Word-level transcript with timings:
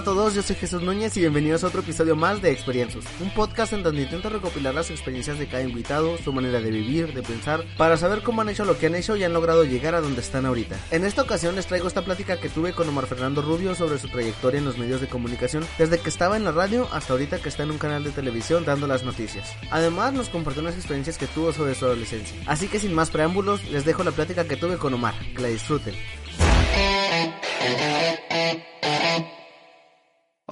Hola 0.00 0.12
a 0.12 0.14
todos, 0.14 0.34
yo 0.34 0.42
soy 0.42 0.56
Jesús 0.56 0.80
Núñez 0.80 1.14
y 1.18 1.20
bienvenidos 1.20 1.62
a 1.62 1.66
otro 1.66 1.82
episodio 1.82 2.16
más 2.16 2.40
de 2.40 2.50
Experiencias, 2.50 3.04
un 3.20 3.28
podcast 3.34 3.74
en 3.74 3.82
donde 3.82 4.00
intento 4.00 4.30
recopilar 4.30 4.72
las 4.72 4.90
experiencias 4.90 5.38
de 5.38 5.46
cada 5.46 5.62
invitado, 5.62 6.16
su 6.16 6.32
manera 6.32 6.58
de 6.62 6.70
vivir, 6.70 7.12
de 7.12 7.22
pensar, 7.22 7.66
para 7.76 7.98
saber 7.98 8.22
cómo 8.22 8.40
han 8.40 8.48
hecho 8.48 8.64
lo 8.64 8.78
que 8.78 8.86
han 8.86 8.94
hecho 8.94 9.14
y 9.16 9.24
han 9.24 9.34
logrado 9.34 9.62
llegar 9.62 9.94
a 9.94 10.00
donde 10.00 10.22
están 10.22 10.46
ahorita. 10.46 10.74
En 10.90 11.04
esta 11.04 11.20
ocasión 11.20 11.54
les 11.54 11.66
traigo 11.66 11.86
esta 11.86 12.02
plática 12.02 12.40
que 12.40 12.48
tuve 12.48 12.72
con 12.72 12.88
Omar 12.88 13.08
Fernando 13.08 13.42
Rubio 13.42 13.74
sobre 13.74 13.98
su 13.98 14.08
trayectoria 14.08 14.60
en 14.60 14.64
los 14.64 14.78
medios 14.78 15.02
de 15.02 15.08
comunicación, 15.08 15.66
desde 15.76 15.98
que 15.98 16.08
estaba 16.08 16.38
en 16.38 16.44
la 16.44 16.52
radio 16.52 16.88
hasta 16.92 17.12
ahorita 17.12 17.42
que 17.42 17.50
está 17.50 17.64
en 17.64 17.72
un 17.72 17.78
canal 17.78 18.02
de 18.02 18.10
televisión 18.10 18.64
dando 18.64 18.86
las 18.86 19.04
noticias. 19.04 19.54
Además 19.70 20.14
nos 20.14 20.30
compartió 20.30 20.62
unas 20.62 20.76
experiencias 20.76 21.18
que 21.18 21.26
tuvo 21.26 21.52
sobre 21.52 21.74
su 21.74 21.84
adolescencia. 21.84 22.40
Así 22.46 22.68
que 22.68 22.78
sin 22.78 22.94
más 22.94 23.10
preámbulos, 23.10 23.62
les 23.70 23.84
dejo 23.84 24.02
la 24.02 24.12
plática 24.12 24.44
que 24.44 24.56
tuve 24.56 24.78
con 24.78 24.94
Omar, 24.94 25.12
que 25.36 25.42
la 25.42 25.48
disfruten. 25.48 25.94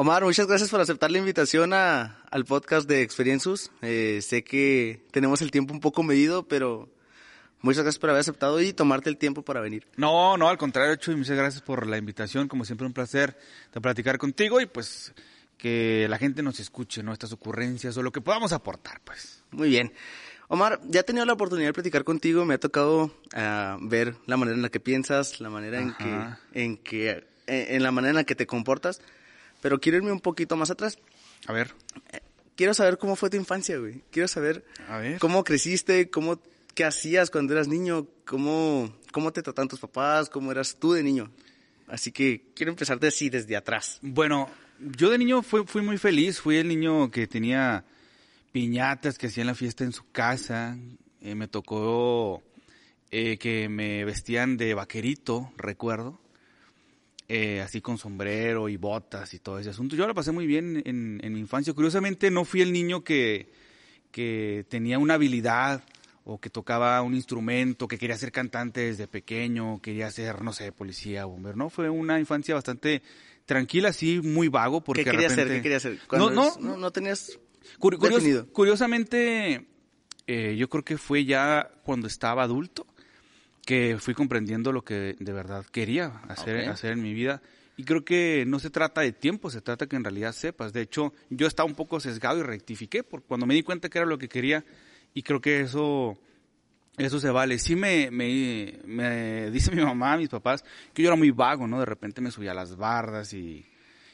Omar, 0.01 0.23
muchas 0.23 0.47
gracias 0.47 0.70
por 0.70 0.80
aceptar 0.80 1.11
la 1.11 1.19
invitación 1.19 1.73
a, 1.73 2.23
al 2.30 2.45
podcast 2.45 2.89
de 2.89 3.02
Experiencias. 3.02 3.73
Eh, 3.83 4.20
sé 4.23 4.45
que 4.45 5.05
tenemos 5.11 5.43
el 5.43 5.51
tiempo 5.51 5.75
un 5.75 5.80
poco 5.80 6.05
medido, 6.05 6.47
pero 6.47 6.89
muchas 7.62 7.83
gracias 7.83 7.98
por 7.98 8.11
haber 8.11 8.20
aceptado 8.20 8.61
y 8.61 8.73
tomarte 8.73 9.11
el 9.11 9.16
tiempo 9.16 9.42
para 9.42 9.61
venir. 9.61 9.89
No, 9.97 10.37
no, 10.37 10.48
al 10.48 10.56
contrario, 10.56 10.95
Chuy, 10.95 11.16
muchas 11.16 11.37
gracias 11.37 11.62
por 11.62 11.84
la 11.89 11.98
invitación. 11.98 12.47
Como 12.47 12.65
siempre, 12.65 12.87
un 12.87 12.92
placer 12.92 13.37
de 13.75 13.80
platicar 13.80 14.19
contigo 14.19 14.61
y 14.61 14.66
pues 14.66 15.12
que 15.56 16.06
la 16.09 16.17
gente 16.17 16.45
nos 16.45 16.61
escuche, 16.61 17.03
¿no? 17.03 17.12
Estas 17.12 17.33
ocurrencias 17.33 17.97
o 17.97 18.03
lo 18.05 18.12
que 18.12 18.20
podamos 18.20 18.53
aportar, 18.53 19.01
pues. 19.03 19.42
Muy 19.51 19.69
bien. 19.69 19.92
Omar, 20.47 20.81
ya 20.87 21.00
he 21.00 21.03
tenido 21.03 21.27
la 21.27 21.33
oportunidad 21.33 21.70
de 21.70 21.75
platicar 21.75 22.05
contigo, 22.05 22.44
me 22.44 22.55
ha 22.55 22.61
tocado 22.61 23.06
uh, 23.34 23.78
ver 23.81 24.15
la 24.27 24.37
manera 24.37 24.55
en 24.55 24.62
la 24.62 24.69
que 24.69 24.78
piensas, 24.78 25.41
la 25.41 25.50
manera 25.50 25.81
en 25.81 25.89
Ajá. 25.89 26.39
que, 26.53 26.62
en 26.62 26.77
que, 26.77 27.27
en 27.48 27.83
la 27.83 27.91
manera 27.91 28.11
en 28.11 28.17
la 28.17 28.25
que 28.25 28.37
te 28.37 28.47
comportas. 28.47 29.00
Pero 29.61 29.81
quiero 29.81 29.98
irme 29.98 30.12
un 30.12 30.20
poquito 30.20 30.56
más 30.56 30.70
atrás. 30.70 30.98
A 31.47 31.53
ver. 31.53 31.75
Quiero 32.56 32.75
saber 32.75 32.98
cómo 32.98 33.17
fue 33.17 33.31
tu 33.31 33.37
infancia, 33.37 33.78
güey. 33.78 34.03
Quiero 34.11 34.28
saber 34.28 34.65
A 34.89 34.98
ver. 34.98 35.19
cómo 35.19 35.45
creciste, 35.45 36.11
cómo, 36.11 36.41
qué 36.75 36.84
hacías 36.84 37.31
cuando 37.31 37.53
eras 37.53 37.69
niño, 37.69 38.06
cómo, 38.25 38.92
cómo 39.12 39.33
te 39.33 39.42
trataban 39.42 39.69
tus 39.69 39.81
papás, 39.81 40.28
cómo 40.28 40.50
eras 40.50 40.77
tú 40.78 40.92
de 40.92 41.03
niño. 41.03 41.31
Así 41.87 42.12
que 42.12 42.42
quiero 42.55 42.70
empezarte 42.70 43.06
así 43.06 43.31
desde 43.31 43.56
atrás. 43.56 43.98
Bueno, 44.03 44.50
yo 44.81 45.11
de 45.11 45.19
niño 45.19 45.42
fui, 45.42 45.65
fui 45.67 45.83
muy 45.83 45.98
feliz. 45.98 46.41
Fui 46.41 46.56
el 46.56 46.69
niño 46.69 47.11
que 47.11 47.27
tenía 47.27 47.84
piñatas, 48.53 49.19
que 49.19 49.28
hacían 49.28 49.47
la 49.47 49.55
fiesta 49.55 49.84
en 49.84 49.93
su 49.93 50.11
casa. 50.11 50.77
Eh, 51.20 51.34
me 51.34 51.48
tocó 51.48 52.43
eh, 53.11 53.39
que 53.39 53.69
me 53.69 54.05
vestían 54.05 54.56
de 54.56 54.75
vaquerito, 54.75 55.53
recuerdo 55.56 56.20
eh, 57.29 57.61
así 57.61 57.81
con 57.81 57.98
sombrero 57.98 58.69
y 58.69 58.77
botas 58.77 59.34
y 59.34 59.39
todo 59.39 59.59
ese 59.59 59.71
asunto. 59.71 59.95
Yo 59.95 60.07
la 60.07 60.15
pasé 60.15 60.33
muy 60.33 60.47
bien 60.47 60.83
en, 60.87 61.21
en 61.23 61.33
mi 61.34 61.41
infancia. 61.41 61.75
Curiosamente 61.75 62.31
no 62.31 62.45
fui 62.45 62.62
el 62.62 62.73
niño 62.73 63.05
que, 63.05 63.53
que 64.11 64.65
tenía 64.69 64.98
una 64.98 65.15
habilidad 65.15 65.84
o 66.25 66.39
que 66.39 66.51
tocaba 66.51 67.01
un 67.03 67.15
instrumento, 67.15 67.89
que 67.89 67.99
quería 67.99 68.17
ser 68.19 68.33
cantante 68.33 68.81
desde 68.81 69.06
pequeño, 69.06 69.81
quería 69.81 70.11
ser, 70.11 70.43
no 70.43 70.53
sé, 70.53 70.73
policía, 70.73 71.25
bombero. 71.25 71.56
No, 71.56 71.71
fue 71.71 71.89
una 71.89 72.19
infancia 72.19 72.55
bastante 72.55 73.03
tranquila, 73.47 73.93
sí, 73.95 74.21
muy 74.23 74.49
vago. 74.49 74.83
Porque 74.83 75.05
¿Qué 75.05 75.11
quería 75.11 75.29
repente... 75.29 75.43
hacer? 75.43 75.56
¿Qué 75.56 75.62
quería 75.62 75.77
hacer? 75.79 75.99
No, 76.12 76.31
no, 76.31 76.55
no, 76.61 76.77
no 76.77 76.91
tenías 76.91 77.39
Cur 77.79 77.97
curios 77.99 78.23
definido. 78.23 78.47
Curiosamente, 78.53 79.69
eh, 80.27 80.56
yo 80.59 80.69
creo 80.69 80.84
que 80.84 80.99
fue 80.99 81.25
ya 81.25 81.71
cuando 81.83 82.06
estaba 82.06 82.43
adulto 82.43 82.87
que 83.69 83.98
fui 83.98 84.14
comprendiendo 84.14 84.72
lo 84.72 84.81
que 84.82 85.15
de 85.19 85.32
verdad 85.34 85.62
quería 85.70 86.06
hacer, 86.26 86.56
Okay. 86.60 86.69
hacer 86.69 86.93
en 86.93 87.03
mi 87.03 87.12
vida. 87.12 87.43
Y 87.76 87.84
creo 87.84 88.03
que 88.03 88.44
no 88.47 88.59
se 88.60 88.70
trata 88.70 89.03
de 89.03 89.12
tiempo, 89.12 89.50
se 89.50 89.60
trata 89.60 89.87
que 89.87 89.94
en 89.97 90.04
realidad 90.04 90.32
sepas. 90.32 90.72
De 90.72 90.81
hecho, 90.81 91.12
yo 91.28 91.47
estaba 91.47 91.69
un 91.69 91.75
poco 91.75 92.00
sesgado 92.00 92.38
y 92.38 92.43
rectifiqué 92.44 93.03
por 93.04 93.22
cuando 93.25 93.44
me 93.44 93.53
di 93.53 93.62
cuenta 93.62 93.91
que 93.91 93.98
era 93.98 94.06
lo 94.06 94.16
que 94.16 94.26
quería 94.31 94.65
y 95.12 95.22
creo 95.22 95.43
que 95.43 95.60
eso 95.60 96.16
eso 96.97 97.20
se 97.20 97.28
vale. 97.31 97.59
Sí 97.59 97.76
me, 97.76 98.10
me, 98.10 98.78
me 98.87 99.50
dice 99.50 99.70
mi 99.76 99.82
mamá, 99.84 100.16
mis 100.16 100.31
papás, 100.31 100.64
que 100.94 101.03
yo 101.03 101.10
era 101.10 101.16
muy 101.16 101.31
vago, 101.31 101.66
¿no? 101.66 101.78
De 101.78 101.84
repente 101.84 102.22
me 102.22 102.31
subía 102.31 102.53
a 102.53 102.54
las 102.54 102.75
bardas 102.75 103.34
y, 103.34 103.66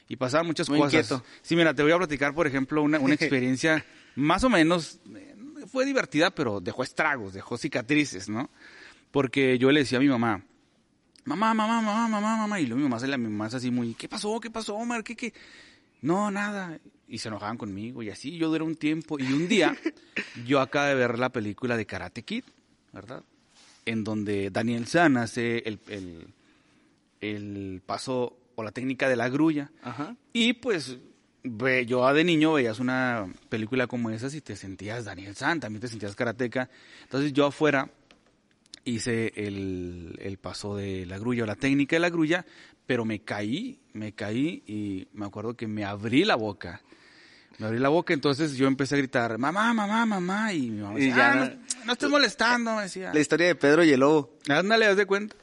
y 0.08 0.16
pasaban 0.16 0.48
muchas 0.48 0.68
Muy 0.68 0.80
cosas. 0.80 0.94
inquieto. 1.12 1.24
Sí, 1.42 1.54
mira, 1.54 1.72
te 1.72 1.84
voy 1.84 1.92
a 1.92 1.96
platicar, 1.98 2.34
por 2.34 2.48
ejemplo, 2.48 2.82
una, 2.82 2.98
una 2.98 3.14
experiencia 3.20 3.84
más 4.16 4.42
o 4.42 4.50
menos, 4.50 4.98
eh, 5.14 5.36
fue 5.68 5.86
divertida, 5.86 6.32
pero 6.32 6.60
dejó 6.60 6.82
estragos, 6.82 7.34
dejó 7.34 7.56
cicatrices, 7.56 8.28
¿no? 8.28 8.50
Porque 9.14 9.58
yo 9.58 9.70
le 9.70 9.78
decía 9.78 9.98
a 9.98 10.00
mi 10.00 10.08
mamá, 10.08 10.42
mamá, 11.24 11.54
mamá, 11.54 11.80
mamá, 11.80 12.08
mamá, 12.08 12.36
mamá, 12.36 12.58
y 12.58 12.66
luego 12.66 12.78
mi 12.78 12.82
mamá 12.82 12.98
se 12.98 13.06
la 13.06 13.16
mi 13.16 13.28
mamá 13.28 13.46
es 13.46 13.54
así 13.54 13.70
muy, 13.70 13.94
¿qué 13.94 14.08
pasó? 14.08 14.40
¿Qué 14.40 14.50
pasó, 14.50 14.74
Omar? 14.74 15.04
¿Qué, 15.04 15.14
qué? 15.14 15.32
No, 16.02 16.32
nada. 16.32 16.80
Y 17.06 17.18
se 17.18 17.28
enojaban 17.28 17.56
conmigo 17.56 18.02
y 18.02 18.10
así 18.10 18.36
yo 18.36 18.48
duré 18.48 18.64
un 18.64 18.74
tiempo. 18.74 19.16
Y 19.20 19.32
un 19.32 19.46
día 19.46 19.76
yo 20.44 20.60
acabo 20.60 20.88
de 20.88 20.96
ver 20.96 21.20
la 21.20 21.28
película 21.28 21.76
de 21.76 21.86
Karate 21.86 22.22
Kid, 22.24 22.42
¿verdad? 22.92 23.22
En 23.86 24.02
donde 24.02 24.50
Daniel 24.50 24.88
San 24.88 25.16
hace 25.16 25.58
el, 25.58 25.78
el, 25.86 26.26
el 27.20 27.82
paso 27.86 28.36
o 28.56 28.64
la 28.64 28.72
técnica 28.72 29.08
de 29.08 29.14
la 29.14 29.28
grulla. 29.28 29.70
Ajá. 29.84 30.16
Y 30.32 30.54
pues 30.54 30.98
ve, 31.44 31.86
yo 31.86 32.12
de 32.12 32.24
niño 32.24 32.54
veías 32.54 32.80
una 32.80 33.32
película 33.48 33.86
como 33.86 34.10
esas 34.10 34.34
y 34.34 34.40
te 34.40 34.56
sentías 34.56 35.04
Daniel 35.04 35.36
San, 35.36 35.60
también 35.60 35.82
te 35.82 35.86
sentías 35.86 36.16
karateca. 36.16 36.68
Entonces 37.04 37.32
yo 37.32 37.46
afuera 37.46 37.88
hice 38.84 39.32
el, 39.36 40.18
el 40.20 40.38
paso 40.38 40.76
de 40.76 41.06
la 41.06 41.18
grulla 41.18 41.44
o 41.44 41.46
la 41.46 41.56
técnica 41.56 41.96
de 41.96 42.00
la 42.00 42.10
grulla, 42.10 42.44
pero 42.86 43.04
me 43.04 43.20
caí, 43.20 43.80
me 43.92 44.12
caí 44.12 44.62
y 44.66 45.08
me 45.12 45.26
acuerdo 45.26 45.54
que 45.56 45.66
me 45.66 45.84
abrí 45.84 46.24
la 46.24 46.36
boca. 46.36 46.82
Me 47.58 47.66
abrí 47.66 47.78
la 47.78 47.88
boca, 47.88 48.12
entonces 48.12 48.56
yo 48.56 48.66
empecé 48.66 48.96
a 48.96 48.98
gritar, 48.98 49.38
mamá, 49.38 49.72
mamá, 49.72 50.04
mamá, 50.04 50.52
y 50.52 50.70
mi 50.70 50.82
mamá 50.82 50.98
Y 50.98 51.02
decía, 51.06 51.16
ya 51.16 51.32
"Ah, 51.32 51.34
no- 51.36 51.44
no, 51.46 51.84
no 51.86 51.92
estés 51.92 52.10
molestando, 52.10 52.74
me 52.76 52.82
decía. 52.82 53.14
La 53.14 53.20
historia 53.20 53.46
de 53.46 53.54
Pedro 53.54 53.84
y 53.84 53.90
el 53.92 54.00
lobo. 54.00 54.36
Ándale, 54.48 54.86
haz 54.86 54.96
de 54.96 55.06
cuenta. 55.06 55.36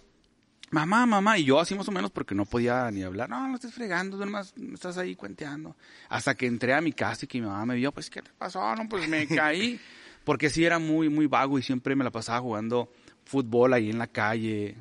Mamá, 0.71 1.05
mamá, 1.05 1.37
y 1.37 1.43
yo 1.45 1.59
así 1.59 1.73
más 1.75 1.87
o 1.87 1.91
menos 1.91 2.11
porque 2.11 2.33
no 2.35 2.45
podía 2.45 2.89
ni 2.91 3.03
hablar. 3.03 3.29
No, 3.29 3.45
no 3.47 3.55
estés 3.55 3.73
fregando, 3.73 4.17
tú 4.17 4.23
nomás 4.25 4.53
estás 4.73 4.97
ahí 4.97 5.15
cuenteando. 5.15 5.75
Hasta 6.09 6.35
que 6.35 6.45
entré 6.47 6.73
a 6.73 6.79
mi 6.81 6.93
casa 6.93 7.25
y 7.25 7.27
que 7.27 7.41
mi 7.41 7.47
mamá 7.47 7.65
me 7.65 7.75
vio, 7.75 7.91
pues, 7.91 8.09
¿qué 8.09 8.21
te 8.21 8.31
pasó? 8.37 8.73
No, 8.75 8.87
pues 8.87 9.07
me 9.09 9.25
caí. 9.27 9.79
Porque 10.23 10.49
sí 10.49 10.63
era 10.63 10.79
muy, 10.79 11.09
muy 11.09 11.25
vago 11.27 11.57
y 11.59 11.63
siempre 11.63 11.95
me 11.95 12.03
la 12.03 12.11
pasaba 12.11 12.39
jugando 12.39 12.91
fútbol 13.25 13.73
ahí 13.73 13.89
en 13.89 13.97
la 13.97 14.07
calle 14.07 14.75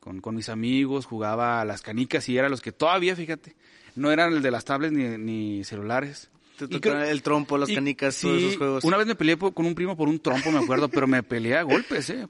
con, 0.00 0.20
con 0.20 0.34
mis 0.34 0.48
amigos, 0.48 1.06
jugaba 1.06 1.60
a 1.60 1.64
las 1.64 1.82
canicas 1.82 2.28
y 2.28 2.36
era 2.38 2.48
los 2.48 2.60
que 2.60 2.72
todavía, 2.72 3.16
fíjate, 3.16 3.56
no 3.96 4.10
eran 4.10 4.32
el 4.32 4.42
de 4.42 4.50
las 4.50 4.64
tablets 4.64 4.92
ni, 4.92 5.18
ni 5.18 5.64
celulares. 5.64 6.30
Te 6.58 6.80
creo- 6.80 7.02
el 7.02 7.22
trompo, 7.22 7.58
las 7.58 7.68
y- 7.68 7.74
canicas, 7.74 8.18
todos 8.20 8.38
sí, 8.38 8.46
esos 8.46 8.58
juegos. 8.58 8.84
Una 8.84 8.96
vez 8.96 9.06
me 9.06 9.14
peleé 9.14 9.36
por- 9.36 9.52
con 9.52 9.66
un 9.66 9.74
primo 9.74 9.96
por 9.96 10.08
un 10.08 10.18
trompo, 10.20 10.50
me 10.50 10.58
acuerdo, 10.58 10.88
pero 10.88 11.06
me 11.06 11.22
peleé 11.22 11.56
a 11.56 11.62
golpes, 11.62 12.08
¿eh? 12.10 12.26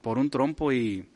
Por 0.00 0.18
un 0.18 0.30
trompo 0.30 0.72
y, 0.72 1.06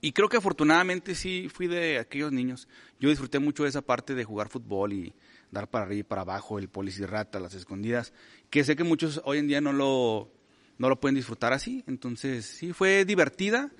y 0.00 0.12
creo 0.12 0.28
que 0.28 0.36
afortunadamente 0.36 1.14
sí 1.14 1.48
fui 1.52 1.66
de 1.66 1.98
aquellos 1.98 2.32
niños. 2.32 2.68
Yo 3.00 3.08
disfruté 3.08 3.38
mucho 3.38 3.62
de 3.62 3.68
esa 3.70 3.80
parte 3.82 4.14
de 4.14 4.24
jugar 4.24 4.48
fútbol 4.48 4.92
y 4.92 5.14
dar 5.50 5.70
para 5.70 5.86
arriba 5.86 6.00
y 6.00 6.02
para 6.02 6.22
abajo, 6.22 6.58
el 6.58 6.68
policirrata, 6.68 7.40
las 7.40 7.54
escondidas, 7.54 8.12
que 8.50 8.64
sé 8.64 8.76
que 8.76 8.84
muchos 8.84 9.22
hoy 9.24 9.38
en 9.38 9.48
día 9.48 9.60
no 9.62 9.72
lo, 9.72 10.30
no 10.78 10.88
lo 10.88 10.98
pueden 10.98 11.16
disfrutar 11.16 11.52
así. 11.52 11.84
Entonces, 11.86 12.46
sí, 12.46 12.72
fue 12.72 13.04
divertida. 13.04 13.70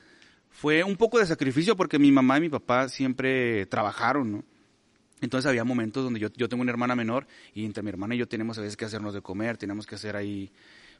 Fue 0.50 0.82
un 0.82 0.96
poco 0.96 1.18
de 1.18 1.26
sacrificio 1.26 1.76
porque 1.76 1.98
mi 1.98 2.10
mamá 2.10 2.38
y 2.38 2.42
mi 2.42 2.48
papá 2.48 2.88
siempre 2.88 3.66
trabajaron, 3.66 4.32
¿no? 4.32 4.44
Entonces 5.20 5.48
había 5.48 5.64
momentos 5.64 6.04
donde 6.04 6.20
yo, 6.20 6.28
yo 6.36 6.48
tengo 6.48 6.62
una 6.62 6.70
hermana 6.70 6.94
menor 6.94 7.26
y 7.54 7.64
entre 7.64 7.82
mi 7.82 7.90
hermana 7.90 8.14
y 8.14 8.18
yo 8.18 8.28
tenemos 8.28 8.58
a 8.58 8.62
veces 8.62 8.76
que 8.76 8.84
hacernos 8.84 9.14
de 9.14 9.20
comer, 9.20 9.56
tenemos 9.56 9.86
que 9.86 9.96
hacer 9.96 10.16
ahí, 10.16 10.50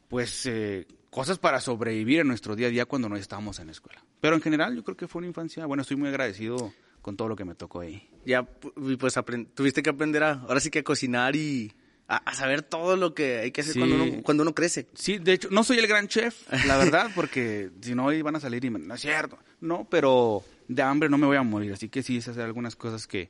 pues, 0.07 0.45
eh, 0.45 0.87
cosas 1.09 1.39
para 1.39 1.59
sobrevivir 1.61 2.19
en 2.19 2.27
nuestro 2.27 2.55
día 2.55 2.67
a 2.67 2.69
día 2.69 2.85
cuando 2.85 3.07
no 3.07 3.15
estábamos 3.15 3.59
en 3.59 3.67
la 3.67 3.71
escuela. 3.71 4.03
Pero 4.19 4.35
en 4.35 4.41
general 4.41 4.75
yo 4.75 4.83
creo 4.83 4.97
que 4.97 5.07
fue 5.07 5.19
una 5.19 5.27
infancia, 5.27 5.65
bueno, 5.65 5.81
estoy 5.81 5.97
muy 5.97 6.09
agradecido 6.09 6.73
con 7.01 7.15
todo 7.15 7.29
lo 7.29 7.35
que 7.35 7.45
me 7.45 7.55
tocó 7.55 7.79
ahí. 7.79 8.07
Ya, 8.25 8.43
pues 8.43 9.15
tuviste 9.53 9.81
que 9.81 9.89
aprender 9.89 10.23
a, 10.23 10.33
ahora 10.33 10.59
sí 10.59 10.69
que 10.69 10.79
a 10.79 10.83
cocinar 10.83 11.35
y 11.35 11.73
a, 12.11 12.17
a 12.17 12.33
saber 12.33 12.63
todo 12.63 12.97
lo 12.97 13.13
que 13.13 13.37
hay 13.39 13.51
que 13.51 13.61
hacer 13.61 13.73
Sí. 13.73 13.79
cuando, 13.79 13.95
uno, 14.03 14.23
cuando 14.23 14.43
uno 14.43 14.53
crece. 14.53 14.87
Sí, 14.95 15.17
de 15.19 15.33
hecho, 15.33 15.47
no 15.51 15.63
soy 15.63 15.77
el 15.77 15.87
gran 15.87 16.07
chef, 16.09 16.35
la 16.65 16.75
verdad, 16.83 17.09
porque 17.15 17.69
si 17.81 17.93
no 17.95 18.11
iban 18.11 18.35
a 18.35 18.39
salir 18.39 18.65
y 18.65 18.69
me- 18.71 18.79
no 18.79 18.95
es 18.95 19.01
cierto, 19.01 19.37
no, 19.61 19.87
pero 19.89 20.43
de 20.67 20.81
hambre 20.81 21.07
no 21.07 21.17
me 21.17 21.27
voy 21.27 21.37
a 21.37 21.43
morir, 21.43 21.71
así 21.71 21.87
que 21.87 22.03
sí 22.03 22.17
es 22.17 22.27
hacer 22.27 22.43
algunas 22.43 22.75
cosas 22.75 23.07
que, 23.07 23.29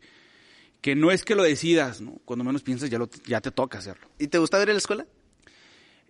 que 0.81 0.95
no 0.95 1.11
es 1.11 1.25
que 1.25 1.35
lo 1.35 1.43
decidas, 1.43 1.99
¿no? 2.01 2.19
Cuando 2.25 2.43
menos 2.45 2.63
piensas 2.63 2.89
ya, 2.89 2.97
lo, 2.97 3.09
ya 3.27 3.41
te 3.41 3.51
toca 3.51 3.77
hacerlo. 3.79 4.07
¿Y 4.17 4.27
te 4.27 4.37
gustaba 4.37 4.63
ir 4.63 4.69
a 4.69 4.73
la 4.73 4.79
escuela? 4.79 5.05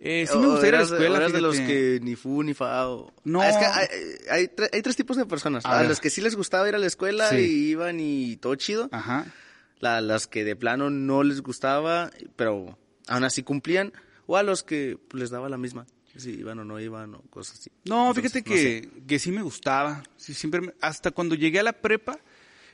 Eh, 0.02 0.26
sí 0.30 0.38
me 0.38 0.46
gusta 0.46 0.66
ir 0.66 0.74
a 0.74 0.78
la 0.78 0.84
escuela, 0.84 1.18
eras 1.18 1.32
de 1.32 1.40
los 1.42 1.56
que 1.60 1.98
ni 2.02 2.16
fu 2.16 2.42
ni 2.42 2.54
fa 2.54 2.88
o... 2.88 3.12
No. 3.24 3.42
Ah, 3.42 3.50
es 3.50 3.56
que 3.58 3.64
hay, 3.66 3.86
hay 4.30 4.50
hay 4.72 4.80
tres 4.82 4.96
tipos 4.96 5.16
de 5.18 5.26
personas. 5.26 5.66
A 5.66 5.80
A, 5.80 5.84
los 5.84 6.00
que 6.00 6.08
sí 6.08 6.22
les 6.22 6.36
gustaba 6.36 6.66
ir 6.68 6.74
a 6.74 6.78
la 6.78 6.86
escuela 6.86 7.28
Sí. 7.28 7.36
y 7.36 7.70
iban 7.72 8.00
y 8.00 8.36
todo 8.36 8.54
chido. 8.54 8.88
Ajá. 8.92 9.26
La- 9.80 10.00
las 10.00 10.26
que 10.26 10.44
de 10.44 10.56
plano 10.56 10.90
no 10.90 11.22
les 11.22 11.40
gustaba, 11.42 12.10
pero 12.36 12.78
aún 13.08 13.24
así 13.24 13.42
cumplían. 13.42 13.92
O 14.26 14.36
a 14.36 14.42
los 14.42 14.62
que 14.62 14.98
pues, 15.08 15.20
les 15.20 15.30
daba 15.30 15.48
la 15.48 15.56
misma. 15.58 15.86
Si 16.16 16.30
iban 16.30 16.58
o 16.58 16.64
no 16.64 16.78
iban 16.80 17.14
o 17.14 17.22
cosas 17.30 17.58
así. 17.60 17.70
No, 17.84 18.08
Entonces, 18.08 18.32
fíjate 18.32 18.50
no 18.50 18.54
que, 18.56 18.62
sé. 18.96 19.04
que 19.06 19.18
sí 19.18 19.30
me 19.32 19.42
gustaba. 19.42 20.02
Sí, 20.16 20.34
siempre, 20.34 20.60
me- 20.60 20.74
hasta 20.80 21.10
cuando 21.12 21.34
llegué 21.34 21.60
a 21.60 21.62
la 21.62 21.72
prepa, 21.72 22.18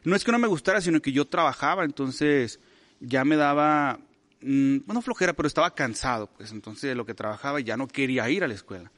no 0.05 0.17
es 0.17 0.25
que 0.25 0.33
no 0.33 0.39
me 0.39 0.49
gustara, 0.49 0.81
sino 0.81 1.01
que 1.01 1.13
yo 1.13 1.27
trabajaba, 1.27 1.85
entonces 1.85 2.61
ya 3.01 3.25
me 3.25 3.37
daba, 3.37 4.01
mm, 4.41 4.79
bueno, 4.87 5.03
flojera, 5.03 5.35
pero 5.35 5.47
estaba 5.47 5.75
cansado, 5.75 6.29
pues 6.37 6.51
entonces 6.53 6.89
de 6.89 6.95
lo 6.95 7.05
que 7.07 7.15
trabajaba 7.15 7.61
ya 7.61 7.77
no 7.77 7.89
quería 7.89 8.29
ir 8.31 8.43
a 8.43 8.49
la 8.49 8.55
escuela. 8.55 8.91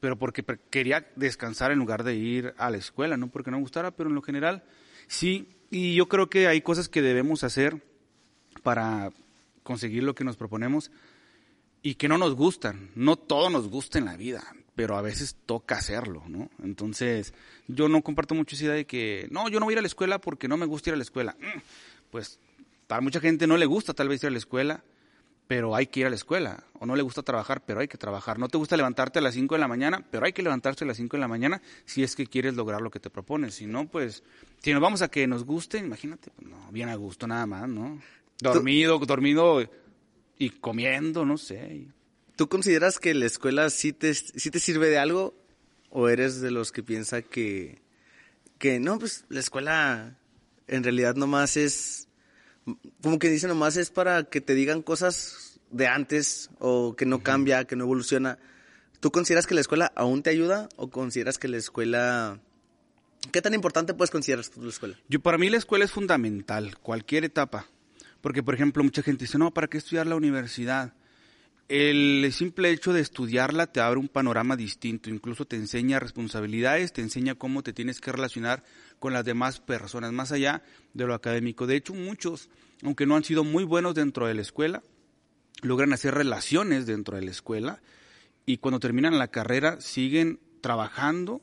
Pero 0.00 0.16
porque 0.18 0.44
quería 0.70 1.10
descansar 1.16 1.72
en 1.72 1.78
lugar 1.78 2.04
de 2.04 2.14
ir 2.14 2.54
a 2.58 2.70
la 2.70 2.76
escuela, 2.76 3.16
no 3.16 3.28
porque 3.28 3.50
no 3.50 3.56
me 3.56 3.62
gustara, 3.62 3.90
pero 3.90 4.08
en 4.10 4.14
lo 4.14 4.22
general 4.22 4.62
sí. 5.08 5.48
Y 5.70 5.94
yo 5.94 6.08
creo 6.08 6.30
que 6.30 6.46
hay 6.46 6.62
cosas 6.62 6.88
que 6.88 7.02
debemos 7.02 7.44
hacer 7.44 7.82
para 8.62 9.10
conseguir 9.62 10.02
lo 10.02 10.14
que 10.14 10.24
nos 10.24 10.36
proponemos 10.36 10.90
y 11.82 11.94
que 11.96 12.08
no 12.08 12.18
nos 12.18 12.34
gustan. 12.34 12.90
No 12.94 13.16
todo 13.16 13.50
nos 13.50 13.68
gusta 13.68 13.98
en 13.98 14.06
la 14.06 14.16
vida, 14.16 14.42
pero 14.74 14.96
a 14.96 15.02
veces 15.02 15.36
toca 15.46 15.76
hacerlo, 15.76 16.22
¿no? 16.26 16.50
Entonces, 16.62 17.34
yo 17.66 17.88
no 17.88 18.02
comparto 18.02 18.34
mucho 18.34 18.56
esa 18.56 18.64
idea 18.64 18.74
de 18.74 18.86
que, 18.86 19.28
no, 19.30 19.48
yo 19.48 19.60
no 19.60 19.66
voy 19.66 19.72
a 19.72 19.74
ir 19.74 19.78
a 19.78 19.82
la 19.82 19.88
escuela 19.88 20.18
porque 20.18 20.48
no 20.48 20.56
me 20.56 20.66
gusta 20.66 20.90
ir 20.90 20.94
a 20.94 20.96
la 20.96 21.02
escuela. 21.02 21.36
Mm, 21.38 21.58
pues, 22.10 22.38
para 22.86 23.02
mucha 23.02 23.20
gente 23.20 23.46
no 23.46 23.56
le 23.56 23.66
gusta 23.66 23.92
tal 23.92 24.08
vez 24.08 24.22
ir 24.22 24.28
a 24.28 24.30
la 24.30 24.38
escuela, 24.38 24.82
pero 25.48 25.74
hay 25.74 25.86
que 25.86 26.00
ir 26.00 26.06
a 26.06 26.10
la 26.10 26.14
escuela. 26.14 26.62
O 26.78 26.86
no 26.86 26.94
le 26.94 27.02
gusta 27.02 27.22
trabajar, 27.22 27.64
pero 27.64 27.80
hay 27.80 27.88
que 27.88 27.96
trabajar. 27.96 28.38
No 28.38 28.48
te 28.48 28.58
gusta 28.58 28.76
levantarte 28.76 29.18
a 29.18 29.22
las 29.22 29.34
5 29.34 29.54
de 29.54 29.58
la 29.58 29.66
mañana, 29.66 30.04
pero 30.10 30.26
hay 30.26 30.32
que 30.32 30.42
levantarse 30.42 30.84
a 30.84 30.86
las 30.86 30.98
5 30.98 31.16
de 31.16 31.20
la 31.22 31.26
mañana 31.26 31.60
si 31.86 32.04
es 32.04 32.14
que 32.14 32.26
quieres 32.26 32.54
lograr 32.54 32.82
lo 32.82 32.90
que 32.90 33.00
te 33.00 33.10
propones. 33.10 33.54
Si 33.54 33.66
no, 33.66 33.88
pues, 33.88 34.22
si 34.62 34.72
nos 34.72 34.82
vamos 34.82 35.00
a 35.00 35.08
que 35.08 35.26
nos 35.26 35.44
guste, 35.44 35.78
imagínate, 35.78 36.30
pues, 36.36 36.46
no, 36.46 36.70
bien 36.70 36.90
a 36.90 36.94
gusto 36.94 37.26
nada 37.26 37.46
más, 37.46 37.66
¿no? 37.66 37.98
Dormido, 38.40 38.98
dormido 38.98 39.68
y 40.38 40.50
comiendo, 40.50 41.24
no 41.24 41.38
sé. 41.38 41.86
¿Tú 42.36 42.48
consideras 42.48 42.98
que 42.98 43.14
la 43.14 43.26
escuela 43.26 43.70
sí 43.70 43.92
te, 43.94 44.12
sí 44.14 44.50
te 44.50 44.60
sirve 44.60 44.90
de 44.90 44.98
algo? 44.98 45.34
¿O 45.88 46.10
eres 46.10 46.42
de 46.42 46.50
los 46.50 46.72
que 46.72 46.82
piensa 46.82 47.22
que, 47.22 47.80
que 48.58 48.78
no, 48.78 48.98
pues 48.98 49.24
la 49.30 49.40
escuela 49.40 50.18
en 50.66 50.84
realidad 50.84 51.16
nomás 51.16 51.56
es, 51.56 52.07
como 53.02 53.18
que 53.18 53.30
dice 53.30 53.48
nomás 53.48 53.76
es 53.76 53.90
para 53.90 54.24
que 54.24 54.40
te 54.40 54.54
digan 54.54 54.82
cosas 54.82 55.60
de 55.70 55.86
antes 55.86 56.50
o 56.58 56.96
que 56.96 57.06
no 57.06 57.22
cambia, 57.22 57.64
que 57.64 57.76
no 57.76 57.84
evoluciona? 57.84 58.38
¿Tú 59.00 59.10
consideras 59.10 59.46
que 59.46 59.54
la 59.54 59.60
escuela 59.60 59.92
aún 59.94 60.22
te 60.22 60.30
ayuda 60.30 60.68
o 60.76 60.90
consideras 60.90 61.38
que 61.38 61.48
la 61.48 61.56
escuela... 61.56 62.40
¿Qué 63.32 63.42
tan 63.42 63.54
importante 63.54 63.94
puedes 63.94 64.10
considerar 64.10 64.44
la 64.56 64.68
escuela? 64.68 64.98
Yo, 65.08 65.20
para 65.20 65.38
mí 65.38 65.50
la 65.50 65.56
escuela 65.56 65.84
es 65.84 65.92
fundamental, 65.92 66.78
cualquier 66.78 67.24
etapa. 67.24 67.66
Porque, 68.20 68.42
por 68.42 68.54
ejemplo, 68.54 68.82
mucha 68.82 69.02
gente 69.02 69.24
dice, 69.24 69.38
no, 69.38 69.52
¿para 69.52 69.68
qué 69.68 69.78
estudiar 69.78 70.06
la 70.06 70.16
universidad? 70.16 70.94
El 71.68 72.32
simple 72.32 72.70
hecho 72.70 72.92
de 72.92 73.02
estudiarla 73.02 73.66
te 73.66 73.80
abre 73.80 74.00
un 74.00 74.08
panorama 74.08 74.56
distinto, 74.56 75.10
incluso 75.10 75.44
te 75.44 75.56
enseña 75.56 76.00
responsabilidades, 76.00 76.94
te 76.94 77.02
enseña 77.02 77.34
cómo 77.34 77.62
te 77.62 77.74
tienes 77.74 78.00
que 78.00 78.10
relacionar 78.10 78.64
con 78.98 79.12
las 79.12 79.24
demás 79.24 79.60
personas, 79.60 80.12
más 80.12 80.32
allá 80.32 80.62
de 80.94 81.06
lo 81.06 81.14
académico. 81.14 81.66
De 81.66 81.76
hecho, 81.76 81.94
muchos, 81.94 82.50
aunque 82.82 83.06
no 83.06 83.16
han 83.16 83.24
sido 83.24 83.44
muy 83.44 83.64
buenos 83.64 83.94
dentro 83.94 84.26
de 84.26 84.34
la 84.34 84.42
escuela, 84.42 84.82
logran 85.62 85.92
hacer 85.92 86.14
relaciones 86.14 86.86
dentro 86.86 87.16
de 87.16 87.22
la 87.22 87.30
escuela 87.30 87.80
y 88.46 88.58
cuando 88.58 88.80
terminan 88.80 89.18
la 89.18 89.28
carrera 89.28 89.80
siguen 89.80 90.40
trabajando 90.60 91.40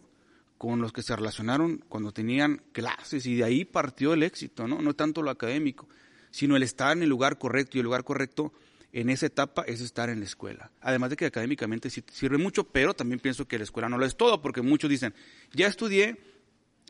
con 0.58 0.82
los 0.82 0.94
que 0.94 1.02
se 1.02 1.16
relacionaron 1.16 1.84
cuando 1.90 2.12
tenían 2.12 2.62
clases 2.72 3.26
y 3.26 3.36
de 3.36 3.44
ahí 3.44 3.66
partió 3.66 4.14
el 4.14 4.24
éxito, 4.24 4.68
¿no? 4.68 4.82
No 4.82 4.94
tanto 4.94 5.22
lo 5.22 5.32
académico 5.32 5.88
sino 6.36 6.58
el 6.58 6.64
estar 6.64 6.98
en 6.98 7.02
el 7.02 7.08
lugar 7.08 7.38
correcto 7.38 7.78
y 7.78 7.80
el 7.80 7.86
lugar 7.86 8.04
correcto 8.04 8.52
en 8.92 9.10
esa 9.10 9.28
etapa 9.28 9.64
es 9.68 9.80
estar 9.80 10.10
en 10.10 10.20
la 10.20 10.26
escuela. 10.26 10.70
Además 10.82 11.10
de 11.10 11.16
que 11.16 11.26
académicamente 11.26 11.90
sí 11.90 12.04
sirve 12.12 12.38
mucho, 12.38 12.66
pero 12.66 12.94
también 12.94 13.22
pienso 13.22 13.48
que 13.48 13.58
la 13.58 13.64
escuela 13.64 13.88
no 13.88 13.98
lo 13.98 14.06
es 14.06 14.18
todo, 14.18 14.42
porque 14.42 14.62
muchos 14.62 14.90
dicen, 14.90 15.14
ya 15.54 15.68
estudié 15.68 16.18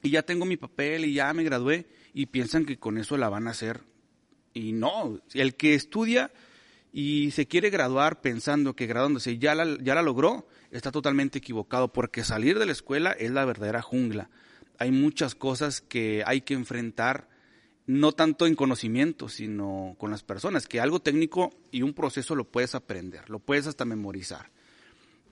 y 0.05 0.11
ya 0.11 0.21
tengo 0.21 0.45
mi 0.45 0.55
papel 0.55 1.05
y 1.05 1.13
ya 1.13 1.33
me 1.33 1.43
gradué 1.43 1.87
y 2.13 2.27
piensan 2.27 2.65
que 2.65 2.77
con 2.77 2.99
eso 2.99 3.17
la 3.17 3.27
van 3.27 3.47
a 3.47 3.51
hacer. 3.51 3.81
Y 4.53 4.71
no, 4.71 5.19
el 5.33 5.55
que 5.55 5.73
estudia 5.73 6.31
y 6.93 7.31
se 7.31 7.47
quiere 7.47 7.71
graduar 7.71 8.21
pensando 8.21 8.75
que 8.75 8.85
graduándose 8.85 9.39
ya 9.39 9.55
la, 9.55 9.77
ya 9.81 9.95
la 9.95 10.03
logró, 10.03 10.47
está 10.69 10.91
totalmente 10.91 11.39
equivocado, 11.39 11.91
porque 11.91 12.23
salir 12.23 12.59
de 12.59 12.67
la 12.67 12.71
escuela 12.71 13.11
es 13.13 13.31
la 13.31 13.45
verdadera 13.45 13.81
jungla. 13.81 14.29
Hay 14.77 14.91
muchas 14.91 15.33
cosas 15.33 15.81
que 15.81 16.23
hay 16.25 16.41
que 16.41 16.53
enfrentar 16.53 17.27
no 17.87 18.11
tanto 18.11 18.45
en 18.45 18.55
conocimiento, 18.55 19.27
sino 19.27 19.95
con 19.97 20.11
las 20.11 20.23
personas, 20.23 20.67
que 20.67 20.79
algo 20.79 20.99
técnico 20.99 21.51
y 21.71 21.81
un 21.81 21.93
proceso 21.93 22.35
lo 22.35 22.45
puedes 22.45 22.75
aprender, 22.75 23.29
lo 23.29 23.39
puedes 23.39 23.67
hasta 23.67 23.85
memorizar. 23.85 24.51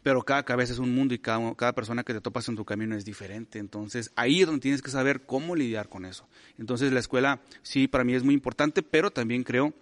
Pero 0.04 0.24
cada 0.24 0.44
cabeza 0.44 0.74
es 0.74 0.80
un 0.80 0.94
mundo 0.94 1.14
y 1.14 1.20
cada, 1.20 1.74
persona 1.74 2.04
que 2.04 2.14
te 2.14 2.22
topas 2.22 2.48
en 2.50 2.56
tu 2.56 2.66
camino 2.66 2.96
es 2.96 3.06
diferente. 3.06 3.60
Entonces 3.60 4.12
ahí 4.16 4.42
es 4.42 4.46
donde 4.46 4.62
tienes 4.62 4.82
que 4.82 4.92
saber 4.92 5.22
cómo 5.26 5.56
lidiar 5.56 5.90
con 5.90 6.06
eso. 6.06 6.28
Entonces 6.60 6.92
la 6.92 7.00
escuela 7.00 7.42
sí 7.62 7.88
para 7.88 8.04
mí 8.04 8.14
es 8.14 8.24
muy 8.24 8.34
importante, 8.34 8.84
pero 8.84 9.12
también 9.12 9.44
creo 9.44 9.74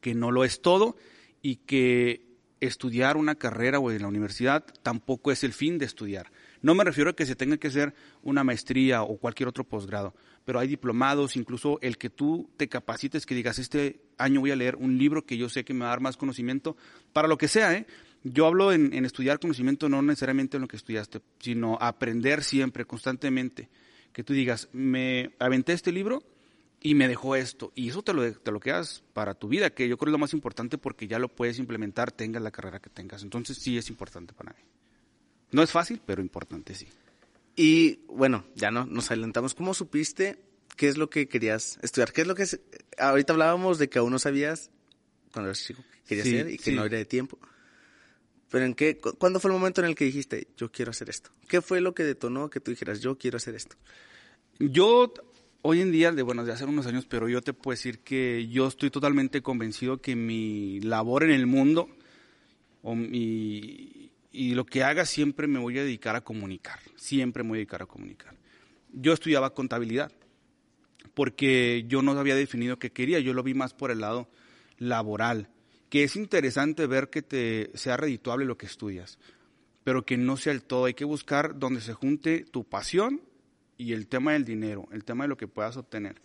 que 0.00 0.14
no 0.14 0.30
lo 0.30 0.44
es 0.44 0.60
todo 0.60 0.96
y 1.42 1.56
que 1.56 2.24
estudiar 2.60 3.16
una 3.16 3.34
carrera 3.34 3.78
o 3.78 3.90
en 3.90 4.02
la 4.02 4.08
universidad 4.08 4.64
tampoco 4.82 5.32
es 5.32 5.42
el 5.42 5.52
fin 5.52 5.78
de 5.78 5.86
estudiar. 5.86 6.30
No 6.62 6.74
me 6.74 6.84
refiero 6.84 7.10
a 7.10 7.16
que 7.16 7.26
se 7.26 7.36
tenga 7.36 7.56
que 7.56 7.68
hacer 7.68 7.94
una 8.22 8.44
maestría 8.44 9.02
o 9.02 9.16
cualquier 9.16 9.48
otro 9.48 9.64
posgrado 9.64 10.14
pero 10.46 10.60
hay 10.60 10.68
diplomados, 10.68 11.36
incluso 11.36 11.78
el 11.82 11.98
que 11.98 12.08
tú 12.08 12.48
te 12.56 12.68
capacites, 12.68 13.26
que 13.26 13.34
digas, 13.34 13.58
este 13.58 14.00
año 14.16 14.40
voy 14.40 14.52
a 14.52 14.56
leer 14.56 14.76
un 14.76 14.96
libro 14.96 15.26
que 15.26 15.36
yo 15.36 15.48
sé 15.48 15.64
que 15.64 15.74
me 15.74 15.80
va 15.80 15.86
a 15.86 15.90
dar 15.90 16.00
más 16.00 16.16
conocimiento, 16.16 16.76
para 17.12 17.26
lo 17.26 17.36
que 17.36 17.48
sea, 17.48 17.74
¿eh? 17.74 17.84
Yo 18.32 18.46
hablo 18.46 18.72
en, 18.72 18.92
estudiar 19.04 19.38
conocimiento 19.38 19.88
no 19.88 20.02
necesariamente 20.02 20.56
en 20.56 20.62
lo 20.62 20.68
que 20.68 20.76
estudiaste, 20.76 21.20
sino 21.38 21.78
aprender 21.80 22.42
siempre, 22.42 22.84
constantemente. 22.84 23.68
Que 24.12 24.24
tú 24.24 24.32
digas, 24.32 24.68
me 24.72 25.30
aventé 25.38 25.74
este 25.74 25.92
libro 25.92 26.24
y 26.80 26.94
me 26.94 27.06
dejó 27.06 27.36
esto. 27.36 27.72
Y 27.76 27.88
eso 27.88 28.02
te 28.02 28.12
lo, 28.12 28.32
te 28.32 28.50
lo 28.50 28.58
quedas 28.58 29.04
para 29.12 29.34
tu 29.34 29.46
vida, 29.46 29.70
que 29.70 29.88
yo 29.88 29.96
creo 29.96 30.10
es 30.10 30.12
lo 30.12 30.18
más 30.18 30.32
importante 30.32 30.76
porque 30.76 31.06
ya 31.06 31.20
lo 31.20 31.28
puedes 31.28 31.60
implementar, 31.60 32.10
tengas 32.10 32.42
la 32.42 32.50
carrera 32.50 32.80
que 32.80 32.90
tengas. 32.90 33.22
Entonces 33.22 33.58
sí 33.58 33.78
es 33.78 33.90
importante 33.90 34.32
para 34.32 34.52
mí. 34.54 34.60
No 35.52 35.62
es 35.62 35.70
fácil, 35.70 36.00
pero 36.04 36.20
importante 36.20 36.74
sí. 36.74 36.88
Y 37.54 38.00
bueno, 38.08 38.44
ya 38.56 38.72
no, 38.72 38.86
nos 38.86 39.10
adelantamos. 39.10 39.54
¿Cómo 39.54 39.72
supiste 39.72 40.38
qué 40.76 40.88
es 40.88 40.96
lo 40.96 41.10
que 41.10 41.28
querías 41.28 41.78
estudiar? 41.82 42.12
¿Qué 42.12 42.22
es 42.22 42.26
lo 42.26 42.34
que 42.34 42.44
ahorita 42.98 43.34
hablábamos 43.34 43.78
de 43.78 43.88
que 43.88 44.00
aún 44.00 44.10
no 44.10 44.18
sabías 44.18 44.70
cuando 45.32 45.50
eras 45.50 45.64
chico 45.64 45.82
qué 46.06 46.16
querías 46.16 46.26
hacer 46.26 46.50
y 46.50 46.58
que 46.58 46.72
no 46.72 46.84
era 46.84 46.98
de 46.98 47.04
tiempo? 47.04 47.38
Pero 48.50 48.64
en 48.64 48.74
qué, 48.74 48.98
¿cuándo 48.98 49.40
fue 49.40 49.50
el 49.50 49.56
momento 49.58 49.80
en 49.80 49.88
el 49.88 49.94
que 49.94 50.04
dijiste, 50.04 50.48
yo 50.56 50.70
quiero 50.70 50.90
hacer 50.90 51.10
esto? 51.10 51.30
¿Qué 51.48 51.60
fue 51.60 51.80
lo 51.80 51.94
que 51.94 52.04
detonó 52.04 52.48
que 52.48 52.60
tú 52.60 52.70
dijeras, 52.70 53.00
yo 53.00 53.18
quiero 53.18 53.38
hacer 53.38 53.54
esto? 53.54 53.76
Yo 54.58 55.12
hoy 55.62 55.80
en 55.80 55.90
día, 55.90 56.12
de 56.12 56.22
bueno, 56.22 56.44
de 56.44 56.52
hace 56.52 56.64
unos 56.64 56.86
años, 56.86 57.06
pero 57.06 57.28
yo 57.28 57.42
te 57.42 57.52
puedo 57.52 57.74
decir 57.74 57.98
que 58.00 58.46
yo 58.48 58.68
estoy 58.68 58.90
totalmente 58.90 59.42
convencido 59.42 60.00
que 60.00 60.14
mi 60.14 60.80
labor 60.80 61.24
en 61.24 61.32
el 61.32 61.46
mundo 61.46 61.88
y 62.84 64.10
lo 64.54 64.64
que 64.64 64.84
haga 64.84 65.04
siempre 65.06 65.48
me 65.48 65.58
voy 65.58 65.78
a 65.78 65.82
dedicar 65.82 66.14
a 66.14 66.20
comunicar, 66.20 66.78
siempre 66.94 67.42
me 67.42 67.48
voy 67.48 67.58
a 67.58 67.60
dedicar 67.60 67.82
a 67.82 67.86
comunicar. 67.86 68.36
Yo 68.92 69.12
estudiaba 69.12 69.54
contabilidad 69.54 70.12
porque 71.14 71.84
yo 71.88 72.00
no 72.00 72.12
había 72.12 72.36
definido 72.36 72.78
qué 72.78 72.92
quería, 72.92 73.18
yo 73.18 73.34
lo 73.34 73.42
vi 73.42 73.54
más 73.54 73.74
por 73.74 73.90
el 73.90 74.00
lado 74.00 74.28
laboral, 74.78 75.48
que 75.88 76.04
es 76.04 76.16
interesante 76.16 76.86
ver 76.86 77.10
que 77.10 77.22
te 77.22 77.70
sea 77.74 77.96
redituable 77.96 78.44
lo 78.44 78.56
que 78.56 78.66
estudias, 78.66 79.18
pero 79.84 80.04
que 80.04 80.16
no 80.16 80.36
sea 80.36 80.52
el 80.52 80.62
todo, 80.62 80.86
hay 80.86 80.94
que 80.94 81.04
buscar 81.04 81.58
donde 81.58 81.80
se 81.80 81.94
junte 81.94 82.44
tu 82.44 82.64
pasión 82.64 83.20
y 83.76 83.92
el 83.92 84.08
tema 84.08 84.32
del 84.32 84.44
dinero, 84.44 84.88
el 84.92 85.04
tema 85.04 85.24
de 85.24 85.28
lo 85.28 85.36
que 85.36 85.48
puedas 85.48 85.76
obtener. 85.76 86.20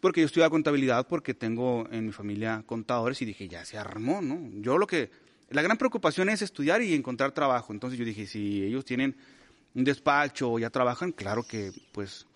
Porque 0.00 0.20
yo 0.20 0.26
estudiaba 0.26 0.50
contabilidad 0.50 1.08
porque 1.08 1.34
tengo 1.34 1.88
en 1.90 2.06
mi 2.06 2.12
familia 2.12 2.62
contadores 2.66 3.20
y 3.22 3.24
dije, 3.24 3.48
ya 3.48 3.64
se 3.64 3.78
armó, 3.78 4.20
¿no? 4.20 4.50
Yo 4.60 4.78
lo 4.78 4.86
que 4.86 5.10
la 5.50 5.62
gran 5.62 5.78
preocupación 5.78 6.28
es 6.28 6.42
estudiar 6.42 6.82
y 6.82 6.94
encontrar 6.94 7.32
trabajo. 7.32 7.72
Entonces 7.72 7.98
yo 7.98 8.04
dije, 8.04 8.26
si 8.26 8.62
ellos 8.62 8.84
tienen 8.84 9.16
un 9.74 9.84
despacho 9.84 10.52
o 10.52 10.58
ya 10.58 10.70
trabajan, 10.70 11.12
claro 11.12 11.42
que 11.42 11.72
pues 11.92 12.26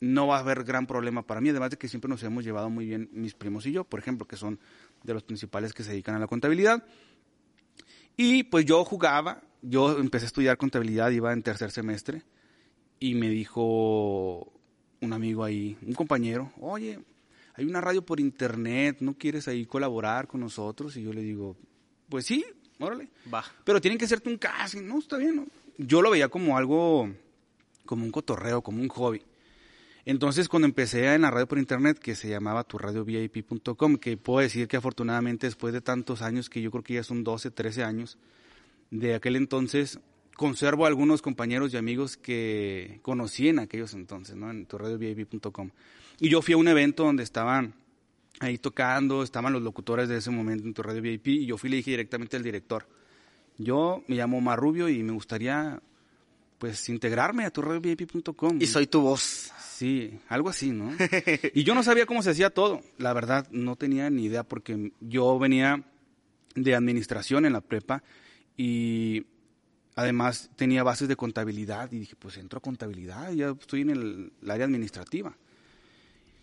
no 0.00 0.26
va 0.26 0.38
a 0.38 0.40
haber 0.40 0.64
gran 0.64 0.86
problema 0.86 1.22
para 1.22 1.40
mí, 1.40 1.50
además 1.50 1.70
de 1.70 1.76
que 1.76 1.86
siempre 1.86 2.08
nos 2.08 2.22
hemos 2.24 2.42
llevado 2.44 2.68
muy 2.68 2.86
bien 2.86 3.08
mis 3.12 3.34
primos 3.34 3.64
y 3.66 3.72
yo, 3.72 3.84
por 3.84 4.00
ejemplo, 4.00 4.26
que 4.26 4.36
son 4.36 4.58
de 5.04 5.14
los 5.14 5.22
principales 5.22 5.72
que 5.72 5.82
se 5.82 5.90
dedican 5.90 6.14
a 6.14 6.18
la 6.18 6.26
contabilidad. 6.26 6.84
Y 8.16 8.44
pues 8.44 8.64
yo 8.64 8.84
jugaba, 8.84 9.42
yo 9.62 9.98
empecé 9.98 10.26
a 10.26 10.28
estudiar 10.28 10.58
contabilidad, 10.58 11.10
iba 11.10 11.32
en 11.32 11.42
tercer 11.42 11.70
semestre, 11.70 12.22
y 13.00 13.14
me 13.14 13.28
dijo 13.28 14.52
un 15.00 15.12
amigo 15.12 15.44
ahí, 15.44 15.76
un 15.84 15.94
compañero, 15.94 16.52
oye, 16.60 17.00
hay 17.54 17.64
una 17.64 17.80
radio 17.80 18.04
por 18.04 18.20
internet, 18.20 18.98
¿no 19.00 19.14
quieres 19.14 19.48
ahí 19.48 19.66
colaborar 19.66 20.26
con 20.26 20.40
nosotros? 20.40 20.96
Y 20.96 21.02
yo 21.02 21.12
le 21.12 21.22
digo, 21.22 21.56
pues 22.08 22.26
sí, 22.26 22.44
órale. 22.78 23.08
Va. 23.32 23.44
Pero 23.64 23.80
tienen 23.80 23.98
que 23.98 24.04
hacerte 24.04 24.28
un 24.28 24.38
casting, 24.38 24.82
no, 24.82 24.98
está 24.98 25.16
bien. 25.16 25.50
Yo 25.76 26.00
lo 26.00 26.10
veía 26.10 26.28
como 26.28 26.56
algo, 26.56 27.10
como 27.84 28.04
un 28.04 28.12
cotorreo, 28.12 28.62
como 28.62 28.80
un 28.80 28.88
hobby. 28.88 29.22
Entonces, 30.04 30.48
cuando 30.48 30.66
empecé 30.66 31.14
en 31.14 31.22
la 31.22 31.30
radio 31.30 31.46
por 31.46 31.58
internet, 31.58 31.98
que 31.98 32.16
se 32.16 32.28
llamaba 32.28 32.64
turradiovip.com, 32.64 33.96
que 33.96 34.16
puedo 34.16 34.40
decir 34.40 34.66
que 34.66 34.76
afortunadamente 34.76 35.46
después 35.46 35.72
de 35.72 35.80
tantos 35.80 36.22
años, 36.22 36.50
que 36.50 36.60
yo 36.60 36.70
creo 36.72 36.82
que 36.82 36.94
ya 36.94 37.04
son 37.04 37.22
12, 37.22 37.52
13 37.52 37.84
años, 37.84 38.18
de 38.90 39.14
aquel 39.14 39.36
entonces, 39.36 40.00
conservo 40.36 40.86
algunos 40.86 41.22
compañeros 41.22 41.72
y 41.72 41.76
amigos 41.76 42.16
que 42.16 42.98
conocí 43.02 43.48
en 43.48 43.60
aquellos 43.60 43.94
entonces, 43.94 44.34
¿no? 44.34 44.50
En 44.50 44.66
turradiovip.com. 44.66 45.70
Y 46.18 46.28
yo 46.28 46.42
fui 46.42 46.54
a 46.54 46.56
un 46.56 46.66
evento 46.66 47.04
donde 47.04 47.22
estaban 47.22 47.74
ahí 48.40 48.58
tocando, 48.58 49.22
estaban 49.22 49.52
los 49.52 49.62
locutores 49.62 50.08
de 50.08 50.16
ese 50.16 50.30
momento 50.30 50.64
en 50.64 50.74
tu 50.74 50.82
radio 50.82 51.00
VIP 51.00 51.28
y 51.28 51.46
yo 51.46 51.56
fui 51.56 51.68
y 51.68 51.70
le 51.70 51.76
dije 51.76 51.90
directamente 51.92 52.36
al 52.36 52.42
director, 52.42 52.88
yo 53.56 54.02
me 54.08 54.16
llamo 54.16 54.40
Marrubio 54.40 54.88
y 54.88 55.02
me 55.02 55.12
gustaría 55.12 55.80
pues 56.62 56.88
integrarme 56.88 57.44
a 57.44 57.50
tu 57.50 57.60
radiovip.com. 57.60 58.58
Y 58.60 58.66
soy 58.68 58.86
tu 58.86 59.00
voz. 59.00 59.50
Sí, 59.58 60.20
algo 60.28 60.48
así, 60.48 60.70
¿no? 60.70 60.92
y 61.54 61.64
yo 61.64 61.74
no 61.74 61.82
sabía 61.82 62.06
cómo 62.06 62.22
se 62.22 62.30
hacía 62.30 62.50
todo. 62.50 62.82
La 62.98 63.12
verdad, 63.12 63.48
no 63.50 63.74
tenía 63.74 64.08
ni 64.10 64.26
idea 64.26 64.44
porque 64.44 64.92
yo 65.00 65.40
venía 65.40 65.82
de 66.54 66.76
administración 66.76 67.46
en 67.46 67.54
la 67.54 67.62
prepa 67.62 68.04
y 68.56 69.26
además 69.96 70.50
tenía 70.54 70.84
bases 70.84 71.08
de 71.08 71.16
contabilidad 71.16 71.90
y 71.90 71.98
dije, 71.98 72.14
pues 72.16 72.36
entro 72.36 72.58
a 72.58 72.62
contabilidad, 72.62 73.32
ya 73.32 73.56
estoy 73.60 73.80
en 73.80 73.90
el, 73.90 74.32
área 74.48 74.66
administrativa. 74.66 75.36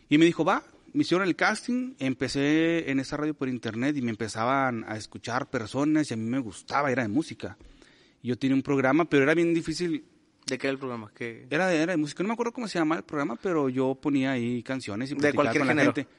Y 0.10 0.18
me 0.18 0.26
dijo, 0.26 0.44
va, 0.44 0.66
me 0.92 1.04
hicieron 1.04 1.26
el 1.26 1.38
casting, 1.38 1.94
empecé 1.98 2.92
en 2.92 3.00
esa 3.00 3.16
radio 3.16 3.36
por 3.36 3.48
internet 3.48 3.96
y 3.96 4.02
me 4.02 4.12
empezaban 4.12 4.84
a 4.86 4.98
escuchar 4.98 5.50
personas 5.50 6.12
y 6.12 6.14
a 6.14 6.18
mí 6.18 6.30
me 6.30 6.40
gustaba, 6.40 6.92
era 6.92 7.04
de 7.04 7.08
música. 7.08 7.58
Yo 8.22 8.38
tenía 8.38 8.56
un 8.56 8.64
programa, 8.64 9.06
pero 9.06 9.24
era 9.24 9.34
bien 9.34 9.54
difícil. 9.54 10.04
¿De 10.50 10.58
qué 10.58 10.68
era 10.68 10.72
el 10.74 10.79
programa? 10.79 11.12
Era, 11.50 11.68
de, 11.68 11.82
era 11.82 11.94
de 11.94 11.98
música, 11.98 12.24
no 12.24 12.27
me 12.27 12.34
acuerdo 12.34 12.51
cómo 12.51 12.68
se 12.68 12.79
llama 12.79 12.98
el 12.98 13.03
programa, 13.03 13.38
pero 13.41 13.70
yo 13.70 13.96
ponía 13.96 14.32
ahí 14.32 14.63
canciones 14.63 15.12
y 15.12 15.15
de 15.15 15.34
cualquier 15.34 15.62
con 15.62 15.68
género. 15.70 15.94
Gente. 15.94 16.10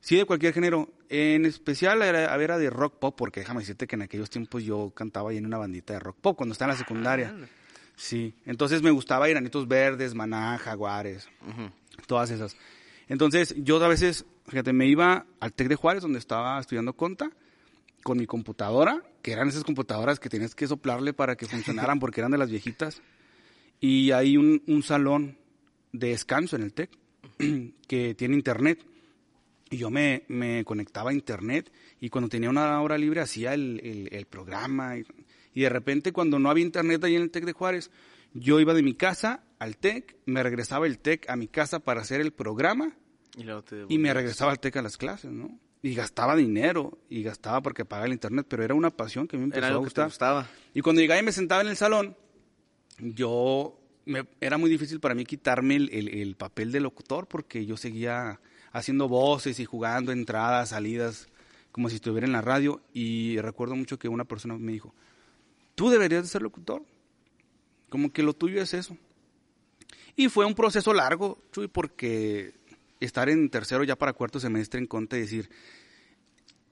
Sí, 0.00 0.16
de 0.16 0.24
cualquier 0.24 0.54
género. 0.54 0.88
En 1.08 1.44
especial 1.44 2.00
era, 2.02 2.34
era 2.34 2.58
de 2.58 2.70
rock 2.70 2.98
pop, 2.98 3.14
porque 3.16 3.40
déjame 3.40 3.60
decirte 3.60 3.86
que 3.86 3.96
en 3.96 4.02
aquellos 4.02 4.30
tiempos 4.30 4.62
yo 4.62 4.90
cantaba 4.94 5.30
ahí 5.30 5.36
en 5.36 5.46
una 5.46 5.58
bandita 5.58 5.92
de 5.92 6.00
rock 6.00 6.16
pop 6.20 6.36
cuando 6.36 6.52
estaba 6.52 6.72
en 6.72 6.78
la 6.78 6.78
secundaria. 6.78 7.34
Ah. 7.36 7.46
Sí, 7.96 8.34
entonces 8.46 8.80
me 8.80 8.90
gustaba 8.90 9.28
ir 9.28 9.36
Anitos 9.36 9.68
Verdes, 9.68 10.14
Maná, 10.14 10.56
Jaguares, 10.56 11.28
todas 12.06 12.30
esas. 12.30 12.56
Entonces 13.08 13.54
yo 13.58 13.82
a 13.84 13.88
veces, 13.88 14.24
fíjate, 14.48 14.72
me 14.72 14.86
iba 14.86 15.26
al 15.38 15.52
TEC 15.52 15.68
de 15.68 15.74
Juárez, 15.74 16.02
donde 16.02 16.18
estaba 16.18 16.58
estudiando 16.58 16.94
conta, 16.94 17.30
con 18.02 18.16
mi 18.16 18.24
computadora, 18.24 19.02
que 19.20 19.32
eran 19.32 19.48
esas 19.48 19.64
computadoras 19.64 20.18
que 20.18 20.30
tenías 20.30 20.54
que 20.54 20.66
soplarle 20.66 21.12
para 21.12 21.36
que 21.36 21.46
funcionaran 21.46 21.98
porque 21.98 22.20
eran 22.20 22.30
de 22.30 22.38
las 22.38 22.48
viejitas. 22.48 23.02
Y 23.80 24.10
hay 24.12 24.36
un, 24.36 24.62
un 24.66 24.82
salón 24.82 25.38
de 25.92 26.08
descanso 26.08 26.56
en 26.56 26.62
el 26.62 26.72
TEC 26.72 26.90
que 27.88 28.14
tiene 28.14 28.34
internet. 28.34 28.84
Y 29.70 29.78
yo 29.78 29.90
me, 29.90 30.24
me, 30.28 30.64
conectaba 30.64 31.10
a 31.10 31.14
internet 31.14 31.72
y 32.00 32.08
cuando 32.08 32.28
tenía 32.28 32.50
una 32.50 32.80
hora 32.82 32.98
libre 32.98 33.20
hacía 33.20 33.54
el, 33.54 33.80
el, 33.82 34.08
el 34.12 34.26
programa. 34.26 34.98
Y, 34.98 35.04
y, 35.54 35.62
de 35.62 35.68
repente 35.68 36.12
cuando 36.12 36.38
no 36.38 36.50
había 36.50 36.64
internet 36.64 37.04
ahí 37.04 37.14
en 37.14 37.22
el 37.22 37.30
TEC 37.30 37.44
de 37.44 37.52
Juárez, 37.52 37.90
yo 38.34 38.60
iba 38.60 38.74
de 38.74 38.82
mi 38.82 38.94
casa 38.94 39.44
al 39.58 39.76
TEC, 39.76 40.16
me 40.26 40.42
regresaba 40.42 40.86
el 40.86 40.98
TEC 40.98 41.30
a 41.30 41.36
mi 41.36 41.46
casa 41.46 41.78
para 41.80 42.00
hacer 42.00 42.20
el 42.20 42.32
programa 42.32 42.96
y, 43.36 43.44
y 43.94 43.98
me 43.98 44.12
regresaba 44.12 44.50
al 44.50 44.58
TEC 44.58 44.76
a 44.76 44.82
las 44.82 44.96
clases, 44.96 45.30
¿no? 45.30 45.58
y 45.82 45.94
gastaba 45.94 46.36
dinero 46.36 46.98
y 47.08 47.22
gastaba 47.22 47.62
porque 47.62 47.84
pagaba 47.84 48.06
el 48.06 48.12
internet, 48.12 48.46
pero 48.48 48.62
era 48.62 48.74
una 48.74 48.90
pasión 48.90 49.26
que 49.26 49.36
a 49.36 49.38
mí 49.38 49.46
me 49.46 49.46
empezó 49.46 49.66
era 49.66 49.74
a 49.74 49.78
gustar. 49.78 50.06
gustaba. 50.06 50.46
Y 50.74 50.82
cuando 50.82 51.00
llegaba 51.00 51.20
y 51.20 51.24
me 51.24 51.32
sentaba 51.32 51.62
en 51.62 51.68
el 51.68 51.76
salón, 51.76 52.16
yo 53.00 53.78
era 54.40 54.58
muy 54.58 54.70
difícil 54.70 55.00
para 55.00 55.14
mí 55.14 55.24
quitarme 55.24 55.76
el, 55.76 55.90
el, 55.92 56.08
el, 56.08 56.36
papel 56.36 56.72
de 56.72 56.80
locutor 56.80 57.26
porque 57.28 57.64
yo 57.66 57.76
seguía 57.76 58.40
haciendo 58.72 59.08
voces 59.08 59.60
y 59.60 59.64
jugando 59.64 60.12
entradas, 60.12 60.70
salidas, 60.70 61.28
como 61.72 61.88
si 61.88 61.96
estuviera 61.96 62.26
en 62.26 62.32
la 62.32 62.40
radio. 62.40 62.80
Y 62.92 63.38
recuerdo 63.40 63.76
mucho 63.76 63.98
que 63.98 64.08
una 64.08 64.24
persona 64.24 64.56
me 64.56 64.72
dijo, 64.72 64.94
tú 65.74 65.90
deberías 65.90 66.22
de 66.22 66.28
ser 66.28 66.42
locutor, 66.42 66.82
como 67.88 68.12
que 68.12 68.22
lo 68.22 68.34
tuyo 68.34 68.60
es 68.60 68.74
eso. 68.74 68.96
Y 70.16 70.28
fue 70.28 70.44
un 70.44 70.54
proceso 70.54 70.92
largo, 70.92 71.42
Chuy, 71.52 71.68
porque 71.68 72.54
estar 73.00 73.28
en 73.28 73.48
tercero 73.48 73.84
ya 73.84 73.96
para 73.96 74.12
cuarto 74.12 74.40
semestre 74.40 74.80
en 74.80 74.86
contra 74.86 75.18
y 75.18 75.22
decir, 75.22 75.50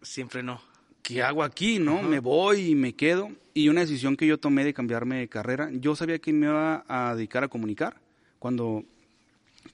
siempre 0.02 0.42
no. 0.42 0.60
¿Qué 1.08 1.22
hago 1.22 1.42
aquí? 1.42 1.78
¿No? 1.78 2.02
Me 2.02 2.20
voy 2.20 2.72
y 2.72 2.74
me 2.74 2.92
quedo. 2.92 3.30
Y 3.54 3.70
una 3.70 3.80
decisión 3.80 4.14
que 4.14 4.26
yo 4.26 4.38
tomé 4.38 4.62
de 4.62 4.74
cambiarme 4.74 5.20
de 5.20 5.26
carrera, 5.26 5.70
yo 5.72 5.96
sabía 5.96 6.18
que 6.18 6.34
me 6.34 6.48
iba 6.48 6.84
a 6.86 7.14
dedicar 7.14 7.42
a 7.42 7.48
comunicar 7.48 7.96
cuando, 8.38 8.84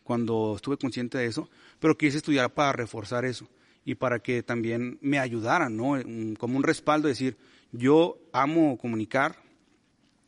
cuando 0.05 0.53
estuve 0.55 0.77
consciente 0.77 1.19
de 1.19 1.27
eso, 1.27 1.51
pero 1.81 1.99
quise 1.99 2.19
estudiar 2.19 2.55
para 2.55 2.73
reforzar 2.73 3.25
eso 3.25 3.49
y 3.85 3.97
para 3.97 4.21
que 4.21 4.45
también 4.45 4.97
me 5.01 5.19
ayudaran, 5.19 5.77
¿no? 5.77 6.01
Como 6.39 6.57
un 6.57 6.63
respaldo, 6.63 7.09
decir, 7.09 7.37
yo 7.73 8.17
amo 8.33 8.79
comunicar, 8.79 9.35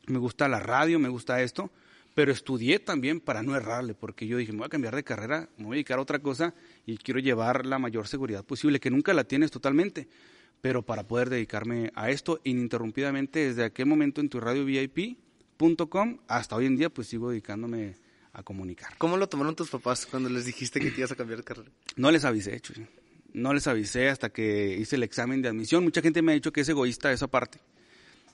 me 0.07 0.17
gusta 0.17 0.49
la 0.49 0.59
radio, 0.59 0.99
me 0.99 1.07
gusta 1.07 1.41
esto, 1.41 1.71
pero 2.15 2.33
estudié 2.33 2.79
también 2.79 3.21
para 3.21 3.43
no 3.43 3.55
errarle, 3.55 3.93
porque 3.93 4.27
yo 4.27 4.35
dije, 4.35 4.51
me 4.51 4.57
voy 4.57 4.65
a 4.65 4.69
cambiar 4.69 4.93
de 4.93 5.05
carrera, 5.05 5.47
me 5.57 5.67
voy 5.67 5.75
a 5.75 5.77
dedicar 5.77 5.99
a 5.99 6.01
otra 6.01 6.19
cosa 6.19 6.53
y 6.85 6.97
quiero 6.97 7.21
llevar 7.21 7.65
la 7.65 7.79
mayor 7.79 8.09
seguridad 8.09 8.43
posible, 8.43 8.81
que 8.81 8.91
nunca 8.91 9.13
la 9.13 9.23
tienes 9.23 9.51
totalmente, 9.51 10.09
pero 10.61 10.83
para 10.83 11.07
poder 11.07 11.29
dedicarme 11.29 11.91
a 11.95 12.09
esto 12.09 12.39
ininterrumpidamente 12.43 13.47
desde 13.47 13.63
aquel 13.63 13.85
momento 13.85 14.21
en 14.21 14.29
tu 14.29 14.39
radio 14.39 14.65
VIP.com 14.65 16.19
hasta 16.27 16.55
hoy 16.55 16.65
en 16.65 16.77
día, 16.77 16.89
pues 16.89 17.07
sigo 17.07 17.29
dedicándome 17.29 17.95
a 18.33 18.43
comunicar. 18.43 18.93
¿Cómo 18.97 19.17
lo 19.17 19.27
tomaron 19.27 19.55
tus 19.55 19.69
papás 19.69 20.05
cuando 20.05 20.29
les 20.29 20.45
dijiste 20.45 20.79
que 20.79 20.91
te 20.91 20.99
ibas 20.99 21.11
a 21.11 21.15
cambiar 21.15 21.39
de 21.39 21.43
carrera? 21.43 21.71
No 21.95 22.11
les 22.11 22.25
avisé, 22.25 22.59
Chuy. 22.59 22.85
No 23.33 23.53
les 23.53 23.67
avisé 23.67 24.09
hasta 24.09 24.29
que 24.29 24.77
hice 24.77 24.95
el 24.95 25.03
examen 25.03 25.41
de 25.41 25.49
admisión. 25.49 25.83
Mucha 25.83 26.01
gente 26.01 26.21
me 26.21 26.31
ha 26.31 26.35
dicho 26.35 26.51
que 26.51 26.61
es 26.61 26.69
egoísta 26.69 27.11
esa 27.11 27.27
parte. 27.27 27.59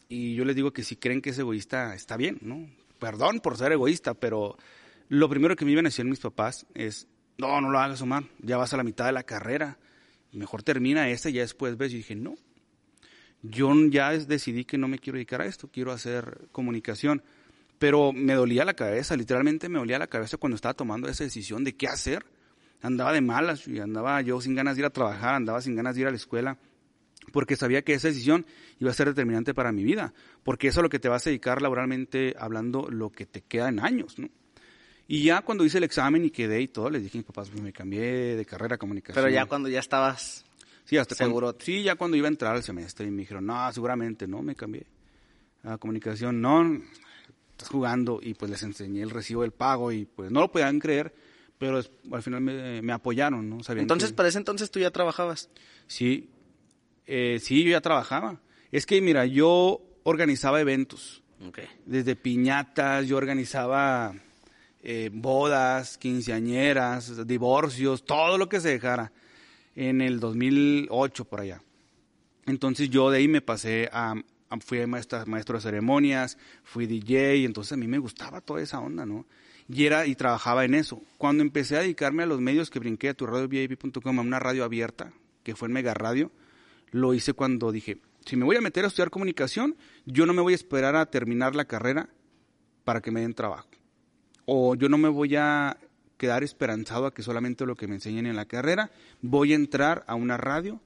Y 0.09 0.35
yo 0.35 0.45
les 0.45 0.55
digo 0.55 0.71
que 0.71 0.83
si 0.83 0.95
creen 0.95 1.21
que 1.21 1.31
es 1.31 1.39
egoísta, 1.39 1.95
está 1.95 2.17
bien, 2.17 2.37
¿no? 2.41 2.67
perdón 3.03 3.41
por 3.41 3.57
ser 3.57 3.73
egoísta, 3.73 4.13
pero 4.13 4.55
lo 5.09 5.27
primero 5.27 5.57
que 5.57 5.65
me 5.65 5.71
iban 5.71 5.85
a 5.85 5.89
decir 5.89 6.05
mis 6.05 6.21
papás 6.21 6.65
es, 6.73 7.05
no, 7.37 7.59
no 7.59 7.69
lo 7.69 7.77
hagas, 7.77 8.01
Omar, 8.01 8.23
ya 8.39 8.55
vas 8.55 8.73
a 8.73 8.77
la 8.77 8.83
mitad 8.83 9.07
de 9.07 9.11
la 9.11 9.23
carrera, 9.23 9.77
mejor 10.33 10.63
termina 10.63 11.09
esta 11.09 11.29
y 11.29 11.33
ya 11.33 11.41
después 11.41 11.77
ves. 11.77 11.93
Y 11.93 11.97
dije, 11.97 12.15
no, 12.15 12.35
yo 13.41 13.73
ya 13.89 14.11
decidí 14.11 14.65
que 14.65 14.77
no 14.77 14.87
me 14.87 14.99
quiero 14.99 15.17
dedicar 15.17 15.41
a 15.41 15.45
esto, 15.45 15.69
quiero 15.71 15.91
hacer 15.91 16.47
comunicación. 16.51 17.23
Pero 17.79 18.13
me 18.13 18.33
dolía 18.33 18.65
la 18.65 18.73
cabeza, 18.75 19.17
literalmente 19.17 19.67
me 19.67 19.79
dolía 19.79 19.99
la 19.99 20.07
cabeza 20.07 20.37
cuando 20.37 20.55
estaba 20.55 20.73
tomando 20.73 21.09
esa 21.09 21.23
decisión 21.23 21.63
de 21.63 21.75
qué 21.75 21.87
hacer. 21.87 22.25
Andaba 22.81 23.13
de 23.13 23.21
malas 23.21 23.67
y 23.67 23.79
andaba 23.79 24.21
yo 24.21 24.39
sin 24.41 24.55
ganas 24.55 24.75
de 24.75 24.81
ir 24.81 24.85
a 24.85 24.89
trabajar, 24.89 25.35
andaba 25.35 25.61
sin 25.61 25.75
ganas 25.75 25.95
de 25.95 26.01
ir 26.01 26.07
a 26.07 26.11
la 26.11 26.17
escuela 26.17 26.57
porque 27.31 27.55
sabía 27.55 27.83
que 27.83 27.93
esa 27.93 28.09
decisión 28.09 28.45
iba 28.79 28.91
a 28.91 28.93
ser 28.93 29.07
determinante 29.07 29.53
para 29.53 29.71
mi 29.71 29.83
vida, 29.83 30.13
porque 30.43 30.67
eso 30.67 30.81
es 30.81 30.83
lo 30.83 30.89
que 30.89 30.99
te 30.99 31.09
vas 31.09 31.25
a 31.25 31.29
dedicar 31.29 31.61
laboralmente 31.61 32.35
hablando 32.37 32.89
lo 32.89 33.11
que 33.11 33.25
te 33.25 33.41
queda 33.41 33.69
en 33.69 33.79
años, 33.79 34.19
¿no? 34.19 34.29
Y 35.07 35.23
ya 35.23 35.41
cuando 35.41 35.65
hice 35.65 35.79
el 35.79 35.83
examen 35.83 36.23
y 36.25 36.29
quedé 36.29 36.61
y 36.61 36.67
todo, 36.67 36.89
les 36.89 37.03
dije 37.03 37.17
a 37.17 37.19
mis 37.19 37.25
papás, 37.25 37.49
pues 37.49 37.61
me 37.61 37.73
cambié 37.73 38.35
de 38.35 38.45
carrera 38.45 38.75
a 38.75 38.77
comunicación. 38.77 39.21
Pero 39.21 39.33
ya 39.33 39.45
cuando 39.45 39.69
ya 39.69 39.79
estabas 39.79 40.45
sí, 40.85 40.97
hasta 40.97 41.15
seguro. 41.15 41.47
Cuando, 41.47 41.65
sí, 41.65 41.83
ya 41.83 41.95
cuando 41.95 42.17
iba 42.17 42.27
a 42.27 42.31
entrar 42.31 42.55
al 42.55 42.63
semestre 42.63 43.07
y 43.07 43.11
me 43.11 43.21
dijeron, 43.21 43.45
no, 43.45 43.71
seguramente 43.71 44.27
no, 44.27 44.41
me 44.41 44.55
cambié 44.55 44.85
a 45.63 45.77
comunicación, 45.77 46.41
no, 46.41 46.81
estás 47.51 47.69
jugando 47.69 48.19
y 48.21 48.33
pues 48.33 48.51
les 48.51 48.63
enseñé 48.63 49.01
el 49.01 49.09
recibo 49.09 49.41
del 49.41 49.51
pago 49.51 49.91
y 49.91 50.05
pues 50.05 50.31
no 50.31 50.41
lo 50.41 50.51
podían 50.51 50.79
creer, 50.79 51.13
pero 51.57 51.81
al 52.11 52.23
final 52.23 52.41
me, 52.41 52.81
me 52.81 52.93
apoyaron, 52.93 53.49
¿no? 53.49 53.63
Sabían 53.63 53.83
entonces, 53.83 54.09
que... 54.09 54.15
para 54.15 54.29
ese 54.29 54.37
entonces 54.37 54.71
tú 54.71 54.79
ya 54.79 54.91
trabajabas. 54.91 55.49
Sí, 55.87 56.29
eh, 57.05 57.39
sí, 57.41 57.63
yo 57.63 57.71
ya 57.71 57.81
trabajaba. 57.81 58.41
Es 58.71 58.85
que, 58.85 59.01
mira, 59.01 59.25
yo 59.25 59.81
organizaba 60.03 60.59
eventos. 60.61 61.23
Okay. 61.47 61.67
Desde 61.85 62.15
piñatas, 62.15 63.07
yo 63.07 63.17
organizaba 63.17 64.15
eh, 64.83 65.09
bodas, 65.11 65.97
quinceañeras, 65.97 67.25
divorcios, 67.25 68.05
todo 68.05 68.37
lo 68.37 68.49
que 68.49 68.59
se 68.59 68.69
dejara. 68.69 69.11
En 69.75 70.01
el 70.01 70.19
2008, 70.19 71.25
por 71.25 71.41
allá. 71.41 71.63
Entonces 72.45 72.89
yo 72.89 73.09
de 73.09 73.19
ahí 73.19 73.27
me 73.27 73.41
pasé 73.41 73.89
a, 73.91 74.13
a 74.49 74.59
fui 74.59 74.85
maestra, 74.85 75.25
maestro 75.25 75.57
de 75.57 75.63
ceremonias, 75.63 76.37
fui 76.63 76.85
DJ, 76.85 77.45
entonces 77.45 77.73
a 77.73 77.77
mí 77.77 77.87
me 77.87 77.97
gustaba 77.97 78.41
toda 78.41 78.61
esa 78.61 78.79
onda, 78.79 79.05
¿no? 79.05 79.25
Y 79.67 79.85
era, 79.85 80.05
y 80.05 80.15
trabajaba 80.15 80.65
en 80.65 80.75
eso. 80.75 81.01
Cuando 81.17 81.41
empecé 81.41 81.77
a 81.77 81.79
dedicarme 81.79 82.23
a 82.23 82.25
los 82.25 82.41
medios 82.41 82.69
que 82.69 82.79
brinqué 82.79 83.09
a 83.09 83.13
tu 83.13 83.25
radio 83.25 83.47
VIP.com, 83.47 84.19
a 84.19 84.21
una 84.21 84.39
radio 84.39 84.63
abierta, 84.63 85.13
que 85.43 85.55
fue 85.55 85.69
en 85.69 85.73
Mega 85.73 85.93
Radio, 85.93 86.31
lo 86.91 87.13
hice 87.13 87.33
cuando 87.33 87.71
dije, 87.71 87.97
si 88.25 88.35
me 88.35 88.45
voy 88.45 88.57
a 88.57 88.61
meter 88.61 88.83
a 88.83 88.87
estudiar 88.89 89.09
comunicación, 89.09 89.75
yo 90.05 90.25
no 90.25 90.33
me 90.33 90.41
voy 90.41 90.53
a 90.53 90.57
esperar 90.57 90.95
a 90.95 91.05
terminar 91.05 91.55
la 91.55 91.65
carrera 91.65 92.09
para 92.83 93.01
que 93.01 93.11
me 93.11 93.21
den 93.21 93.33
trabajo. 93.33 93.69
O 94.45 94.75
yo 94.75 94.89
no 94.89 94.97
me 94.97 95.09
voy 95.09 95.35
a 95.35 95.77
quedar 96.17 96.43
esperanzado 96.43 97.05
a 97.05 97.13
que 97.13 97.21
solamente 97.21 97.65
lo 97.65 97.75
que 97.75 97.87
me 97.87 97.95
enseñen 97.95 98.25
en 98.25 98.35
la 98.35 98.45
carrera, 98.45 98.91
voy 99.21 99.51
a 99.51 99.55
entrar 99.55 100.03
a 100.07 100.15
una 100.15 100.37
radio, 100.37 100.79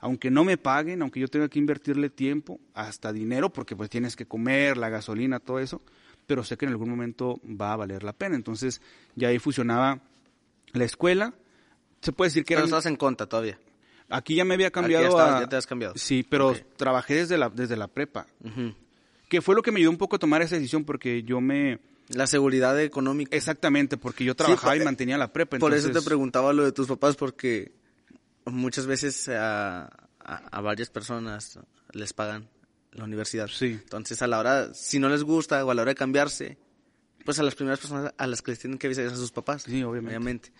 aunque 0.00 0.30
no 0.30 0.44
me 0.44 0.58
paguen, 0.58 1.00
aunque 1.02 1.20
yo 1.20 1.28
tenga 1.28 1.48
que 1.48 1.58
invertirle 1.58 2.10
tiempo, 2.10 2.60
hasta 2.74 3.12
dinero, 3.12 3.50
porque 3.50 3.76
pues 3.76 3.88
tienes 3.88 4.16
que 4.16 4.26
comer, 4.26 4.76
la 4.76 4.88
gasolina, 4.88 5.38
todo 5.40 5.60
eso, 5.60 5.80
pero 6.26 6.44
sé 6.44 6.56
que 6.56 6.66
en 6.66 6.72
algún 6.72 6.90
momento 6.90 7.40
va 7.44 7.72
a 7.72 7.76
valer 7.76 8.02
la 8.02 8.12
pena. 8.12 8.36
Entonces 8.36 8.82
ya 9.14 9.28
ahí 9.28 9.38
fusionaba 9.38 10.00
la 10.72 10.84
escuela. 10.84 11.34
Se 12.00 12.12
puede 12.12 12.28
decir 12.28 12.44
que 12.44 12.54
pero 12.54 12.66
era... 12.66 12.76
estás 12.76 12.86
en 12.86 12.96
conta 12.96 13.26
todavía. 13.26 13.58
Aquí 14.08 14.34
ya 14.34 14.44
me 14.44 14.54
había 14.54 14.70
cambiado. 14.70 15.04
ya, 15.04 15.08
estabas, 15.08 15.34
a... 15.34 15.40
ya 15.40 15.48
te 15.48 15.56
has 15.56 15.66
cambiado. 15.66 15.94
Sí, 15.96 16.22
pero 16.28 16.50
okay. 16.50 16.64
trabajé 16.76 17.14
desde 17.14 17.38
la, 17.38 17.48
desde 17.48 17.76
la 17.76 17.88
prepa. 17.88 18.26
Uh 18.40 18.48
-huh. 18.48 18.74
Que 19.28 19.40
fue 19.40 19.54
lo 19.54 19.62
que 19.62 19.72
me 19.72 19.78
ayudó 19.78 19.90
un 19.90 19.96
poco 19.96 20.16
a 20.16 20.18
tomar 20.18 20.42
esa 20.42 20.56
decisión 20.56 20.84
porque 20.84 21.22
yo 21.22 21.40
me... 21.40 21.78
La 22.08 22.26
seguridad 22.26 22.78
económica. 22.80 23.34
Exactamente, 23.36 23.96
porque 23.96 24.24
yo 24.24 24.34
trabajaba 24.34 24.74
sí, 24.74 24.80
y 24.80 24.84
mantenía 24.84 25.18
la 25.18 25.32
prepa. 25.32 25.58
Por 25.58 25.72
entonces... 25.72 25.90
eso 25.90 26.00
te 26.00 26.04
preguntaba 26.04 26.52
lo 26.52 26.64
de 26.64 26.72
tus 26.72 26.88
papás, 26.88 27.16
porque 27.16 27.72
muchas 28.44 28.86
veces 28.86 29.28
a, 29.28 29.88
a, 30.18 30.60
varias 30.60 30.90
personas 30.90 31.58
les 31.92 32.12
pagan 32.12 32.48
la 32.92 33.04
universidad. 33.04 33.48
Sí. 33.48 33.78
Entonces, 33.82 34.20
a 34.22 34.26
la 34.26 34.38
hora, 34.38 34.74
si 34.74 34.98
no 34.98 35.08
les 35.08 35.22
gusta 35.22 35.64
o 35.64 35.70
a 35.70 35.74
la 35.74 35.82
hora 35.82 35.90
de 35.92 35.96
cambiarse, 35.96 36.58
pues 37.24 37.38
a 37.38 37.42
las 37.42 37.54
primeras 37.54 37.78
personas 37.78 38.12
a 38.16 38.26
las 38.26 38.42
que 38.42 38.52
les 38.52 38.60
tienen 38.60 38.78
que 38.78 38.88
avisar 38.88 39.04
es 39.04 39.12
a 39.12 39.16
sus 39.16 39.32
papás. 39.32 39.62
Sí, 39.62 39.82
obviamente. 39.82 40.52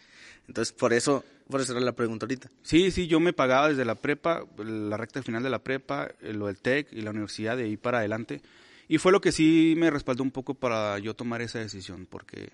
Entonces, 0.49 0.72
por 0.72 0.92
eso, 0.92 1.25
por 1.49 1.61
eso 1.61 1.72
era 1.72 1.80
la 1.80 1.92
pregunta 1.92 2.26
ahorita. 2.26 2.50
Sí, 2.62 2.90
sí, 2.90 3.06
yo 3.06 3.20
me 3.20 3.32
pagaba 3.32 3.68
desde 3.68 3.84
la 3.84 3.94
prepa, 3.94 4.44
la 4.58 4.96
recta 4.96 5.22
final 5.22 5.42
de 5.42 5.50
la 5.50 5.62
prepa, 5.62 6.11
eh, 6.20 6.32
lo 6.32 6.46
del 6.46 6.58
TEC 6.58 6.92
y 6.92 7.02
la 7.02 7.11
universidad, 7.11 7.56
de 7.56 7.64
ahí 7.64 7.76
para 7.76 7.99
adelante. 7.99 8.42
Y 8.89 8.99
fue 8.99 9.12
lo 9.12 9.21
que 9.21 9.33
sí 9.33 9.75
me 9.77 9.91
respaldó 9.91 10.23
un 10.23 10.31
poco 10.31 10.55
para 10.55 10.99
yo 10.99 11.15
tomar 11.15 11.43
esa 11.43 11.59
decisión, 11.59 12.07
porque 12.07 12.51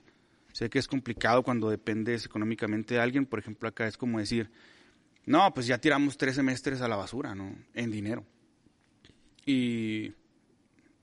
sé 0.52 0.70
que 0.70 0.78
es 0.78 0.86
complicado 0.86 1.42
cuando 1.42 1.70
dependes 1.70 2.26
económicamente 2.26 2.94
de 2.94 3.00
alguien. 3.00 3.26
Por 3.26 3.38
ejemplo, 3.38 3.68
acá 3.68 3.86
es 3.86 3.96
como 3.96 4.18
decir, 4.18 4.50
no, 5.26 5.52
pues 5.52 5.66
ya 5.66 5.78
tiramos 5.78 6.16
tres 6.16 6.36
semestres 6.36 6.80
a 6.80 6.88
la 6.88 6.96
basura, 6.96 7.34
¿no? 7.34 7.54
En 7.74 7.90
dinero. 7.90 8.24
Y 9.44 10.12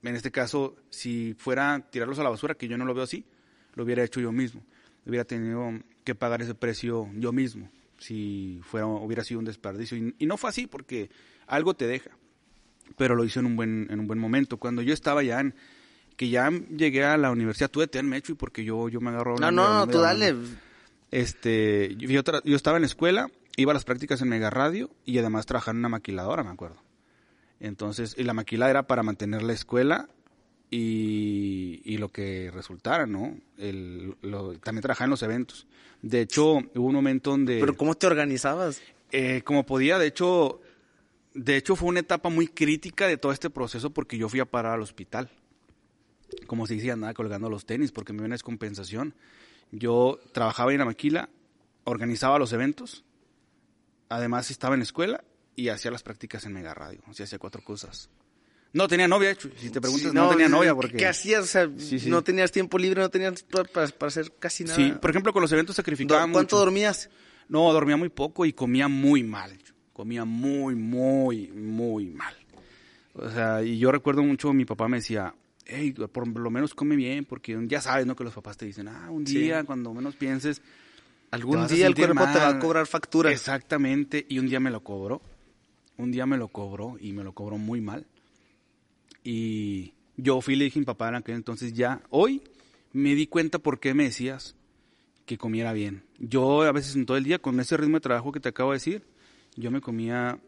en 0.04 0.16
este 0.16 0.32
caso, 0.32 0.76
si 0.90 1.36
fuera 1.38 1.88
tirarlos 1.92 2.20
a 2.20 2.24
la 2.24 2.30
basura, 2.30 2.56
que 2.56 2.68
yo 2.68 2.78
no 2.78 2.86
lo 2.86 2.94
veo 2.94 3.04
así, 3.04 3.26
lo 3.74 3.84
hubiera 3.84 4.04
hecho 4.04 4.20
yo 4.22 4.32
mismo. 4.32 4.64
Hubiera 5.06 5.26
tenido 5.26 5.72
que 6.04 6.16
pagar 6.16 6.42
ese 6.42 6.56
precio 6.56 7.10
yo 7.16 7.32
mismo, 7.32 7.70
si 8.00 8.60
fuera, 8.64 8.88
hubiera 8.88 9.24
sido 9.24 9.40
un 9.40 9.46
desperdicio. 9.46 9.98
Y, 9.98 10.26
no 10.26 10.38
fue 10.38 10.50
así, 10.50 10.68
porque 10.68 11.10
algo 11.48 11.74
te 11.74 11.88
deja. 11.88 12.12
Pero 12.98 13.16
lo 13.16 13.26
hice 13.26 13.40
en 13.40 13.46
un 13.46 13.56
buen, 13.56 13.88
en 13.90 14.00
un 14.00 14.08
buen 14.08 14.20
momento. 14.20 14.58
Cuando 14.58 14.82
yo 14.82 14.94
estaba 14.94 15.24
ya 15.24 15.40
en, 15.40 15.56
que 16.16 16.30
ya 16.30 16.50
llegué 16.50 17.04
a 17.04 17.18
la 17.18 17.32
universidad, 17.32 17.70
tuve 17.70 17.86
que 17.86 17.92
tenerme 17.92 18.18
hecho 18.18 18.34
y 18.34 18.36
porque 18.36 18.64
yo, 18.64 18.90
yo 18.90 19.02
me 19.02 19.10
agarro... 19.10 19.38
No, 19.38 19.52
no, 19.52 19.74
no, 19.74 19.88
tú 19.88 20.00
dale. 20.00 20.36
Este, 21.12 21.96
yo, 21.98 22.22
yo, 22.44 22.56
estaba 22.56 22.78
en 22.78 22.82
la 22.82 22.88
escuela, 22.88 23.30
iba 23.58 23.72
a 23.72 23.74
las 23.74 23.86
prácticas 23.86 24.22
en 24.22 24.30
Mega 24.30 24.50
Radio 24.50 24.90
y 25.06 25.18
además 25.18 25.46
trabajaba 25.46 25.74
en 25.74 25.80
una 25.80 25.90
maquiladora, 25.90 26.44
me 26.44 26.52
acuerdo. 26.52 26.82
Entonces, 27.60 28.16
y 28.18 28.24
la 28.24 28.34
maquila 28.34 28.70
era 28.70 28.84
para 28.88 29.04
mantener 29.04 29.44
la 29.44 29.54
escuela 29.54 30.10
y, 30.70 31.82
y 31.86 31.98
lo 31.98 32.10
que 32.10 32.52
resultara, 32.54 33.06
¿no? 33.06 33.38
El, 33.58 34.16
también 34.62 34.82
trabajaba 34.82 35.06
en 35.06 35.12
los 35.12 35.24
eventos. 35.24 35.68
De 36.02 36.22
hecho, 36.22 36.56
hubo 36.76 36.86
un 36.86 36.96
momento 36.96 37.32
donde... 37.32 37.60
¿Pero 37.60 37.78
cómo 37.78 37.96
te 37.96 38.08
organizabas? 38.08 38.82
Eh, 39.12 39.42
como 39.44 39.66
podía, 39.66 39.98
de 39.98 40.08
hecho, 40.08 40.62
de 41.36 41.58
hecho 41.58 41.76
fue 41.76 41.90
una 41.90 42.00
etapa 42.00 42.30
muy 42.30 42.48
crítica 42.48 43.08
de 43.08 43.18
todo 43.18 43.32
este 43.32 43.50
proceso 43.50 43.92
porque 43.92 44.18
yo 44.18 44.30
fui 44.30 44.40
a 44.40 44.46
parar 44.46 44.74
al 44.74 44.82
hospital. 44.82 45.30
Como 46.48 46.66
se 46.66 46.76
decía, 46.76 46.96
nada 46.96 47.14
colgando 47.14 47.50
los 47.50 47.66
tenis 47.66 47.92
porque 47.92 48.14
me 48.14 48.20
dio 48.20 48.26
una 48.26 48.36
descompensación. 48.36 49.14
Yo 49.72 50.20
trabajaba 50.32 50.72
en 50.72 50.80
la 50.80 50.86
maquila, 50.86 51.30
organizaba 51.84 52.40
los 52.40 52.54
eventos, 52.54 53.04
además 54.10 54.50
estaba 54.50 54.76
en 54.76 54.80
la 54.80 54.86
escuela 54.86 55.24
y 55.56 55.70
hacía 55.70 55.92
las 55.92 56.04
prácticas 56.04 56.46
en 56.46 56.54
Mega 56.54 56.74
Radio. 56.74 57.02
O 57.08 57.12
hacía 57.12 57.38
cuatro 57.38 57.62
cosas. 57.64 58.10
No 58.72 58.88
tenía 58.88 59.08
novia, 59.08 59.32
hecho. 59.32 59.50
Si 59.58 59.70
te 59.70 59.80
preguntas, 59.80 60.14
no, 60.14 60.30
tenía 60.30 60.50
novia 60.50 60.74
porque... 60.74 60.98
¿Qué 60.98 61.06
hachías? 61.06 61.44
O 61.44 61.48
sea, 61.48 61.70
no 62.08 62.24
tenías 62.24 62.52
tiempo 62.52 62.78
libre, 62.78 63.02
no 63.02 63.10
tenías 63.10 63.44
para, 63.44 63.66
para, 63.66 64.08
hacer 64.08 64.34
casi 64.38 64.64
nada. 64.64 64.76
Sí, 64.76 64.94
por 65.00 65.10
ejemplo, 65.10 65.32
con 65.32 65.42
los 65.42 65.52
eventos 65.52 65.76
sacrificaba 65.76 66.30
¿Cuánto 66.30 66.58
dormías? 66.58 67.10
No, 67.48 67.72
dormía 67.72 67.96
muy 67.96 68.10
poco 68.10 68.46
y 68.46 68.52
comía 68.52 68.88
muy 68.88 69.24
mal. 69.24 69.58
Comía 69.96 70.26
muy, 70.26 70.76
muy, 70.76 71.48
muy 71.54 72.08
mal. 72.08 72.36
O 73.14 73.30
sea, 73.30 73.64
y 73.64 73.78
yo 73.78 73.94
recuerdo 73.94 74.24
mucho, 74.24 74.52
mi 74.52 74.66
papá 74.66 74.90
me 74.90 74.98
decía, 74.98 75.34
hey, 75.66 75.94
por 76.12 76.28
lo 76.28 76.50
menos 76.52 76.74
come 76.74 76.98
bien, 76.98 77.24
porque 77.24 77.58
ya 77.66 77.80
sabes, 77.80 78.06
¿no? 78.06 78.14
Que 78.14 78.26
los 78.26 78.34
papás 78.34 78.58
te 78.58 78.66
dicen, 78.66 78.90
ah, 78.90 79.10
un 79.10 79.24
día, 79.24 79.64
cuando 79.64 79.94
menos 79.94 80.18
pienses... 80.18 80.62
Algún 81.32 81.66
día 81.68 81.88
el 81.88 81.96
cuerpo 81.96 82.26
te 82.26 82.40
va 82.40 82.50
a 82.50 82.60
cobrar 82.60 82.88
factura. 82.88 83.32
Exactamente, 83.32 84.26
y 84.28 84.40
un 84.40 84.48
día 84.48 84.60
me 84.60 84.70
lo 84.70 84.84
cobró. 84.84 85.22
Un 85.96 86.12
día 86.12 86.26
me 86.26 86.36
lo 86.36 86.50
cobró 86.50 86.98
y 87.00 87.14
me 87.14 87.24
lo 87.24 87.32
cobró 87.32 87.58
muy 87.58 87.80
mal. 87.80 88.06
Y 89.24 89.94
yo 90.18 90.42
fui 90.42 90.56
y 90.56 90.58
le 90.58 90.66
dije 90.66 90.80
a 90.80 90.82
mi 90.82 90.86
papá 90.86 91.08
en 91.08 91.16
aquel 91.16 91.36
entonces, 91.36 91.72
ya, 91.72 92.02
hoy 92.10 92.42
me 92.92 93.16
di 93.16 93.28
cuenta 93.28 93.60
por 93.60 93.80
qué 93.80 93.94
me 93.94 94.04
decías 94.04 94.58
que 95.26 95.38
comiera 95.38 95.72
bien. 95.72 96.04
Yo 96.20 96.64
a 96.64 96.74
veces 96.74 96.98
en 96.98 97.06
todo 97.06 97.16
el 97.16 97.24
día, 97.24 97.40
con 97.40 97.58
ese 97.62 97.78
ritmo 97.78 97.96
de 97.96 98.02
trabajo 98.02 98.34
que 98.34 98.42
te 98.42 98.50
acabo 98.50 98.72
de 98.72 98.76
decir, 98.76 99.15
yo 99.56 99.72
me 99.72 99.82
comía 99.82 100.40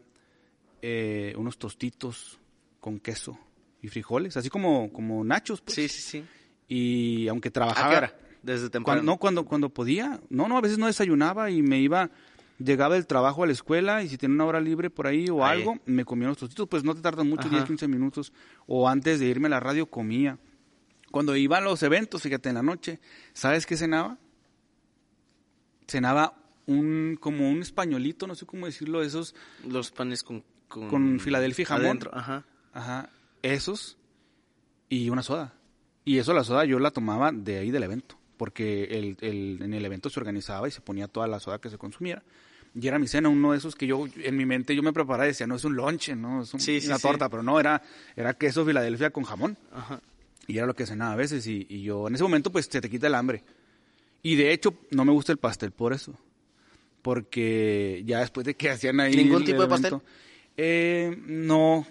eh, 0.82 1.34
unos 1.36 1.58
tostitos 1.58 2.38
con 2.80 3.00
queso 3.00 3.38
y 3.82 3.88
frijoles, 3.88 4.36
así 4.36 4.50
como, 4.50 4.92
como 4.92 5.24
nachos. 5.24 5.60
Pues. 5.60 5.74
Sí, 5.74 5.88
sí, 5.88 6.00
sí. 6.00 6.24
Y 6.68 7.28
aunque 7.28 7.50
trabajaba... 7.50 8.12
Desde 8.40 8.70
temprano. 8.70 9.02
no, 9.02 9.16
cuando, 9.16 9.44
cuando 9.44 9.68
podía. 9.68 10.20
No, 10.30 10.46
no, 10.46 10.56
a 10.56 10.60
veces 10.60 10.78
no 10.78 10.86
desayunaba 10.86 11.50
y 11.50 11.60
me 11.60 11.80
iba 11.80 12.08
llegaba 12.58 12.94
del 12.94 13.06
trabajo 13.06 13.44
a 13.44 13.46
la 13.46 13.52
escuela 13.52 14.02
y 14.02 14.08
si 14.08 14.18
tenía 14.18 14.34
una 14.34 14.46
hora 14.46 14.60
libre 14.60 14.90
por 14.90 15.06
ahí 15.06 15.28
o 15.30 15.44
algo, 15.44 15.78
me 15.86 16.04
comía 16.04 16.28
unos 16.28 16.38
tostitos, 16.38 16.68
pues 16.68 16.84
no 16.84 16.94
te 16.94 17.00
tardan 17.00 17.28
mucho, 17.28 17.48
10, 17.48 17.64
15 17.64 17.88
minutos. 17.88 18.32
O 18.66 18.88
antes 18.88 19.20
de 19.20 19.26
irme 19.26 19.46
a 19.46 19.50
la 19.50 19.60
radio 19.60 19.86
comía. 19.86 20.38
Cuando 21.10 21.34
iba 21.36 21.58
a 21.58 21.60
los 21.60 21.82
eventos, 21.82 22.22
fíjate, 22.22 22.50
en 22.50 22.56
la 22.56 22.62
noche, 22.62 23.00
¿sabes 23.32 23.64
qué 23.64 23.76
cenaba? 23.76 24.18
Cenaba 25.86 26.34
un, 26.68 27.18
como 27.20 27.50
un 27.50 27.60
españolito, 27.60 28.26
no 28.26 28.34
sé 28.34 28.46
cómo 28.46 28.66
decirlo, 28.66 29.02
esos... 29.02 29.34
Los 29.66 29.90
panes 29.90 30.22
con... 30.22 30.44
Con, 30.68 30.88
con 30.88 31.18
Filadelfia 31.20 31.64
jamón. 31.64 31.86
Adentro, 31.86 32.10
ajá. 32.14 32.44
Ajá, 32.72 33.10
esos 33.42 33.96
y 34.88 35.08
una 35.08 35.22
soda. 35.22 35.54
Y 36.04 36.18
eso 36.18 36.34
la 36.34 36.44
soda 36.44 36.64
yo 36.66 36.78
la 36.78 36.90
tomaba 36.90 37.32
de 37.32 37.58
ahí 37.58 37.70
del 37.70 37.82
evento, 37.82 38.18
porque 38.36 38.84
el, 38.84 39.16
el, 39.20 39.62
en 39.62 39.72
el 39.72 39.84
evento 39.84 40.10
se 40.10 40.20
organizaba 40.20 40.68
y 40.68 40.70
se 40.70 40.82
ponía 40.82 41.08
toda 41.08 41.26
la 41.26 41.40
soda 41.40 41.58
que 41.58 41.70
se 41.70 41.78
consumiera 41.78 42.22
y 42.74 42.86
era 42.86 42.98
mi 42.98 43.08
cena, 43.08 43.28
uno 43.28 43.52
de 43.52 43.58
esos 43.58 43.74
que 43.74 43.86
yo, 43.86 44.06
en 44.16 44.36
mi 44.36 44.46
mente, 44.46 44.74
yo 44.74 44.82
me 44.82 44.92
preparaba 44.92 45.24
y 45.26 45.28
decía, 45.28 45.46
no, 45.46 45.56
es 45.56 45.64
un 45.64 45.74
lonche, 45.74 46.14
¿no? 46.14 46.42
Es 46.42 46.54
una 46.86 46.98
torta, 46.98 47.28
pero 47.28 47.42
no, 47.42 47.58
era, 47.58 47.82
era 48.14 48.34
queso 48.34 48.64
Filadelfia 48.64 49.10
con 49.10 49.24
jamón. 49.24 49.56
Ajá. 49.72 50.00
Y 50.46 50.56
era 50.58 50.66
lo 50.66 50.74
que 50.74 50.86
cenaba 50.86 51.12
a 51.12 51.16
veces, 51.16 51.46
y, 51.46 51.66
y, 51.68 51.82
yo, 51.82 52.08
en 52.08 52.14
ese 52.14 52.22
momento, 52.22 52.50
pues, 52.50 52.66
se 52.66 52.80
te 52.80 52.88
quita 52.88 53.06
el 53.06 53.14
hambre. 53.14 53.42
Y 54.22 54.36
de 54.36 54.52
hecho, 54.52 54.74
no 54.90 55.04
me 55.04 55.12
gusta 55.12 55.32
el 55.32 55.38
pastel 55.38 55.72
por 55.72 55.92
eso. 55.92 56.18
Porque 57.08 58.02
ya 58.04 58.20
después 58.20 58.44
de 58.44 58.54
que 58.54 58.68
hacían 58.68 59.00
ahí... 59.00 59.16
¿Ningún 59.16 59.42
tipo 59.42 59.62
de 59.62 59.68
pastel? 59.68 59.94
Eh, 60.58 61.16
no. 61.24 61.86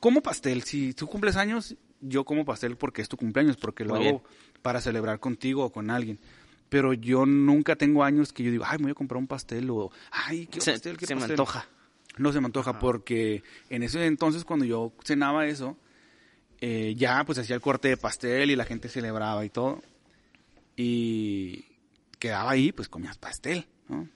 Como 0.00 0.20
pastel, 0.20 0.64
si 0.64 0.94
tú 0.94 1.06
cumples 1.06 1.36
años, 1.36 1.76
yo 2.00 2.24
como 2.24 2.44
pastel 2.44 2.76
porque 2.76 3.02
es 3.02 3.08
tu 3.08 3.16
cumpleaños, 3.16 3.56
porque 3.56 3.84
lo 3.84 3.94
hago 3.94 4.24
para 4.62 4.80
celebrar 4.80 5.20
contigo 5.20 5.64
o 5.64 5.70
con 5.70 5.90
alguien 5.90 6.18
pero 6.68 6.92
yo 6.92 7.24
nunca 7.24 7.76
tengo 7.76 8.02
años 8.02 8.32
que 8.32 8.42
yo 8.42 8.50
digo, 8.50 8.64
ay, 8.66 8.78
me 8.78 8.84
voy 8.84 8.90
a 8.92 8.94
comprar 8.94 9.18
un 9.18 9.28
pastel 9.28 9.70
o, 9.70 9.92
ay, 10.10 10.46
qué 10.46 10.58
pastel, 10.58 10.96
qué 10.96 11.06
se 11.06 11.14
me 11.14 11.22
antoja. 11.22 11.68
No 12.16 12.32
se 12.32 12.40
me 12.40 12.46
antoja 12.46 12.80
porque 12.80 13.44
en 13.68 13.84
ese 13.84 14.06
entonces 14.06 14.44
cuando 14.44 14.64
yo 14.64 14.92
cenaba 15.04 15.46
eso, 15.46 15.76
eh, 16.60 16.94
ya 16.96 17.24
pues 17.24 17.38
hacía 17.38 17.54
el 17.54 17.60
corte 17.60 17.88
de 17.88 17.96
pastel 17.96 18.50
y 18.50 18.56
la 18.56 18.64
gente 18.64 18.88
celebraba 18.88 19.44
y 19.44 19.50
todo. 19.50 19.82
Y 20.76 21.64
quedaba 22.20 22.52
ahí, 22.52 22.70
pues 22.70 22.88
comías 22.88 23.18
pastel, 23.18 23.66
¿no? 23.88 24.06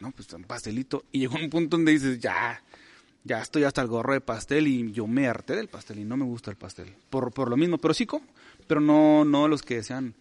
no, 0.00 0.10
pues 0.12 0.30
un 0.34 0.44
pastelito. 0.44 1.06
Y 1.10 1.20
llegó 1.20 1.36
un 1.36 1.48
punto 1.48 1.78
donde 1.78 1.92
dices, 1.92 2.18
ya, 2.18 2.62
ya 3.24 3.40
estoy 3.40 3.64
hasta 3.64 3.80
el 3.80 3.88
gorro 3.88 4.12
de 4.12 4.20
pastel 4.20 4.68
y 4.68 4.92
yo 4.92 5.06
me 5.06 5.26
harté 5.26 5.56
del 5.56 5.68
pastel 5.68 6.00
y 6.00 6.04
no 6.04 6.18
me 6.18 6.24
gusta 6.26 6.50
el 6.50 6.58
pastel. 6.58 6.94
Por, 7.08 7.32
por 7.32 7.48
lo 7.48 7.56
mismo, 7.56 7.78
pero 7.78 7.94
sí 7.94 8.04
como, 8.04 8.26
pero 8.66 8.82
no, 8.82 9.24
no 9.24 9.48
los 9.48 9.62
que 9.62 9.82
sean... 9.82 10.14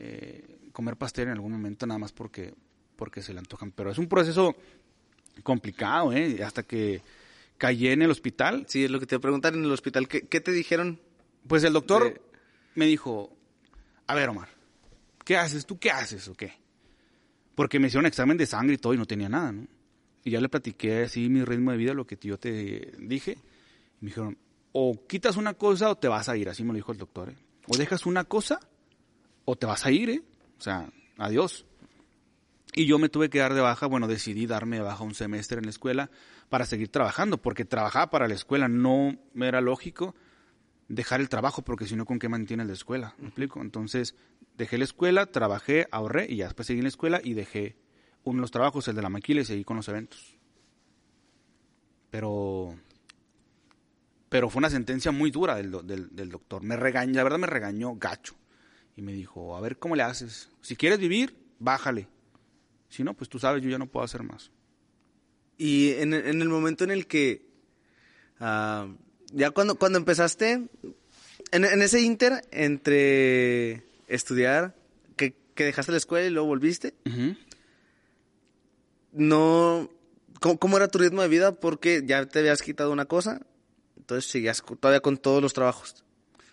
Eh, 0.00 0.58
comer 0.78 0.94
pastel 0.94 1.26
en 1.26 1.32
algún 1.32 1.50
momento 1.50 1.88
nada 1.88 1.98
más 1.98 2.12
porque, 2.12 2.54
porque 2.94 3.20
se 3.20 3.32
le 3.32 3.40
antojan. 3.40 3.72
Pero 3.72 3.90
es 3.90 3.98
un 3.98 4.06
proceso 4.06 4.54
complicado, 5.42 6.12
¿eh? 6.12 6.40
Hasta 6.44 6.62
que 6.62 7.02
caí 7.56 7.88
en 7.88 8.02
el 8.02 8.10
hospital. 8.12 8.64
Sí, 8.68 8.84
es 8.84 8.90
lo 8.92 9.00
que 9.00 9.06
te 9.06 9.16
voy 9.16 9.18
a 9.18 9.22
preguntar 9.22 9.54
en 9.54 9.64
el 9.64 9.72
hospital. 9.72 10.06
¿Qué, 10.06 10.40
te 10.40 10.52
dijeron? 10.52 11.00
Pues 11.48 11.64
el 11.64 11.72
doctor 11.72 12.22
me 12.76 12.86
dijo, 12.86 13.36
a 14.06 14.14
ver, 14.14 14.28
Omar, 14.28 14.50
¿qué 15.24 15.36
haces? 15.36 15.66
¿Tú 15.66 15.80
qué 15.80 15.90
haces 15.90 16.28
o 16.28 16.34
qué? 16.34 16.52
Porque 17.58 17.80
me 17.80 17.88
hicieron 17.88 18.06
examen 18.06 18.36
de 18.36 18.46
sangre 18.46 18.74
y 18.74 18.78
todo 18.78 18.94
y 18.94 18.98
no 18.98 19.04
tenía 19.04 19.28
nada, 19.28 19.50
¿no? 19.50 19.66
Y 20.22 20.30
ya 20.30 20.40
le 20.40 20.48
platiqué 20.48 21.02
así 21.02 21.28
mi 21.28 21.42
ritmo 21.42 21.72
de 21.72 21.76
vida, 21.76 21.92
lo 21.92 22.06
que 22.06 22.16
yo 22.22 22.38
te 22.38 22.92
dije. 23.00 23.36
Me 23.98 24.10
dijeron, 24.10 24.38
o 24.70 25.04
quitas 25.08 25.36
una 25.36 25.54
cosa 25.54 25.90
o 25.90 25.96
te 25.96 26.06
vas 26.06 26.28
a 26.28 26.36
ir, 26.36 26.48
así 26.48 26.62
me 26.62 26.68
lo 26.68 26.76
dijo 26.76 26.92
el 26.92 26.98
doctor. 26.98 27.30
¿eh? 27.30 27.36
O 27.66 27.76
dejas 27.76 28.06
una 28.06 28.22
cosa 28.22 28.60
o 29.44 29.56
te 29.56 29.66
vas 29.66 29.84
a 29.84 29.90
ir, 29.90 30.08
¿eh? 30.08 30.22
O 30.56 30.62
sea, 30.62 30.88
adiós. 31.16 31.66
Y 32.74 32.86
yo 32.86 33.00
me 33.00 33.08
tuve 33.08 33.28
que 33.28 33.40
dar 33.40 33.54
de 33.54 33.60
baja, 33.60 33.86
bueno, 33.86 34.06
decidí 34.06 34.46
darme 34.46 34.76
de 34.76 34.82
baja 34.84 35.02
un 35.02 35.16
semestre 35.16 35.58
en 35.58 35.64
la 35.64 35.70
escuela 35.70 36.10
para 36.48 36.64
seguir 36.64 36.90
trabajando, 36.90 37.38
porque 37.38 37.64
trabajaba 37.64 38.08
para 38.08 38.28
la 38.28 38.34
escuela, 38.34 38.68
no 38.68 39.18
me 39.34 39.48
era 39.48 39.60
lógico 39.60 40.14
dejar 40.88 41.20
el 41.20 41.28
trabajo, 41.28 41.62
porque 41.62 41.86
si 41.86 41.96
no, 41.96 42.06
¿con 42.06 42.18
qué 42.18 42.28
mantienes 42.28 42.66
la 42.66 42.72
escuela? 42.72 43.14
¿Me 43.18 43.28
explico? 43.28 43.60
Entonces, 43.60 44.14
dejé 44.56 44.78
la 44.78 44.84
escuela, 44.84 45.26
trabajé, 45.26 45.86
ahorré 45.90 46.26
y 46.28 46.36
ya 46.36 46.46
después 46.46 46.66
seguí 46.66 46.78
en 46.78 46.84
la 46.84 46.88
escuela 46.88 47.20
y 47.22 47.34
dejé 47.34 47.76
uno 48.24 48.38
de 48.38 48.40
los 48.42 48.50
trabajos, 48.50 48.88
el 48.88 48.96
de 48.96 49.02
la 49.02 49.10
maquila, 49.10 49.42
y 49.42 49.44
seguí 49.44 49.64
con 49.64 49.76
los 49.76 49.88
eventos. 49.88 50.36
Pero, 52.10 52.74
pero 54.28 54.48
fue 54.48 54.60
una 54.60 54.70
sentencia 54.70 55.12
muy 55.12 55.30
dura 55.30 55.56
del, 55.56 55.70
doctor. 56.30 56.62
Me 56.62 56.76
regañó, 56.76 57.14
la 57.14 57.22
verdad 57.22 57.38
me 57.38 57.46
regañó 57.46 57.94
gacho. 57.96 58.34
Y 58.96 59.02
me 59.02 59.12
dijo, 59.12 59.56
a 59.56 59.60
ver 59.60 59.78
cómo 59.78 59.94
le 59.94 60.02
haces. 60.02 60.50
Si 60.60 60.74
quieres 60.74 60.98
vivir, 60.98 61.36
bájale. 61.58 62.08
Si 62.88 63.04
no, 63.04 63.14
pues 63.14 63.28
tú 63.28 63.38
sabes, 63.38 63.62
yo 63.62 63.68
ya 63.70 63.78
no 63.78 63.86
puedo 63.86 64.04
hacer 64.04 64.22
más. 64.22 64.50
Y 65.56 65.90
en, 65.92 66.14
en 66.14 66.42
el 66.42 66.48
momento 66.48 66.84
en 66.84 66.90
el 66.90 67.06
que, 67.06 67.46
ah, 68.40 68.88
ya 69.32 69.50
cuando, 69.50 69.76
cuando 69.76 69.98
empezaste, 69.98 70.68
en, 71.52 71.64
en 71.64 71.82
ese 71.82 72.00
inter 72.00 72.42
entre 72.50 73.84
estudiar, 74.06 74.74
que, 75.16 75.34
que 75.54 75.64
dejaste 75.64 75.92
la 75.92 75.98
escuela 75.98 76.26
y 76.26 76.30
luego 76.30 76.48
volviste, 76.48 76.94
no, 79.12 79.90
¿cómo, 80.40 80.58
cómo 80.58 80.76
era 80.76 80.88
tu 80.88 80.98
ritmo 80.98 81.22
de 81.22 81.28
vida? 81.28 81.52
Porque 81.52 82.02
ya 82.04 82.26
te 82.26 82.40
habías 82.40 82.62
quitado 82.62 82.92
una 82.92 83.06
cosa, 83.06 83.40
entonces 83.96 84.30
seguías 84.30 84.62
todavía 84.80 85.00
con 85.00 85.16
todos 85.16 85.42
los 85.42 85.52
trabajos. 85.52 86.04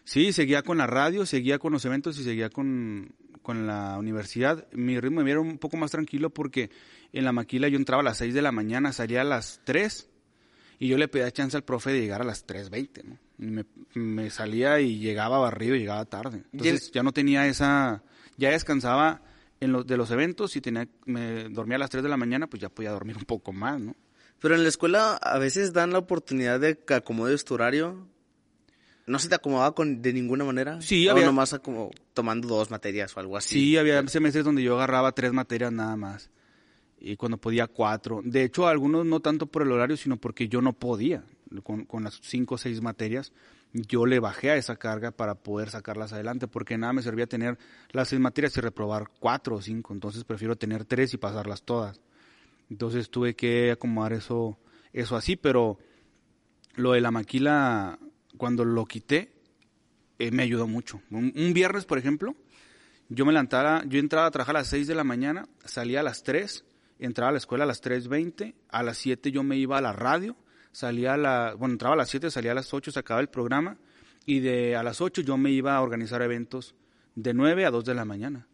Sí, 0.04 0.34
seguía 0.34 0.62
con 0.62 0.78
la 0.78 0.86
radio, 0.88 1.26
seguía 1.26 1.58
con 1.58 1.74
los 1.74 1.84
eventos 1.86 2.20
y 2.20 2.24
seguía 2.24 2.50
con, 2.50 3.16
con 3.42 3.66
la 3.66 3.98
universidad. 3.98 4.68
Mi 4.72 5.00
ritmo 5.00 5.22
de 5.22 5.26
vida 5.26 5.34
era 5.34 5.42
un 5.42 5.58
poco 5.58 5.78
más 5.78 5.92
tranquilo 5.92 6.30
porque 6.30 6.70
en 7.12 7.26
la 7.26 7.32
maquila 7.32 7.68
yo 7.70 7.78
entraba 7.78 8.02
a 8.02 8.04
las 8.04 8.18
6 8.18 8.34
de 8.34 8.42
la 8.44 8.52
mañana, 8.52 8.94
salía 8.94 9.22
a 9.22 9.24
las 9.24 9.62
3 9.64 10.10
y 10.80 10.88
yo 10.88 10.98
le 10.98 11.08
pedía 11.08 11.32
chance 11.32 11.56
al 11.58 11.64
profe 11.64 11.92
de 11.92 12.02
llegar 12.02 12.22
a 12.22 12.26
las 12.26 12.46
3.20, 12.48 13.04
¿no? 13.04 13.18
Me, 13.38 13.66
me 13.94 14.30
salía 14.30 14.80
y 14.80 15.00
llegaba 15.00 15.38
barrido 15.40 15.76
y 15.76 15.80
llegaba 15.80 16.06
tarde. 16.06 16.44
Entonces 16.54 16.92
ya 16.92 17.04
no 17.04 17.12
tenía 17.12 17.48
esa... 17.48 18.04
Ya 18.38 18.52
descansaba 18.52 19.22
en 19.62 19.72
los, 19.72 19.88
de 19.88 19.96
los 19.98 20.12
eventos 20.12 20.56
y 20.56 20.62
tenía, 20.62 20.88
me 21.06 21.50
dormía 21.50 21.76
a 21.78 21.80
las 21.80 21.90
3 21.90 22.04
de 22.04 22.10
la 22.10 22.18
mañana, 22.18 22.48
pues 22.48 22.62
ya 22.62 22.70
podía 22.70 22.92
dormir 22.92 23.16
un 23.18 23.24
poco 23.26 23.54
más, 23.54 23.80
¿no? 23.80 23.96
Pero 24.40 24.56
en 24.56 24.64
la 24.64 24.70
escuela 24.70 25.16
a 25.16 25.38
veces 25.40 25.72
dan 25.74 25.92
la 25.92 26.00
oportunidad 26.00 26.60
de 26.60 26.78
que 26.78 26.94
acomodes 26.94 27.46
tu 27.46 27.54
horario. 27.54 28.08
¿No 29.08 29.20
se 29.20 29.30
te 29.30 29.36
acomodaba 29.36 29.74
con, 29.76 30.02
de 30.02 30.12
ninguna 30.14 30.44
manera? 30.44 30.82
Sí, 30.82 31.08
o 31.08 31.12
había- 31.12 31.26
nomás 31.28 31.58
como 31.64 31.92
tomando 32.14 32.48
dos 32.48 32.72
materias 32.72 33.16
o 33.16 33.20
algo 33.20 33.38
así. 33.38 33.56
Sí, 33.56 33.78
había 33.78 34.06
semestres 34.08 34.44
donde 34.44 34.64
yo 34.64 34.76
agarraba 34.76 35.12
tres 35.14 35.32
materias 35.32 35.72
nada 35.72 35.96
más. 35.96 36.30
Y 37.08 37.18
cuando 37.18 37.38
podía 37.38 37.68
cuatro. 37.68 38.22
De 38.24 38.44
hecho, 38.44 38.68
algunos 38.68 39.06
no 39.06 39.20
tanto 39.20 39.46
por 39.46 39.62
el 39.62 39.72
horario, 39.72 39.96
sino 39.96 40.18
porque 40.18 40.48
yo 40.48 40.60
no 40.60 40.74
podía. 40.74 41.24
Con, 41.62 42.04
las 42.04 42.20
cinco 42.24 42.56
o 42.56 42.58
seis 42.58 42.82
materias, 42.82 43.32
yo 43.74 44.08
le 44.08 44.20
bajé 44.20 44.50
a 44.50 44.56
esa 44.56 44.76
carga 44.76 45.12
para 45.12 45.36
poder 45.36 45.70
sacarlas 45.70 46.14
adelante, 46.14 46.48
porque 46.48 46.80
nada 46.80 46.94
me 46.94 47.04
servía 47.04 47.28
tener 47.28 47.60
las 47.92 48.08
seis 48.08 48.20
materias 48.20 48.58
y 48.58 48.62
reprobar 48.62 49.12
cuatro 49.20 49.58
o 49.58 49.62
cinco. 49.62 49.94
Entonces 49.94 50.24
prefiero 50.24 50.56
tener 50.56 50.84
tres 50.84 51.14
y 51.14 51.18
pasarlas 51.18 51.62
todas. 51.62 52.02
Entonces 52.72 53.12
tuve 53.12 53.36
que 53.36 53.70
acomodar 53.70 54.14
eso, 54.14 54.58
eso 54.92 55.16
así, 55.16 55.36
pero 55.36 55.78
lo 56.74 56.94
de 56.94 57.02
la 57.02 57.12
maquila, 57.12 58.00
cuando 58.36 58.66
lo 58.66 58.84
quité, 58.88 59.32
eh, 60.18 60.32
me 60.32 60.42
ayudó 60.42 60.66
mucho. 60.66 61.02
Un, 61.12 61.54
viernes, 61.54 61.86
por 61.86 62.00
ejemplo, 62.00 62.34
yo 63.10 63.28
me 63.28 63.32
levantaba, 63.32 63.84
yo 63.86 64.00
entraba 64.00 64.26
a 64.26 64.32
trabajar 64.32 64.56
a 64.56 64.60
las 64.62 64.70
6 64.70 64.88
de 64.88 64.96
la 64.96 65.04
mañana, 65.04 65.48
salía 65.66 66.00
a 66.00 66.04
las 66.04 66.24
3, 66.24 66.66
entraba 67.00 67.30
a 67.30 67.32
la 67.34 67.38
escuela 67.38 67.64
a 67.64 67.68
las 67.68 67.84
3.20, 67.84 68.56
a 68.70 68.84
las 68.84 68.98
7 68.98 69.32
yo 69.32 69.44
me 69.44 69.58
iba 69.58 69.78
a 69.78 69.82
la 69.82 69.94
radio, 69.94 70.36
salía 70.72 71.14
a 71.14 71.18
la, 71.18 71.56
bueno, 71.58 71.74
entraba 71.74 71.96
a 71.96 71.98
las 71.98 72.10
7, 72.10 72.32
salía 72.32 72.52
a 72.52 72.56
las 72.56 72.74
8, 72.74 72.92
se 72.92 73.00
acababa 73.00 73.22
el 73.22 73.30
programa, 73.30 73.78
y 74.26 74.40
de 74.40 74.76
a 74.76 74.84
las 74.84 75.02
8 75.02 75.22
yo 75.22 75.38
me 75.38 75.52
iba 75.52 75.76
a 75.76 75.82
organizar 75.82 76.22
eventos 76.22 76.76
de 77.16 77.34
9 77.34 77.66
a 77.66 77.72
2 77.72 77.86
de 77.86 77.94
la 77.94 78.06
mañana. 78.06 78.48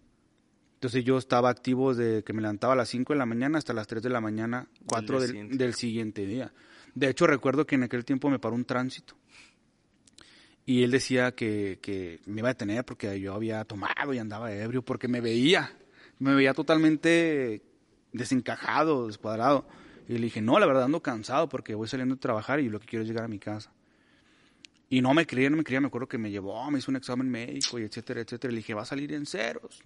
Entonces 0.76 1.04
yo 1.04 1.18
estaba 1.18 1.50
activo 1.50 1.94
desde 1.94 2.24
que 2.24 2.34
me 2.34 2.42
levantaba 2.42 2.74
a 2.74 2.76
las 2.76 2.90
5 2.90 3.14
de 3.14 3.20
la 3.20 3.26
mañana 3.26 3.58
hasta 3.58 3.74
las 3.74 3.88
3 3.88 4.02
de 4.02 4.10
la 4.10 4.22
mañana, 4.22 4.68
4 4.88 5.06
día 5.06 5.20
del, 5.20 5.28
siguiente. 5.28 5.58
del 5.58 5.74
siguiente 5.76 6.26
día. 6.26 6.54
De 6.96 7.10
hecho, 7.10 7.28
recuerdo 7.28 7.66
que 7.66 7.76
en 7.76 7.84
aquel 7.84 8.04
tiempo 8.04 8.30
me 8.30 8.40
paró 8.40 8.56
un 8.56 8.66
tránsito. 8.66 9.16
Y 10.66 10.84
él 10.84 10.92
decía 10.92 11.34
que, 11.34 11.80
que 11.82 12.20
me 12.26 12.40
iba 12.40 12.50
a 12.50 12.54
detener 12.54 12.86
porque 12.86 13.20
yo 13.20 13.34
había 13.34 13.64
tomado 13.66 14.14
y 14.14 14.20
andaba 14.20 14.54
ebrio, 14.54 14.84
porque 14.84 15.08
me 15.08 15.22
veía, 15.22 15.72
me 16.20 16.36
veía 16.36 16.54
totalmente 16.54 17.62
desencajado, 18.14 19.08
descuadrado. 19.08 19.66
Y 20.08 20.14
le 20.14 20.22
dije, 20.22 20.42
no, 20.42 20.60
la 20.60 20.66
verdad 20.66 20.84
ando 20.84 21.02
cansado 21.02 21.48
porque 21.48 21.76
voy 21.76 21.88
saliendo 21.88 22.16
de 22.16 22.22
trabajar 22.22 22.60
y 22.60 22.70
lo 22.70 22.80
que 22.80 22.88
quiero 22.88 23.04
es 23.04 23.10
llegar 23.10 23.24
a 23.24 23.28
mi 23.28 23.40
casa. 23.40 23.72
Y 24.90 25.02
no 25.02 25.14
me 25.14 25.26
creía, 25.26 25.50
no 25.50 25.56
me 25.56 25.64
creía, 25.64 25.80
me 25.80 25.88
acuerdo 25.88 26.08
que 26.10 26.18
me 26.18 26.30
llevó, 26.30 26.70
me 26.70 26.80
hizo 26.80 26.92
un 26.92 26.98
examen 26.98 27.30
médico 27.30 27.80
y 27.80 27.84
etcétera, 27.84 28.22
etcétera. 28.22 28.52
Le 28.52 28.58
dije, 28.58 28.74
va 28.74 28.82
a 28.82 28.86
salir 28.86 29.14
en 29.14 29.26
ceros. 29.26 29.82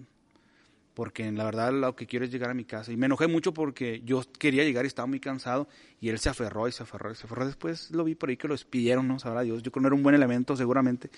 Porque 0.96 1.30
la 1.32 1.44
verdad 1.44 1.74
lo 1.74 1.96
que 1.96 2.08
quiero 2.08 2.26
es 2.26 2.32
llegar 2.32 2.50
a 2.50 2.56
mi 2.56 2.66
casa. 2.66 2.92
Y 2.92 2.98
me 2.98 3.06
enojé 3.06 3.28
mucho 3.28 3.54
porque 3.54 4.02
yo 4.04 4.24
quería 4.40 4.64
llegar 4.64 4.86
y 4.86 4.88
estaba 4.88 5.06
muy 5.06 5.20
cansado. 5.20 5.68
Y 6.00 6.10
él 6.10 6.18
se 6.18 6.30
aferró 6.30 6.68
y 6.68 6.72
se 6.72 6.82
aferró 6.82 7.12
y 7.12 7.16
se 7.16 7.28
aferró. 7.28 7.46
Después 7.46 7.92
lo 7.92 8.04
vi 8.04 8.16
por 8.16 8.30
ahí 8.30 8.38
que 8.38 8.48
lo 8.48 8.56
despidieron, 8.56 9.08
¿no? 9.08 9.20
Sabrá 9.20 9.42
Dios. 9.42 9.62
Yo 9.62 9.72
creo 9.72 9.74
que 9.74 9.82
no 9.82 9.88
era 9.90 9.96
un 9.96 10.04
buen 10.04 10.16
elemento 10.16 10.56
seguramente. 10.56 11.12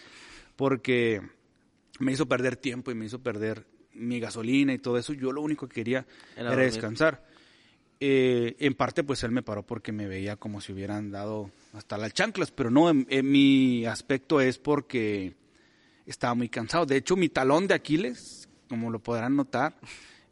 Porque 0.58 1.22
me 2.00 2.12
hizo 2.12 2.28
perder 2.28 2.58
tiempo 2.58 2.92
y 2.92 2.96
me 2.96 3.06
hizo 3.06 3.20
perder 3.20 3.66
mi 3.98 4.20
gasolina 4.20 4.74
y 4.74 4.80
todo 4.80 4.98
eso. 4.98 5.14
Yo 5.14 5.32
lo 5.32 5.42
único 5.42 5.68
que 5.68 5.76
quería 5.76 6.06
Era 6.36 6.56
descansar. 6.56 7.26
Eh, 8.00 8.56
en 8.60 8.76
parte, 8.76 9.04
pues 9.04 9.24
él 9.24 9.32
me 9.32 9.42
paró 9.42 9.64
porque 9.64 9.92
me 9.92 10.08
veía 10.08 10.36
como 10.36 10.62
si 10.62 10.72
hubieran 10.72 11.10
dado 11.10 11.50
hasta 11.74 11.98
las 11.98 12.14
chanclas, 12.14 12.52
pero 12.52 12.70
no, 12.70 12.90
en, 12.90 13.08
en 13.10 13.30
mi 13.30 13.86
aspecto 13.86 14.40
es 14.40 14.60
porque 14.60 15.36
estaba 16.06 16.36
muy 16.36 16.50
cansado. 16.50 16.86
De 16.86 16.98
hecho, 16.98 17.16
mi 17.16 17.30
talón 17.30 17.68
de 17.68 17.74
Aquiles, 17.74 18.50
como 18.70 18.90
lo 18.90 19.00
podrán 19.00 19.36
notar, 19.36 19.76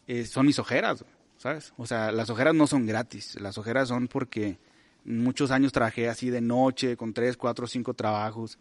eh, 0.08 0.26
son 0.26 0.46
mis 0.46 0.60
ojeras, 0.60 1.04
¿sabes? 1.38 1.74
O 1.78 1.86
sea, 1.86 2.12
las 2.12 2.30
ojeras 2.30 2.54
no 2.54 2.68
son 2.68 2.86
gratis, 2.86 3.40
las 3.42 3.58
ojeras 3.58 3.90
son 3.90 4.08
porque 4.08 4.60
muchos 5.04 5.52
años 5.52 5.72
trabajé 5.72 6.08
así 6.08 6.30
de 6.30 6.42
noche, 6.42 6.96
con 6.96 7.14
tres, 7.14 7.38
cuatro, 7.38 7.68
cinco 7.68 7.94
trabajos, 7.94 8.58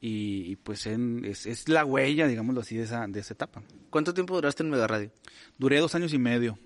y, 0.00 0.50
y 0.52 0.56
pues 0.56 0.86
en- 0.86 1.24
es, 1.24 1.46
es 1.46 1.68
la 1.68 1.84
huella, 1.84 2.26
digámoslo 2.26 2.60
así, 2.62 2.76
de 2.76 2.84
esa, 2.84 3.06
de 3.06 3.20
esa 3.20 3.34
etapa. 3.34 3.62
¿Cuánto 3.90 4.14
tiempo 4.14 4.34
duraste 4.34 4.62
en 4.62 4.70
Mega 4.70 4.86
Radio? 4.86 5.10
Duré 5.58 5.78
dos 5.78 5.94
años 5.94 6.12
y 6.14 6.18
medio. 6.18 6.58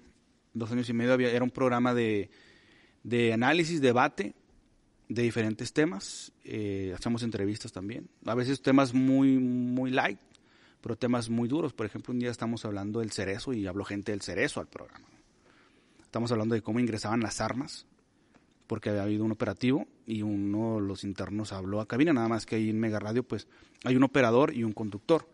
Dos 0.53 0.71
años 0.71 0.89
y 0.89 0.93
medio 0.93 1.13
había, 1.13 1.31
era 1.31 1.43
un 1.43 1.51
programa 1.51 1.95
de, 1.95 2.31
de 3.03 3.33
análisis, 3.33 3.81
debate 3.81 4.35
de 5.09 5.23
diferentes 5.23 5.73
temas. 5.73 6.33
Eh, 6.45 6.93
hacíamos 6.97 7.23
entrevistas 7.25 7.73
también. 7.73 8.09
A 8.25 8.35
veces 8.35 8.63
temas 8.63 8.95
muy, 8.95 9.39
muy 9.39 9.91
light, 9.91 10.21
pero 10.81 10.97
temas 10.97 11.29
muy 11.29 11.49
duros. 11.49 11.73
Por 11.73 11.87
ejemplo, 11.87 12.13
un 12.13 12.21
día 12.21 12.31
estamos 12.31 12.65
hablando 12.65 13.01
del 13.01 13.11
cerezo 13.11 13.53
y 13.53 13.67
habló 13.67 13.85
gente 13.85 14.13
del 14.13 14.23
cerezo 14.23 14.61
al 14.61 14.69
programa. 14.69 15.07
Estamos 16.03 16.31
hablando 16.31 16.55
de 16.55 16.63
cómo 16.63 16.79
ingresaban 16.79 17.19
las 17.21 17.41
armas, 17.41 17.87
porque 18.67 18.91
había 18.91 19.03
habido 19.03 19.25
un 19.25 19.33
operativo 19.33 19.87
y 20.07 20.23
uno 20.23 20.77
de 20.81 20.87
los 20.87 21.05
internos 21.05 21.53
habló 21.53 21.81
a 21.81 21.87
cabina, 21.89 22.13
nada 22.13 22.29
más 22.29 22.47
que 22.47 22.57
ahí 22.57 22.71
en 22.71 22.81
Mega 22.81 22.99
Radio, 22.99 23.23
pues 23.23 23.47
hay 23.85 23.97
un 23.97 24.03
operador 24.05 24.55
y 24.55 24.65
un 24.65 24.73
conductor. 24.73 25.29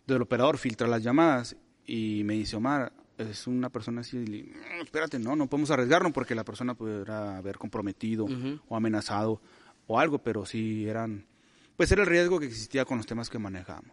Entonces 0.00 0.16
el 0.16 0.22
operador 0.22 0.58
filtra 0.58 0.86
las 0.88 1.02
llamadas 1.02 1.56
y 1.86 2.22
me 2.24 2.34
dice, 2.34 2.56
Omar, 2.56 2.92
es 3.18 3.46
una 3.46 3.68
persona 3.70 4.00
así, 4.00 4.16
y 4.16 4.26
le- 4.26 4.42
"Mm, 4.44 4.82
espérate, 4.84 5.18
no, 5.18 5.36
no 5.36 5.46
podemos 5.48 5.70
arriesgarnos 5.70 6.12
porque 6.12 6.34
la 6.34 6.44
persona 6.44 6.74
pudiera 6.74 7.36
haber 7.38 7.56
comprometido 7.58 8.26
o 8.68 8.76
amenazado 8.76 9.40
o 9.86 9.98
algo, 10.00 10.18
pero 10.18 10.44
sí 10.46 10.88
eran, 10.88 11.26
pues 11.76 11.92
era 11.92 12.02
el 12.02 12.08
riesgo 12.08 12.40
que 12.40 12.46
existía 12.46 12.84
con 12.84 12.96
los 12.96 13.06
temas 13.06 13.30
que 13.30 13.38
manejábamos. 13.38 13.92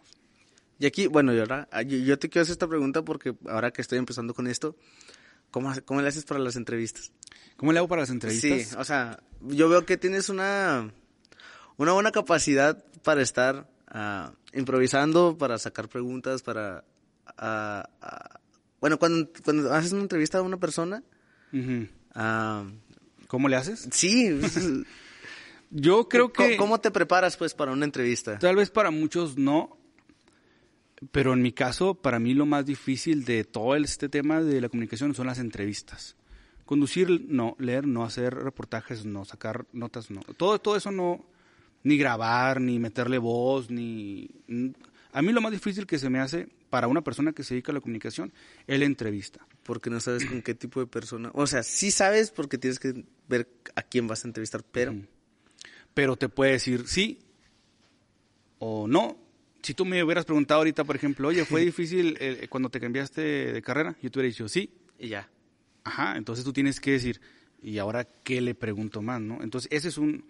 Y 0.78 0.86
aquí, 0.86 1.06
bueno, 1.06 1.34
y 1.34 1.38
ahora, 1.38 1.68
yo, 1.86 1.98
yo 1.98 2.18
te 2.18 2.28
quiero 2.30 2.42
hacer 2.42 2.52
esta 2.52 2.66
pregunta 2.66 3.04
porque 3.04 3.34
ahora 3.46 3.70
que 3.70 3.82
estoy 3.82 3.98
empezando 3.98 4.32
con 4.34 4.46
esto, 4.46 4.74
¿cómo, 5.50 5.72
cómo 5.84 6.00
le 6.02 6.08
haces 6.08 6.24
para 6.24 6.40
las 6.40 6.56
entrevistas? 6.56 7.12
¿Cómo 7.56 7.72
le 7.72 7.78
hago 7.78 7.88
para 7.88 8.02
las 8.02 8.10
entrevistas? 8.10 8.68
Sí, 8.68 8.74
o 8.78 8.84
sea, 8.84 9.20
yo 9.40 9.68
veo 9.68 9.84
que 9.84 9.96
tienes 9.96 10.28
una, 10.28 10.90
una 11.76 11.92
buena 11.92 12.10
capacidad 12.12 12.82
para 13.02 13.22
estar 13.22 13.68
ah, 13.88 14.32
improvisando, 14.52 15.36
para 15.36 15.58
sacar 15.58 15.88
preguntas, 15.88 16.42
para... 16.42 16.84
ah, 17.36 17.88
ah, 18.00 18.40
bueno, 18.80 18.98
cuando, 18.98 19.28
cuando 19.44 19.72
haces 19.74 19.92
una 19.92 20.02
entrevista 20.02 20.38
a 20.38 20.42
una 20.42 20.56
persona, 20.56 21.02
¿Cómo 23.26 23.48
le 23.48 23.56
haces? 23.56 23.88
sí, 23.92 24.40
Yo 25.70 26.08
creo 26.08 26.32
¿cómo, 26.32 26.48
que... 26.48 26.56
cómo 26.56 26.80
te 26.80 26.90
preparas 26.90 27.36
pues 27.36 27.54
para 27.54 27.70
una 27.70 27.84
entrevista? 27.84 28.38
Tal 28.38 28.56
vez 28.56 28.70
para 28.70 28.90
muchos 28.90 29.38
no, 29.38 29.78
pero 31.12 31.32
en 31.32 31.40
mi 31.40 31.52
caso, 31.52 31.94
para 31.94 32.18
mí 32.18 32.34
lo 32.34 32.44
más 32.44 32.66
difícil 32.66 33.24
de 33.24 33.44
todo 33.44 33.74
este 33.74 34.08
tema 34.08 34.42
de 34.42 34.60
la 34.60 34.68
comunicación 34.68 35.14
son 35.14 35.26
las 35.26 35.38
entrevistas. 35.38 36.16
Conducir, 36.66 37.26
no. 37.28 37.56
Leer, 37.58 37.86
no. 37.86 38.04
Hacer 38.04 38.34
reportajes, 38.34 39.04
no. 39.04 39.24
Sacar 39.24 39.66
notas, 39.72 40.10
no. 40.10 40.20
Todo, 40.36 40.60
todo 40.60 40.76
eso 40.76 40.90
no. 40.90 41.24
Ni 41.82 41.96
grabar, 41.96 42.60
ni 42.60 42.78
meterle 42.78 43.16
voz, 43.16 43.70
ni... 43.70 44.28
A 45.12 45.22
mí 45.22 45.32
lo 45.32 45.40
más 45.40 45.50
difícil 45.50 45.86
que 45.86 45.98
se 45.98 46.10
me 46.10 46.20
hace 46.20 46.48
para 46.68 46.86
una 46.86 47.02
persona 47.02 47.32
que 47.32 47.42
se 47.42 47.54
dedica 47.54 47.72
a 47.72 47.74
la 47.74 47.80
comunicación 47.80 48.32
es 48.66 48.78
la 48.78 48.84
entrevista. 48.84 49.44
Porque 49.62 49.88
no 49.88 49.98
sabes 50.00 50.26
con 50.26 50.42
qué 50.42 50.54
tipo 50.54 50.80
de 50.80 50.86
persona... 50.86 51.30
O 51.32 51.46
sea, 51.46 51.62
sí 51.62 51.90
sabes 51.90 52.30
porque 52.30 52.58
tienes 52.58 52.78
que 52.78 53.04
ver 53.26 53.48
a 53.74 53.82
quién 53.82 54.06
vas 54.06 54.24
a 54.24 54.28
entrevistar, 54.28 54.62
pero... 54.70 54.94
Pero 55.94 56.16
te 56.16 56.28
puede 56.28 56.52
decir 56.52 56.86
sí 56.86 57.18
o 58.58 58.86
no. 58.86 59.16
Si 59.62 59.74
tú 59.74 59.84
me 59.84 60.02
hubieras 60.02 60.24
preguntado 60.24 60.58
ahorita, 60.60 60.84
por 60.84 60.96
ejemplo, 60.96 61.28
oye, 61.28 61.44
¿fue 61.44 61.60
difícil 61.64 62.16
eh, 62.20 62.46
cuando 62.48 62.68
te 62.70 62.80
cambiaste 62.80 63.20
de 63.52 63.62
carrera? 63.62 63.96
Yo 64.02 64.10
te 64.10 64.18
hubiera 64.18 64.30
dicho 64.32 64.48
sí. 64.48 64.70
Y 64.98 65.08
ya. 65.08 65.28
Ajá, 65.84 66.16
entonces 66.16 66.44
tú 66.44 66.52
tienes 66.52 66.80
que 66.80 66.92
decir, 66.92 67.20
¿y 67.62 67.78
ahora 67.78 68.04
qué 68.04 68.40
le 68.40 68.54
pregunto 68.54 69.02
más, 69.02 69.20
no? 69.20 69.42
Entonces 69.42 69.70
ese 69.72 69.88
es 69.88 69.98
un, 69.98 70.24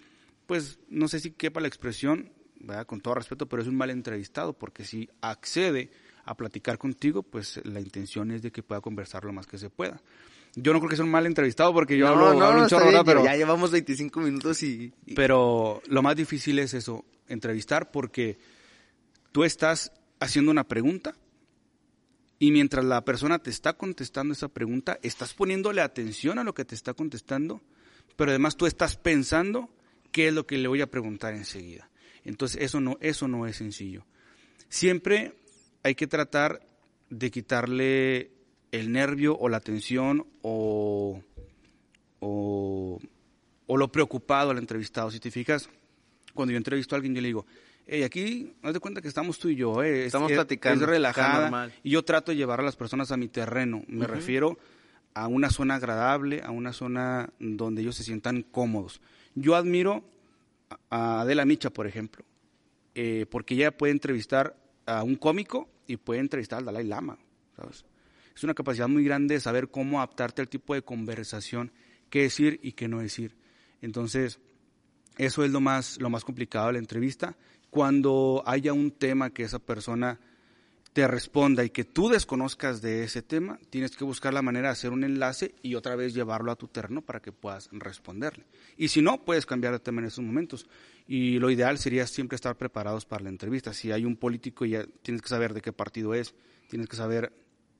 pues, 0.47 0.79
no 0.89 1.09
sé 1.09 1.21
si 1.21 1.33
quepa 1.33 1.61
la 1.61 1.69
expresión, 1.69 2.31
¿verdad? 2.61 2.87
Con 2.87 3.01
todo 3.01 3.15
respeto, 3.15 3.47
pero 3.47 3.63
es 3.63 3.69
un 3.69 3.77
mal 3.77 3.91
entrevistado, 3.91 4.53
porque 4.53 4.85
si 4.85 5.09
accede 5.21 5.91
a 6.25 6.37
platicar 6.37 6.79
contigo, 6.79 7.23
pues 7.23 7.61
la 7.65 7.81
intención 7.81 8.31
es 8.31 8.43
de 8.43 8.53
que 8.53 8.63
pueda 8.63 8.81
conversar 8.81 9.25
lo 9.25 9.33
más 9.33 9.47
que 9.47 9.59
se 9.59 9.71
pueda. 9.71 10.01
Yo 10.55 10.73
no 10.73 10.79
creo 10.81 10.91
que 10.91 10.97
sea 10.97 11.05
un 11.05 11.11
mal 11.11 11.27
entrevistado 11.27 11.73
porque 11.73 11.97
yo 11.97 12.07
No, 12.07 12.13
hablo, 12.13 12.35
no, 12.35 12.47
hablo 12.47 12.63
un 12.63 12.69
chorro, 12.69 12.91
bien, 12.91 13.03
pero, 13.05 13.25
ya 13.25 13.37
llevamos 13.37 13.71
25 13.71 14.21
minutos 14.21 14.63
y... 14.63 14.93
y- 15.07 15.15
pero 15.15 15.81
lo 15.89 16.03
más 16.03 16.15
difícil 16.17 16.59
es 16.59 16.75
eso, 16.75 17.05
entrevistar 17.29 17.91
porque 17.91 18.37
tú 19.33 19.45
estás 19.45 19.93
haciendo 20.19 20.51
una 20.51 20.65
pregunta 20.65 21.15
y 22.39 22.53
mientras 22.53 22.85
la 22.85 23.05
persona 23.05 23.39
te 23.39 23.51
está 23.51 23.75
contestando 23.75 24.33
esa 24.33 24.49
pregunta, 24.49 24.99
estás 25.03 25.35
poniéndole 25.35 25.83
atención 25.83 26.39
a 26.39 26.45
lo 26.45 26.55
que 26.55 26.65
te 26.65 26.75
está 26.75 26.95
contestando, 26.95 27.61
pero 28.17 28.31
además 28.31 28.57
tú 28.57 28.67
estás 28.67 28.97
pensando 28.97 29.69
qué 30.11 30.29
es 30.29 30.35
lo 30.35 30.47
que 30.47 30.59
le 30.59 30.69
voy 30.69 30.81
a 30.81 30.91
preguntar 30.91 31.35
enseguida. 31.35 31.91
Entonces 32.25 32.63
eso 32.63 32.81
no, 32.81 32.97
eso 33.01 33.29
no 33.29 33.47
es 33.47 33.57
sencillo. 33.57 34.07
Siempre 34.69 35.35
hay 35.83 35.95
que 35.95 36.07
tratar 36.07 36.61
de 37.11 37.31
quitarle 37.31 38.31
el 38.73 38.93
nervio 38.93 39.37
o 39.37 39.49
la 39.49 39.61
tensión 39.61 40.27
o, 40.43 41.23
o, 42.21 43.01
o 43.67 43.77
lo 43.77 43.93
preocupado 43.93 44.51
al 44.51 44.59
entrevistado. 44.59 45.11
Si 45.11 45.21
te 45.21 45.31
fijas, 45.31 45.69
cuando 46.35 46.53
yo 46.53 46.57
entrevisto 46.57 46.95
a 46.95 46.97
alguien, 46.97 47.15
yo 47.15 47.21
le 47.21 47.29
digo, 47.29 47.47
hey, 47.91 48.03
aquí, 48.05 48.53
haz 48.63 48.73
de 48.73 48.81
cuenta 48.81 49.03
que 49.03 49.09
estamos 49.09 49.39
tú 49.39 49.49
y 49.49 49.57
yo, 49.57 49.83
eh, 49.83 50.01
es- 50.01 50.07
Estamos 50.07 50.31
es- 50.31 50.37
platicando, 50.37 50.85
es 50.85 50.91
relajada, 50.91 51.51
y 51.83 51.91
yo 51.91 52.03
trato 52.05 52.31
de 52.33 52.37
llevar 52.37 52.61
a 52.61 52.63
las 52.63 52.77
personas 52.77 53.11
a 53.11 53.17
mi 53.17 53.29
terreno. 53.29 53.83
Me 53.89 54.07
refiero 54.07 54.59
a 55.15 55.27
una 55.27 55.51
zona 55.51 55.75
agradable, 55.75 56.41
a 56.43 56.51
una 56.51 56.73
zona 56.73 57.31
donde 57.41 57.83
ellos 57.83 57.97
se 57.97 58.05
sientan 58.05 58.43
cómodos. 58.43 59.01
Yo 59.35 59.57
admiro 59.57 60.05
a 60.89 61.23
Adela 61.23 61.45
Micha, 61.45 61.71
por 61.71 61.87
ejemplo, 61.87 62.25
eh, 62.95 63.27
porque 63.31 63.55
ella 63.55 63.77
puede 63.77 63.93
entrevistar 63.93 64.57
a 64.87 65.03
un 65.03 65.17
cómico 65.17 65.69
y 65.87 65.97
puede 65.97 66.21
entrevistar 66.21 66.61
al 66.61 66.65
Dalai 66.67 66.85
Lama, 66.87 67.19
¿sabes? 67.57 67.85
Es 68.37 68.45
una 68.45 68.55
capacidad 68.55 68.89
muy 68.89 69.05
grande 69.05 69.35
de 69.35 69.41
saber 69.41 69.69
cómo 69.69 69.99
adaptarte 69.99 70.41
al 70.43 70.49
tipo 70.49 70.75
de 70.75 70.83
conversación, 70.83 71.73
qué 72.09 72.23
decir 72.23 72.61
y 72.63 72.73
qué 72.73 72.89
no 72.89 73.01
decir. 73.01 73.37
Entonces, 73.83 74.39
eso 75.19 75.45
es 75.45 75.51
lo 75.51 75.61
más, 75.61 76.01
lo 76.01 76.09
más 76.09 76.25
complicado 76.25 76.69
de 76.69 76.75
la 76.75 76.79
entrevista. 76.79 77.37
Cuando 77.71 78.43
haya 78.47 78.73
un 78.73 78.91
tema 78.91 79.31
que 79.31 79.45
esa 79.45 79.61
persona 79.61 80.19
te 80.93 81.07
responda 81.07 81.65
y 81.65 81.71
que 81.71 81.85
tú 81.85 82.09
desconozcas 82.09 82.83
de 82.83 83.05
ese 83.05 83.23
tema, 83.23 83.61
tienes 83.71 83.97
que 83.97 84.03
buscar 84.03 84.35
la 84.35 84.43
manera 84.43 84.69
de 84.69 84.73
hacer 84.73 84.91
un 84.91 85.05
enlace 85.05 85.55
y 85.63 85.77
otra 85.77 85.95
vez 85.95 86.15
llevarlo 86.15 86.51
a 86.51 86.57
tu 86.57 86.67
terreno 86.67 87.01
para 87.01 87.21
que 87.21 87.31
puedas 87.31 87.69
responderle. 87.71 88.45
Y 88.77 88.89
si 88.89 89.01
no, 89.01 89.25
puedes 89.25 89.47
cambiar 89.47 89.73
de 89.73 89.79
tema 89.79 90.01
en 90.01 90.09
esos 90.09 90.25
momentos. 90.25 90.67
Y 91.07 91.39
lo 91.39 91.49
ideal 91.51 91.79
sería 91.79 92.07
siempre 92.09 92.35
estar 92.35 92.57
preparados 92.57 93.07
para 93.07 93.23
la 93.23 93.31
entrevista. 93.31 93.73
Si 93.73 93.93
hay 93.93 94.05
un 94.05 94.17
político, 94.17 94.65
ya 94.65 94.85
tienes 95.03 95.23
que 95.23 95.29
saber 95.29 95.55
de 95.55 95.61
qué 95.61 95.73
partido 95.73 96.13
es, 96.13 96.35
tienes 96.69 96.89
que 96.89 96.97
saber 96.97 97.33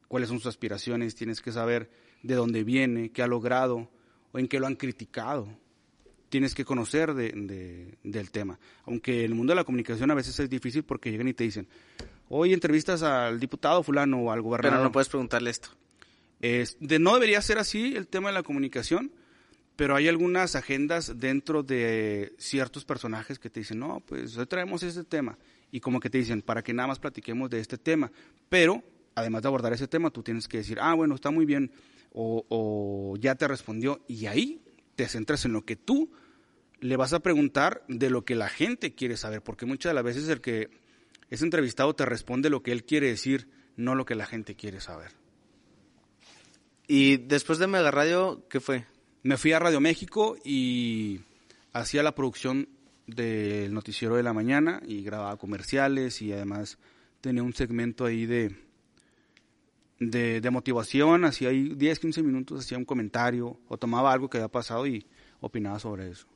cuáles 0.07 0.29
son 0.29 0.39
sus 0.39 0.47
aspiraciones, 0.47 1.17
tienes 1.17 1.41
que 1.41 1.51
saber 1.51 1.91
de 2.23 2.35
dónde 2.35 2.63
viene, 2.63 3.11
qué 3.11 3.23
ha 3.23 3.27
logrado 3.27 3.91
o 4.33 4.39
en 4.39 4.47
qué 4.47 4.61
lo 4.61 4.69
han 4.69 4.77
criticado 4.77 5.49
tienes 6.31 6.55
que 6.55 6.65
conocer 6.65 7.13
de, 7.13 7.33
de- 7.33 7.99
del 8.03 8.31
tema. 8.31 8.59
Aunque 8.87 9.19
en 9.21 9.25
el 9.27 9.35
mundo 9.35 9.51
de 9.51 9.57
la 9.57 9.65
comunicación 9.65 10.11
a 10.11 10.15
veces 10.15 10.39
es 10.41 10.49
difícil 10.49 10.83
porque 10.85 11.11
llegan 11.11 11.29
y 11.29 11.35
te 11.35 11.45
dicen, 11.45 11.69
hoy 12.31 12.55
entrevistas 12.55 13.03
al 13.03 13.39
diputado 13.39 13.83
fulano 13.83 14.19
o 14.23 14.31
al 14.31 14.39
Pero 14.39 14.45
gobernador. 14.45 14.83
no 14.85 14.93
puedes 14.93 15.09
preguntarle 15.11 15.51
esto. 15.51 15.69
Es- 16.41 16.79
de, 16.81 16.99
no 16.99 17.13
debería 17.15 17.43
ser 17.43 17.59
así 17.59 17.95
el 17.97 18.07
tema 18.07 18.31
de 18.31 18.35
la 18.35 18.43
comunicación, 18.43 19.13
pero 19.77 19.97
hay 19.97 20.09
algunas 20.09 20.57
agendas 20.57 21.19
dentro 21.19 21.63
de 21.63 22.33
ciertos 22.39 22.85
personajes 22.85 23.39
que 23.39 23.51
te 23.51 23.61
dicen, 23.61 23.79
no, 23.79 24.01
pues 24.01 24.37
hoy 24.37 24.47
traemos 24.47 24.83
este 24.83 25.05
tema. 25.05 25.37
Y 25.73 25.81
como 25.81 26.01
que 26.01 26.11
te 26.11 26.19
dicen, 26.19 26.43
para 26.43 26.63
que 26.63 26.73
nada 26.75 26.89
más 26.89 26.99
platiquemos 26.99 27.49
de 27.49 27.61
este 27.61 27.79
tema. 27.79 28.11
Pero, 28.49 28.83
además 29.15 29.43
de 29.43 29.49
abordar 29.49 29.73
ese 29.73 29.87
tema, 29.89 30.11
tú 30.11 30.23
tienes 30.23 30.49
que 30.49 30.59
decir, 30.59 30.79
ah, 30.81 30.95
bueno, 30.95 31.15
está 31.15 31.31
muy 31.31 31.45
bien, 31.47 31.71
o, 32.13 32.45
o 32.49 33.17
ya 33.19 33.35
te 33.37 33.47
respondió. 33.49 34.01
Y 34.09 34.27
ahí 34.27 34.61
te 35.01 35.09
centras 35.09 35.47
en 35.47 35.55
lo 35.55 35.65
que 35.65 35.77
tú 35.77 36.11
le 36.81 36.99
vas 36.99 37.15
a 37.15 37.21
preguntar 37.21 37.83
de 37.89 38.11
lo 38.11 38.27
que 38.27 38.35
la 38.35 38.51
gente 38.51 38.95
quiere 38.95 39.17
saber, 39.17 39.43
porque 39.43 39.65
muchas 39.65 39.89
de 39.89 39.95
las 39.95 40.05
veces 40.05 40.29
el 40.29 40.43
que 40.43 40.69
es 41.31 41.41
entrevistado 41.41 41.95
te 41.95 42.05
responde 42.05 42.51
lo 42.51 42.63
que 42.63 42.71
él 42.71 42.85
quiere 42.85 43.07
decir, 43.07 43.49
no 43.77 43.95
lo 43.95 44.05
que 44.05 44.15
la 44.15 44.27
gente 44.27 44.57
quiere 44.57 44.79
saber. 44.83 45.13
Y 46.87 47.17
después 47.17 47.59
de 47.59 47.67
Mega 47.67 47.91
Radio, 47.91 48.47
¿qué 48.51 48.61
fue? 48.61 48.85
Me 49.23 49.39
fui 49.39 49.53
a 49.53 49.59
Radio 49.59 49.81
México 49.81 50.37
y 50.45 51.21
hacía 51.73 52.03
la 52.03 52.15
producción 52.15 52.69
del 53.07 53.73
noticiero 53.73 54.17
de 54.17 54.23
la 54.23 54.35
mañana 54.35 54.83
y 54.87 55.03
grababa 55.03 55.39
comerciales 55.39 56.21
y 56.21 56.31
además 56.35 56.77
tenía 57.23 57.43
un 57.43 57.55
segmento 57.55 58.05
ahí 58.05 58.27
de, 58.27 58.55
de, 60.01 60.41
de 60.41 60.51
motivación, 60.51 61.25
hacía 61.25 61.51
ahí 61.51 61.75
10, 61.77 61.99
15 62.01 62.23
minutos, 62.23 62.61
hacía 62.61 62.77
un 62.79 62.85
comentario 62.85 63.59
o 63.69 63.77
tomaba 63.77 64.13
algo 64.13 64.29
que 64.29 64.39
había 64.39 64.49
pasado 64.49 64.87
y 64.87 65.07
opinaba 65.41 65.79
sobre 65.79 66.11
eso. 66.11 66.27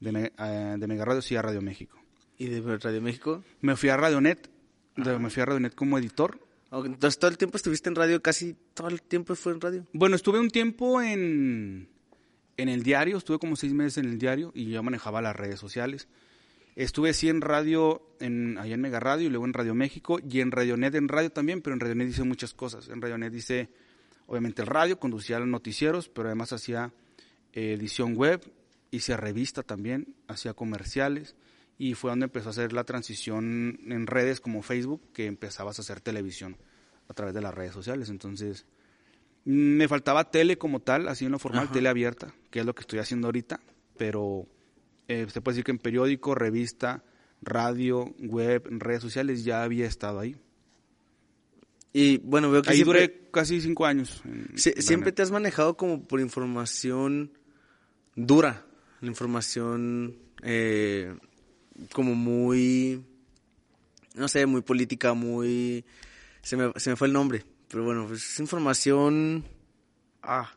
De, 0.00 0.12
Me- 0.12 0.32
eh, 0.38 0.76
de 0.78 0.86
Mega 0.86 1.04
Radio 1.04 1.20
sí 1.20 1.36
a 1.36 1.42
Radio 1.42 1.60
México. 1.60 1.98
¿Y 2.38 2.46
de 2.46 2.60
Radio 2.78 3.02
México? 3.02 3.42
Me 3.60 3.76
fui 3.76 3.88
a 3.88 3.96
Radionet, 3.96 4.48
de- 4.96 5.18
me 5.18 5.28
fui 5.30 5.42
a 5.42 5.46
Radionet 5.46 5.74
como 5.74 5.98
editor. 5.98 6.38
Entonces 6.72 7.18
todo 7.18 7.30
el 7.30 7.38
tiempo 7.38 7.56
estuviste 7.56 7.88
en 7.88 7.94
radio, 7.94 8.20
casi 8.20 8.54
todo 8.74 8.88
el 8.88 9.00
tiempo 9.00 9.34
fue 9.34 9.52
en 9.52 9.60
radio. 9.60 9.86
Bueno, 9.92 10.16
estuve 10.16 10.38
un 10.40 10.50
tiempo 10.50 11.00
en, 11.00 11.88
en 12.56 12.68
el 12.68 12.82
diario, 12.82 13.16
estuve 13.16 13.38
como 13.38 13.56
seis 13.56 13.72
meses 13.72 13.98
en 13.98 14.06
el 14.10 14.18
diario 14.18 14.50
y 14.54 14.66
yo 14.70 14.82
manejaba 14.82 15.22
las 15.22 15.34
redes 15.36 15.58
sociales. 15.58 16.08
Estuve 16.76 17.14
sí 17.14 17.30
en 17.30 17.40
radio, 17.40 18.02
en, 18.20 18.58
allá 18.58 18.74
en 18.74 18.82
Mega 18.82 19.00
Radio 19.00 19.26
y 19.26 19.30
luego 19.30 19.46
en 19.46 19.54
Radio 19.54 19.74
México 19.74 20.18
y 20.22 20.40
en 20.40 20.52
Radionet 20.52 20.94
en 20.94 21.08
radio 21.08 21.30
también, 21.30 21.62
pero 21.62 21.72
en 21.72 21.80
Radionet 21.80 22.10
hice 22.10 22.22
muchas 22.22 22.52
cosas. 22.52 22.88
En 22.88 23.00
Radionet 23.00 23.34
hice, 23.34 23.70
obviamente, 24.26 24.60
el 24.60 24.68
radio, 24.68 25.00
conducía 25.00 25.38
los 25.38 25.48
noticieros, 25.48 26.10
pero 26.10 26.28
además 26.28 26.52
hacía 26.52 26.92
eh, 27.54 27.72
edición 27.72 28.14
web, 28.14 28.42
hice 28.90 29.16
revista 29.16 29.62
también, 29.62 30.14
hacía 30.28 30.52
comerciales 30.52 31.34
y 31.78 31.94
fue 31.94 32.10
donde 32.10 32.24
empezó 32.24 32.48
a 32.48 32.50
hacer 32.50 32.74
la 32.74 32.84
transición 32.84 33.80
en 33.86 34.06
redes 34.06 34.42
como 34.42 34.62
Facebook, 34.62 35.00
que 35.14 35.24
empezabas 35.24 35.78
a 35.78 35.82
hacer 35.82 36.02
televisión 36.02 36.58
a 37.08 37.14
través 37.14 37.34
de 37.34 37.40
las 37.40 37.54
redes 37.54 37.72
sociales. 37.72 38.10
Entonces, 38.10 38.66
me 39.46 39.88
faltaba 39.88 40.30
tele 40.30 40.58
como 40.58 40.80
tal, 40.80 41.08
así 41.08 41.24
en 41.24 41.32
lo 41.32 41.38
formal, 41.38 41.64
Ajá. 41.64 41.72
tele 41.72 41.88
abierta, 41.88 42.34
que 42.50 42.60
es 42.60 42.66
lo 42.66 42.74
que 42.74 42.82
estoy 42.82 42.98
haciendo 42.98 43.28
ahorita, 43.28 43.60
pero 43.96 44.46
eh, 45.08 45.26
se 45.28 45.40
puede 45.40 45.54
decir 45.54 45.64
que 45.64 45.70
en 45.72 45.78
periódico, 45.78 46.34
revista, 46.34 47.04
radio, 47.42 48.14
web, 48.18 48.66
redes 48.70 49.02
sociales 49.02 49.44
ya 49.44 49.62
había 49.62 49.86
estado 49.86 50.20
ahí. 50.20 50.36
Y 51.92 52.18
bueno, 52.18 52.50
veo 52.50 52.62
que 52.62 52.70
Ahí 52.70 52.76
siempre, 52.76 53.00
duré 53.00 53.30
casi 53.30 53.60
cinco 53.60 53.86
años. 53.86 54.22
en 54.24 54.58
siempre 54.58 55.12
te 55.12 55.22
has 55.22 55.30
manejado 55.30 55.76
como 55.76 56.02
por 56.02 56.20
información 56.20 57.32
dura, 58.14 58.66
la 59.00 59.08
información 59.08 60.16
eh, 60.42 61.14
como 61.92 62.14
muy, 62.14 63.02
no 64.14 64.28
sé, 64.28 64.46
muy 64.46 64.62
política, 64.62 65.14
muy... 65.14 65.84
Se 66.42 66.56
me, 66.56 66.72
se 66.76 66.90
me 66.90 66.96
fue 66.96 67.08
el 67.08 67.12
nombre, 67.12 67.44
pero 67.68 67.84
bueno, 67.84 68.06
pues 68.06 68.30
es 68.30 68.40
información... 68.40 69.44
Ah, 70.22 70.50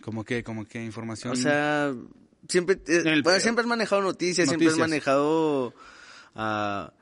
Como 0.00 0.24
que, 0.24 0.42
como 0.42 0.64
que 0.66 0.82
información. 0.82 1.32
o 1.32 1.36
sea, 1.36 1.94
siempre, 2.48 2.80
eh, 2.86 3.20
bueno, 3.22 3.40
siempre 3.40 3.62
has 3.62 3.68
manejado 3.68 4.02
noticias, 4.02 4.48
siempre 4.48 4.68
has 4.68 4.78
manejado 4.78 5.74
ah, 6.34 6.92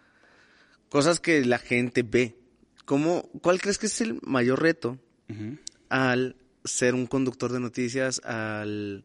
cosas 0.88 1.20
que 1.20 1.44
la 1.44 1.58
gente 1.58 2.02
ve. 2.02 2.36
¿Cómo, 2.84 3.28
¿Cuál 3.40 3.60
crees 3.60 3.78
que 3.78 3.86
es 3.86 4.00
el 4.00 4.18
mayor 4.22 4.60
reto 4.60 4.98
al 5.88 6.36
ser 6.64 6.94
un 6.94 7.06
conductor 7.06 7.52
de 7.52 7.60
noticias, 7.60 8.20
al, 8.24 9.04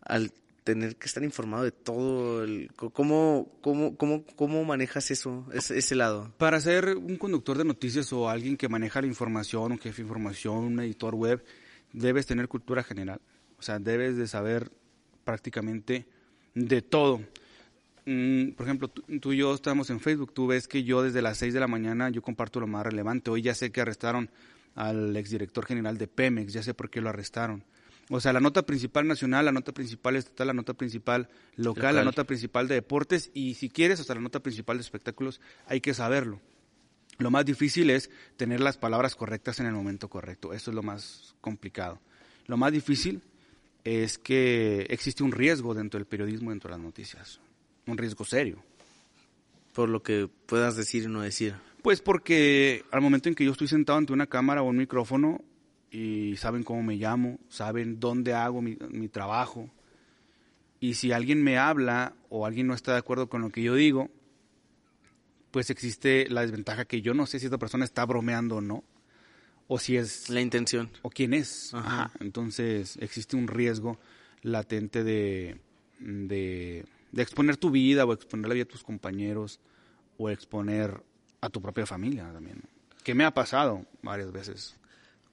al 0.00 0.32
tener 0.64 0.96
que 0.96 1.06
estar 1.06 1.22
informado 1.22 1.64
de 1.64 1.72
todo? 1.72 2.42
El, 2.42 2.70
¿cómo, 2.74 3.52
cómo, 3.60 3.96
cómo, 3.96 4.24
¿Cómo 4.36 4.64
manejas 4.64 5.10
eso, 5.10 5.46
ese, 5.52 5.76
ese 5.76 5.94
lado? 5.94 6.32
Para 6.38 6.60
ser 6.60 6.96
un 6.96 7.16
conductor 7.18 7.58
de 7.58 7.64
noticias 7.64 8.10
o 8.14 8.30
alguien 8.30 8.56
que 8.56 8.68
maneja 8.70 9.02
la 9.02 9.06
información, 9.06 9.72
un 9.72 9.78
jefe 9.78 9.98
de 9.98 10.08
información, 10.08 10.56
un 10.56 10.80
editor 10.80 11.14
web, 11.14 11.44
debes 11.92 12.24
tener 12.24 12.48
cultura 12.48 12.82
general. 12.82 13.20
O 13.58 13.62
sea, 13.62 13.78
debes 13.78 14.16
de 14.16 14.26
saber 14.26 14.70
prácticamente 15.26 16.06
de 16.54 16.80
todo. 16.80 17.20
Mm, 18.06 18.52
por 18.52 18.64
ejemplo, 18.66 18.88
tú, 18.88 19.32
y 19.32 19.38
yo 19.38 19.52
estamos 19.52 19.90
en 19.90 19.98
Facebook. 20.00 20.32
Tú 20.32 20.46
ves 20.46 20.68
que 20.68 20.84
yo 20.84 21.02
desde 21.02 21.20
las 21.20 21.36
6 21.38 21.52
de 21.52 21.60
la 21.60 21.66
mañana 21.66 22.08
yo 22.08 22.22
comparto 22.22 22.60
lo 22.60 22.68
más 22.68 22.86
relevante. 22.86 23.30
Hoy 23.30 23.42
ya 23.42 23.54
sé 23.54 23.72
que 23.72 23.80
arrestaron 23.80 24.30
al 24.76 25.16
exdirector 25.16 25.66
general 25.66 25.98
de 25.98 26.06
Pemex, 26.06 26.52
ya 26.52 26.62
sé 26.62 26.72
por 26.72 26.88
qué 26.88 27.00
lo 27.00 27.08
arrestaron. 27.08 27.64
O 28.08 28.20
sea, 28.20 28.32
la 28.32 28.38
nota 28.40 28.64
principal 28.64 29.08
nacional, 29.08 29.44
la 29.44 29.52
nota 29.52 29.72
principal 29.72 30.14
estatal, 30.14 30.46
la 30.46 30.52
nota 30.52 30.74
principal 30.74 31.28
local, 31.56 31.82
la 31.82 31.90
Local. 31.90 32.04
nota 32.04 32.24
principal 32.24 32.68
de 32.68 32.76
deportes 32.76 33.32
y 33.34 33.54
si 33.54 33.68
quieres 33.68 33.98
hasta 33.98 34.14
la 34.14 34.20
nota 34.20 34.38
principal 34.38 34.76
de 34.76 34.82
espectáculos, 34.82 35.40
hay 35.66 35.80
que 35.80 35.92
saberlo. 35.92 36.40
Lo 37.18 37.32
más 37.32 37.44
difícil 37.44 37.90
es 37.90 38.10
tener 38.36 38.60
las 38.60 38.76
palabras 38.76 39.16
correctas 39.16 39.58
en 39.58 39.66
el 39.66 39.72
momento 39.72 40.08
correcto. 40.08 40.52
Eso 40.52 40.70
es 40.70 40.74
lo 40.76 40.84
más 40.84 41.34
complicado. 41.40 42.00
Lo 42.46 42.56
más 42.56 42.70
difícil 42.70 43.22
es 43.86 44.18
que 44.18 44.80
existe 44.90 45.22
un 45.22 45.30
riesgo 45.30 45.72
dentro 45.72 45.98
del 45.98 46.08
periodismo, 46.08 46.50
dentro 46.50 46.68
de 46.68 46.76
las 46.76 46.84
noticias. 46.84 47.40
Un 47.86 47.96
riesgo 47.96 48.24
serio. 48.24 48.58
Por 49.72 49.88
lo 49.88 50.02
que 50.02 50.28
puedas 50.46 50.74
decir 50.74 51.04
y 51.04 51.06
no 51.06 51.22
decir. 51.22 51.54
Pues 51.82 52.02
porque 52.02 52.84
al 52.90 53.00
momento 53.00 53.28
en 53.28 53.36
que 53.36 53.44
yo 53.44 53.52
estoy 53.52 53.68
sentado 53.68 53.96
ante 53.96 54.12
una 54.12 54.26
cámara 54.26 54.62
o 54.62 54.64
un 54.64 54.76
micrófono 54.76 55.40
y 55.92 56.36
saben 56.36 56.64
cómo 56.64 56.82
me 56.82 56.96
llamo, 56.96 57.38
saben 57.48 58.00
dónde 58.00 58.34
hago 58.34 58.60
mi, 58.60 58.76
mi 58.90 59.08
trabajo. 59.08 59.70
Y 60.80 60.94
si 60.94 61.12
alguien 61.12 61.44
me 61.44 61.56
habla 61.56 62.12
o 62.28 62.44
alguien 62.44 62.66
no 62.66 62.74
está 62.74 62.90
de 62.90 62.98
acuerdo 62.98 63.28
con 63.28 63.40
lo 63.40 63.50
que 63.50 63.62
yo 63.62 63.76
digo, 63.76 64.10
pues 65.52 65.70
existe 65.70 66.28
la 66.28 66.40
desventaja 66.40 66.86
que 66.86 67.02
yo 67.02 67.14
no 67.14 67.26
sé 67.26 67.38
si 67.38 67.46
esta 67.46 67.58
persona 67.58 67.84
está 67.84 68.04
bromeando 68.04 68.56
o 68.56 68.60
no, 68.60 68.82
o 69.68 69.78
si 69.78 69.96
es... 69.96 70.28
La 70.30 70.40
intención. 70.40 70.90
O 71.02 71.10
quién 71.10 71.34
es. 71.34 71.74
Ajá. 71.74 72.10
Entonces 72.20 72.96
existe 73.00 73.36
un 73.36 73.48
riesgo 73.48 73.98
latente 74.42 75.02
de, 75.02 75.60
de, 75.98 76.84
de 77.12 77.22
exponer 77.22 77.56
tu 77.56 77.70
vida 77.70 78.04
o 78.04 78.12
exponer 78.12 78.48
la 78.48 78.54
vida 78.54 78.64
de 78.64 78.70
tus 78.70 78.84
compañeros 78.84 79.60
o 80.18 80.30
exponer 80.30 81.02
a 81.40 81.50
tu 81.50 81.60
propia 81.60 81.86
familia 81.86 82.30
también. 82.32 82.62
Que 83.02 83.14
me 83.14 83.24
ha 83.24 83.32
pasado 83.32 83.86
varias 84.02 84.32
veces. 84.32 84.76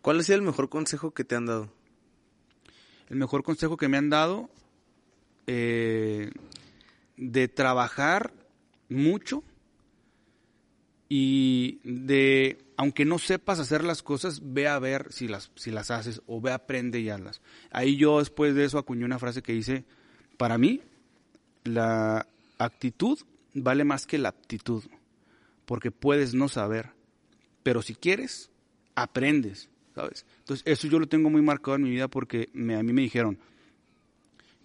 ¿Cuál 0.01 0.19
ha 0.19 0.23
sido 0.23 0.37
el 0.37 0.41
mejor 0.41 0.69
consejo 0.69 1.11
que 1.11 1.23
te 1.23 1.35
han 1.35 1.45
dado? 1.45 1.71
El 3.09 3.17
mejor 3.17 3.43
consejo 3.43 3.77
que 3.77 3.87
me 3.87 3.97
han 3.97 4.09
dado 4.09 4.49
eh, 5.47 6.31
de 7.17 7.47
trabajar 7.47 8.33
mucho 8.89 9.43
y 11.15 11.79
de, 11.83 12.57
aunque 12.75 13.05
no 13.05 13.19
sepas 13.19 13.59
hacer 13.59 13.83
las 13.83 14.01
cosas, 14.01 14.41
ve 14.43 14.67
a 14.67 14.79
ver 14.79 15.13
si 15.13 15.27
las, 15.27 15.51
si 15.53 15.69
las 15.69 15.91
haces 15.91 16.23
o 16.25 16.41
ve, 16.41 16.51
aprende 16.51 16.99
y 17.01 17.11
hazlas. 17.11 17.39
Ahí 17.69 17.97
yo 17.97 18.17
después 18.17 18.55
de 18.55 18.65
eso 18.65 18.79
acuñé 18.79 19.05
una 19.05 19.19
frase 19.19 19.43
que 19.43 19.53
dice, 19.53 19.85
para 20.37 20.57
mí, 20.57 20.81
la 21.65 22.25
actitud 22.57 23.19
vale 23.53 23.83
más 23.83 24.07
que 24.07 24.17
la 24.17 24.29
aptitud, 24.29 24.81
porque 25.67 25.91
puedes 25.91 26.33
no 26.33 26.49
saber, 26.49 26.89
pero 27.61 27.83
si 27.83 27.93
quieres, 27.93 28.49
aprendes, 28.95 29.69
¿sabes? 29.93 30.25
Entonces 30.39 30.63
eso 30.65 30.87
yo 30.87 30.97
lo 30.97 31.05
tengo 31.05 31.29
muy 31.29 31.43
marcado 31.43 31.75
en 31.75 31.83
mi 31.83 31.91
vida 31.91 32.07
porque 32.07 32.49
me, 32.53 32.75
a 32.75 32.81
mí 32.81 32.91
me 32.91 33.03
dijeron, 33.03 33.37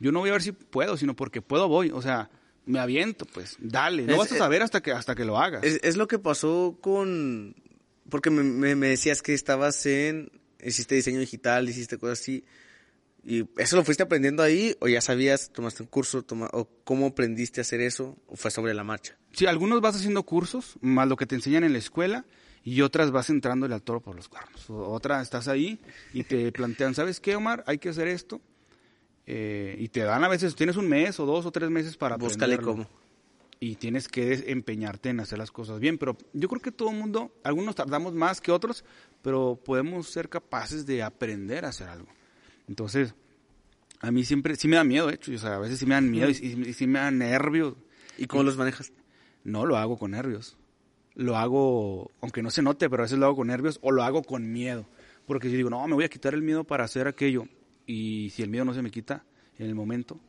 yo 0.00 0.12
no 0.12 0.20
voy 0.20 0.30
a 0.30 0.32
ver 0.32 0.42
si 0.42 0.52
puedo, 0.52 0.96
sino 0.96 1.14
porque 1.14 1.42
puedo 1.42 1.68
voy, 1.68 1.90
o 1.90 2.00
sea, 2.00 2.30
me 2.68 2.78
aviento, 2.78 3.24
pues, 3.26 3.56
dale, 3.58 4.02
no 4.04 4.12
Es- 4.12 4.18
vas 4.18 4.32
a 4.32 4.36
saber 4.38 4.62
hasta 4.62 4.80
que, 4.82 4.92
hasta 4.92 5.14
que 5.14 5.24
lo 5.24 5.38
hagas. 5.38 5.64
Es, 5.64 5.80
es 5.82 5.96
lo 5.96 6.06
que 6.06 6.18
pasó 6.18 6.78
con... 6.80 7.56
Porque 8.08 8.30
me, 8.30 8.42
me- 8.42 8.76
me 8.76 8.88
decías 8.88 9.22
que 9.22 9.34
estabas 9.34 9.84
en... 9.86 10.30
Hiciste 10.62 10.94
diseño 10.94 11.20
digital, 11.20 11.68
hiciste 11.68 11.98
cosas 11.98 12.20
así. 12.20 12.44
¿Y 13.24 13.48
eso 13.58 13.76
lo 13.76 13.84
fuiste 13.84 14.02
aprendiendo 14.02 14.42
ahí? 14.42 14.74
¿O 14.80 14.88
ya 14.88 15.00
sabías, 15.00 15.50
tomaste 15.52 15.82
un 15.82 15.88
curso? 15.88 16.22
toma- 16.22 16.48
¿O 16.52 16.68
cómo 16.84 17.06
aprendiste 17.08 17.60
a 17.60 17.62
hacer 17.62 17.80
eso? 17.80 18.16
¿O 18.26 18.36
fue 18.36 18.50
sobre 18.50 18.74
la 18.74 18.84
marcha? 18.84 19.16
Sí, 19.32 19.46
algunos 19.46 19.80
vas 19.80 19.96
haciendo 19.96 20.22
cursos, 20.22 20.76
más 20.80 21.06
lo 21.08 21.16
que 21.16 21.26
te 21.26 21.34
enseñan 21.34 21.64
en 21.64 21.72
la 21.72 21.78
escuela, 21.78 22.24
y 22.64 22.80
otras 22.82 23.10
vas 23.10 23.28
entrándole 23.30 23.74
al 23.74 23.82
toro 23.82 24.00
por 24.00 24.16
los 24.16 24.28
cuernos. 24.28 24.68
Otra 24.70 25.20
estás 25.22 25.46
ahí 25.48 25.78
y 26.12 26.24
te 26.24 26.50
plantean, 26.52 26.94
¿sabes 26.94 27.20
qué, 27.20 27.36
Omar? 27.36 27.62
Hay 27.66 27.78
que 27.78 27.88
hacer 27.90 28.08
esto. 28.08 28.40
Eh, 29.30 29.76
y 29.78 29.88
te 29.88 30.00
dan 30.00 30.24
a 30.24 30.28
veces, 30.28 30.54
tienes 30.54 30.76
un 30.76 30.88
mes 30.88 31.20
o 31.20 31.26
dos 31.26 31.44
o 31.44 31.50
tres 31.52 31.68
meses 31.68 31.98
para 31.98 32.16
Búscale 32.16 32.56
cómo. 32.64 32.88
Y 33.60 33.74
tienes 33.74 34.08
que 34.08 34.44
empeñarte 34.52 35.10
en 35.10 35.20
hacer 35.20 35.36
las 35.36 35.50
cosas 35.50 35.80
bien. 35.80 35.98
Pero 35.98 36.16
yo 36.32 36.48
creo 36.48 36.62
que 36.62 36.72
todo 36.72 36.90
el 36.90 36.96
mundo, 36.96 37.30
algunos 37.44 37.74
tardamos 37.74 38.14
más 38.14 38.40
que 38.40 38.52
otros, 38.52 38.84
pero 39.20 39.60
podemos 39.62 40.08
ser 40.08 40.30
capaces 40.30 40.86
de 40.86 41.02
aprender 41.02 41.66
a 41.66 41.68
hacer 41.68 41.88
algo. 41.88 42.08
Entonces, 42.68 43.14
a 44.00 44.10
mí 44.10 44.24
siempre, 44.24 44.56
sí 44.56 44.66
me 44.66 44.76
da 44.76 44.84
miedo, 44.84 45.08
de 45.08 45.14
hecho. 45.16 45.30
O 45.34 45.38
sea, 45.38 45.56
a 45.56 45.58
veces 45.58 45.78
sí 45.78 45.84
me 45.86 45.94
dan 45.94 46.10
miedo 46.10 46.30
y, 46.30 46.32
y- 46.40 46.68
y 46.70 46.72
sí 46.72 46.86
me 46.86 46.98
dan 47.00 47.18
nervios. 47.18 47.74
¿Y 48.16 48.26
cómo 48.28 48.44
los 48.44 48.56
manejas? 48.56 48.92
No 49.44 49.66
lo 49.66 49.76
hago 49.76 49.98
con 49.98 50.12
nervios. 50.12 50.56
Lo 51.16 51.36
hago, 51.36 52.12
aunque 52.22 52.42
no 52.42 52.50
se 52.50 52.62
note, 52.62 52.88
pero 52.88 53.02
a 53.02 53.06
veces 53.06 53.18
lo 53.18 53.26
hago 53.26 53.36
con 53.36 53.48
nervios 53.48 53.78
o 53.82 53.90
lo 53.92 54.04
hago 54.04 54.22
con 54.22 54.50
miedo. 54.52 54.86
Porque 55.26 55.50
yo 55.50 55.56
digo, 55.56 55.68
no, 55.68 55.86
me 55.86 55.94
voy 55.94 56.04
a 56.04 56.08
quitar 56.08 56.32
el 56.32 56.40
miedo 56.42 56.64
para 56.64 56.84
hacer 56.84 57.08
aquello. 57.08 57.46
Y 57.88 58.28
si 58.30 58.42
el 58.42 58.50
miedo 58.50 58.64
no 58.66 58.74
se 58.74 58.82
me 58.82 58.90
quita 58.90 59.24
en 59.58 59.66
el 59.66 59.74
momento, 59.74 60.20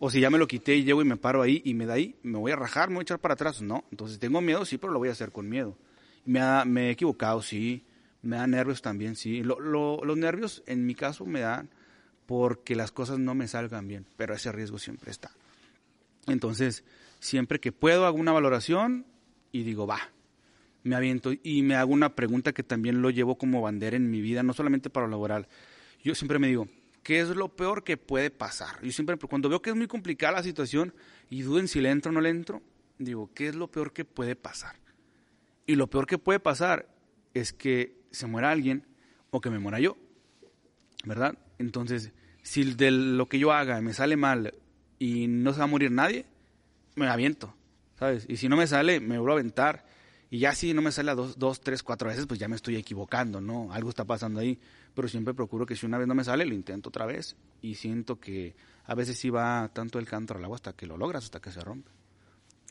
o 0.00 0.10
si 0.10 0.20
ya 0.20 0.28
me 0.28 0.38
lo 0.38 0.46
quité 0.48 0.74
y 0.76 0.84
llego 0.84 1.00
y 1.00 1.04
me 1.04 1.16
paro 1.16 1.40
ahí 1.40 1.62
y 1.64 1.72
me 1.72 1.86
da 1.86 1.94
ahí, 1.94 2.16
me 2.22 2.36
voy 2.36 2.50
a 2.52 2.56
rajar, 2.56 2.88
me 2.90 2.96
voy 2.96 3.02
a 3.02 3.04
echar 3.04 3.20
para 3.20 3.34
atrás. 3.34 3.62
No, 3.62 3.84
entonces 3.92 4.18
tengo 4.18 4.40
miedo, 4.40 4.64
sí, 4.64 4.76
pero 4.76 4.92
lo 4.92 4.98
voy 4.98 5.08
a 5.08 5.12
hacer 5.12 5.30
con 5.32 5.48
miedo. 5.48 5.78
Me, 6.24 6.40
ha- 6.40 6.64
me 6.64 6.88
he 6.88 6.90
equivocado, 6.90 7.40
sí. 7.40 7.84
Me 8.22 8.36
da 8.36 8.46
nervios 8.48 8.82
también, 8.82 9.14
sí. 9.14 9.44
Lo- 9.44 9.60
lo- 9.60 10.04
los 10.04 10.16
nervios, 10.18 10.64
en 10.66 10.84
mi 10.84 10.94
caso, 10.96 11.24
me 11.24 11.40
dan 11.40 11.70
porque 12.26 12.74
las 12.74 12.90
cosas 12.90 13.20
no 13.20 13.36
me 13.36 13.46
salgan 13.46 13.86
bien, 13.86 14.04
pero 14.16 14.34
ese 14.34 14.50
riesgo 14.50 14.78
siempre 14.80 15.12
está. 15.12 15.30
Entonces, 16.26 16.84
siempre 17.20 17.60
que 17.60 17.70
puedo 17.72 18.04
hago 18.04 18.18
una 18.18 18.32
valoración 18.32 19.06
y 19.52 19.62
digo, 19.62 19.86
va, 19.86 20.00
me 20.82 20.96
aviento 20.96 21.30
y 21.42 21.62
me 21.62 21.76
hago 21.76 21.92
una 21.92 22.14
pregunta 22.16 22.52
que 22.52 22.64
también 22.64 23.00
lo 23.00 23.10
llevo 23.10 23.38
como 23.38 23.62
bandera 23.62 23.96
en 23.96 24.10
mi 24.10 24.20
vida, 24.20 24.42
no 24.42 24.52
solamente 24.52 24.90
para 24.90 25.06
lo 25.06 25.12
laboral. 25.12 25.46
Yo 26.02 26.14
siempre 26.14 26.38
me 26.40 26.48
digo, 26.48 26.68
¿qué 27.06 27.20
es 27.20 27.28
lo 27.28 27.54
peor 27.54 27.84
que 27.84 27.96
puede 27.96 28.30
pasar? 28.32 28.82
Yo 28.82 28.90
siempre, 28.90 29.16
cuando 29.16 29.48
veo 29.48 29.62
que 29.62 29.70
es 29.70 29.76
muy 29.76 29.86
complicada 29.86 30.32
la 30.38 30.42
situación 30.42 30.92
y 31.30 31.42
dudo 31.42 31.60
en 31.60 31.68
si 31.68 31.80
le 31.80 31.90
entro 31.90 32.10
o 32.10 32.12
no 32.12 32.20
le 32.20 32.30
entro, 32.30 32.62
digo, 32.98 33.30
¿qué 33.32 33.46
es 33.46 33.54
lo 33.54 33.70
peor 33.70 33.92
que 33.92 34.04
puede 34.04 34.34
pasar? 34.34 34.74
Y 35.66 35.76
lo 35.76 35.86
peor 35.86 36.08
que 36.08 36.18
puede 36.18 36.40
pasar 36.40 36.88
es 37.32 37.52
que 37.52 37.96
se 38.10 38.26
muera 38.26 38.50
alguien 38.50 38.88
o 39.30 39.40
que 39.40 39.50
me 39.50 39.60
muera 39.60 39.78
yo, 39.78 39.96
¿verdad? 41.04 41.38
Entonces, 41.60 42.10
si 42.42 42.74
de 42.74 42.90
lo 42.90 43.28
que 43.28 43.38
yo 43.38 43.52
haga 43.52 43.80
me 43.80 43.94
sale 43.94 44.16
mal 44.16 44.52
y 44.98 45.28
no 45.28 45.52
se 45.52 45.58
va 45.60 45.64
a 45.66 45.68
morir 45.68 45.92
nadie, 45.92 46.26
me 46.96 47.06
aviento, 47.06 47.54
¿sabes? 48.00 48.26
Y 48.28 48.36
si 48.38 48.48
no 48.48 48.56
me 48.56 48.66
sale, 48.66 48.98
me 48.98 49.16
vuelvo 49.18 49.34
a 49.34 49.38
aventar. 49.38 49.86
Y 50.36 50.40
ya 50.40 50.54
si 50.54 50.74
no 50.74 50.82
me 50.82 50.92
sale 50.92 51.12
a 51.12 51.14
dos, 51.14 51.38
dos, 51.38 51.62
tres, 51.62 51.82
cuatro 51.82 52.10
veces, 52.10 52.26
pues 52.26 52.38
ya 52.38 52.46
me 52.46 52.56
estoy 52.56 52.76
equivocando, 52.76 53.40
¿no? 53.40 53.72
Algo 53.72 53.88
está 53.88 54.04
pasando 54.04 54.38
ahí. 54.38 54.60
Pero 54.94 55.08
siempre 55.08 55.32
procuro 55.32 55.64
que 55.64 55.74
si 55.76 55.86
una 55.86 55.96
vez 55.96 56.06
no 56.06 56.14
me 56.14 56.24
sale, 56.24 56.44
lo 56.44 56.52
intento 56.52 56.90
otra 56.90 57.06
vez. 57.06 57.36
Y 57.62 57.76
siento 57.76 58.20
que 58.20 58.54
a 58.84 58.94
veces 58.94 59.16
sí 59.18 59.30
va 59.30 59.70
tanto 59.72 59.98
el 59.98 60.06
canto 60.06 60.34
al 60.34 60.44
agua 60.44 60.56
hasta 60.56 60.74
que 60.74 60.86
lo 60.86 60.98
logras, 60.98 61.24
hasta 61.24 61.40
que 61.40 61.50
se 61.50 61.62
rompe. 61.62 61.90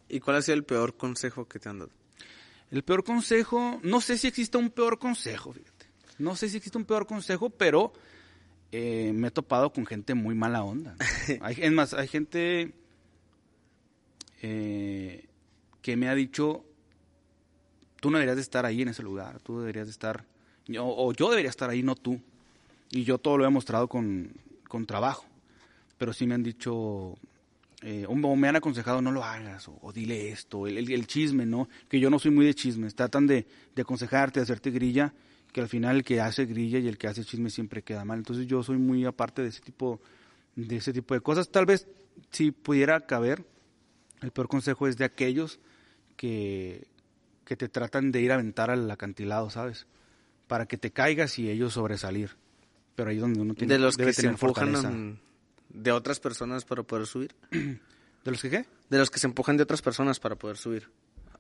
¿Y 0.07 0.19
cuál 0.19 0.37
ha 0.37 0.43
sido 0.43 0.57
el 0.57 0.63
peor 0.63 0.95
consejo 0.95 1.47
que 1.47 1.57
te 1.57 1.67
han 1.67 1.79
dado? 1.79 1.91
El 2.69 2.83
peor 2.83 3.03
consejo, 3.03 3.79
no 3.81 3.99
sé 3.99 4.19
si 4.19 4.27
existe 4.27 4.59
un 4.59 4.69
peor 4.69 4.99
consejo, 4.99 5.51
fíjate. 5.51 5.87
No 6.19 6.35
sé 6.35 6.49
si 6.49 6.57
existe 6.57 6.77
un 6.77 6.85
peor 6.85 7.07
consejo, 7.07 7.49
pero 7.49 7.93
eh, 8.71 9.11
me 9.11 9.29
he 9.29 9.31
topado 9.31 9.73
con 9.73 9.87
gente 9.87 10.13
muy 10.13 10.35
mala 10.35 10.61
onda. 10.61 10.95
Hay, 11.41 11.55
es 11.59 11.71
más, 11.71 11.95
hay 11.95 12.07
gente 12.07 12.75
eh, 14.43 15.25
que 15.81 15.97
me 15.97 16.09
ha 16.09 16.13
dicho, 16.13 16.63
tú 18.05 18.11
no 18.11 18.19
deberías 18.19 18.35
de 18.35 18.43
estar 18.43 18.67
ahí 18.67 18.83
en 18.83 18.89
ese 18.89 19.01
lugar, 19.01 19.39
tú 19.39 19.61
deberías 19.61 19.87
de 19.87 19.91
estar, 19.91 20.25
o, 20.77 21.07
o 21.07 21.11
yo 21.13 21.27
debería 21.27 21.49
estar 21.49 21.71
ahí, 21.71 21.81
no 21.81 21.95
tú. 21.95 22.21
Y 22.91 23.03
yo 23.03 23.17
todo 23.17 23.35
lo 23.35 23.47
he 23.47 23.49
mostrado 23.49 23.87
con, 23.87 24.31
con 24.67 24.85
trabajo, 24.85 25.25
pero 25.97 26.13
sí 26.13 26.27
me 26.27 26.35
han 26.35 26.43
dicho, 26.43 27.17
eh, 27.81 28.05
o 28.07 28.35
me 28.35 28.47
han 28.47 28.57
aconsejado 28.57 29.01
no 29.01 29.11
lo 29.11 29.23
hagas, 29.23 29.67
o, 29.67 29.91
dile 29.91 30.29
esto, 30.29 30.67
el 30.67 31.07
chisme, 31.07 31.47
¿no? 31.47 31.67
Que 31.89 31.99
yo 31.99 32.11
no 32.11 32.19
soy 32.19 32.29
muy 32.29 32.45
de 32.45 32.53
chismes, 32.53 32.93
tratan 32.93 33.25
de, 33.25 33.47
de 33.73 33.81
aconsejarte, 33.81 34.39
de 34.39 34.43
hacerte 34.43 34.69
grilla, 34.69 35.11
que 35.51 35.61
al 35.61 35.67
final 35.67 35.95
el 35.95 36.03
que 36.03 36.21
hace 36.21 36.45
grilla 36.45 36.77
y 36.77 36.87
el 36.87 36.99
que 36.99 37.07
hace 37.07 37.25
chisme 37.25 37.49
siempre 37.49 37.81
queda 37.81 38.05
mal. 38.05 38.19
Entonces 38.19 38.45
yo 38.45 38.61
soy 38.61 38.77
muy 38.77 39.03
aparte 39.05 39.41
de 39.41 39.47
ese 39.47 39.61
tipo 39.61 39.99
de 40.55 40.75
ese 40.75 40.93
tipo 40.93 41.15
de 41.15 41.21
cosas. 41.21 41.49
Tal 41.49 41.65
vez 41.65 41.87
si 42.29 42.51
pudiera 42.51 43.07
caber, 43.07 43.43
el 44.21 44.29
peor 44.29 44.47
consejo 44.47 44.87
es 44.87 44.95
de 44.95 45.05
aquellos 45.05 45.59
que, 46.17 46.85
que 47.45 47.55
te 47.55 47.69
tratan 47.69 48.11
de 48.11 48.21
ir 48.21 48.31
a 48.31 48.35
aventar 48.35 48.69
al 48.71 48.89
acantilado, 48.89 49.49
¿sabes? 49.49 49.85
Para 50.47 50.65
que 50.65 50.77
te 50.77 50.91
caigas 50.91 51.39
y 51.39 51.49
ellos 51.49 51.73
sobresalir. 51.73 52.31
Pero 52.95 53.09
ahí 53.09 53.17
es 53.17 53.21
donde 53.21 53.41
uno 53.41 53.53
tiene, 53.53 53.73
de 53.73 53.79
los 53.79 53.97
debe 53.97 54.11
que 54.11 54.21
se 54.21 54.27
empujan 54.27 55.19
de 55.69 55.91
otras 55.91 56.19
personas 56.19 56.65
para 56.65 56.83
poder 56.83 57.05
subir. 57.05 57.35
¿De 57.51 58.31
los 58.31 58.41
que 58.41 58.49
qué? 58.49 58.65
De 58.89 58.97
los 58.97 59.11
que 59.11 59.19
se 59.19 59.27
empujan 59.27 59.57
de 59.57 59.63
otras 59.63 59.81
personas 59.81 60.19
para 60.19 60.35
poder 60.35 60.57
subir. 60.57 60.89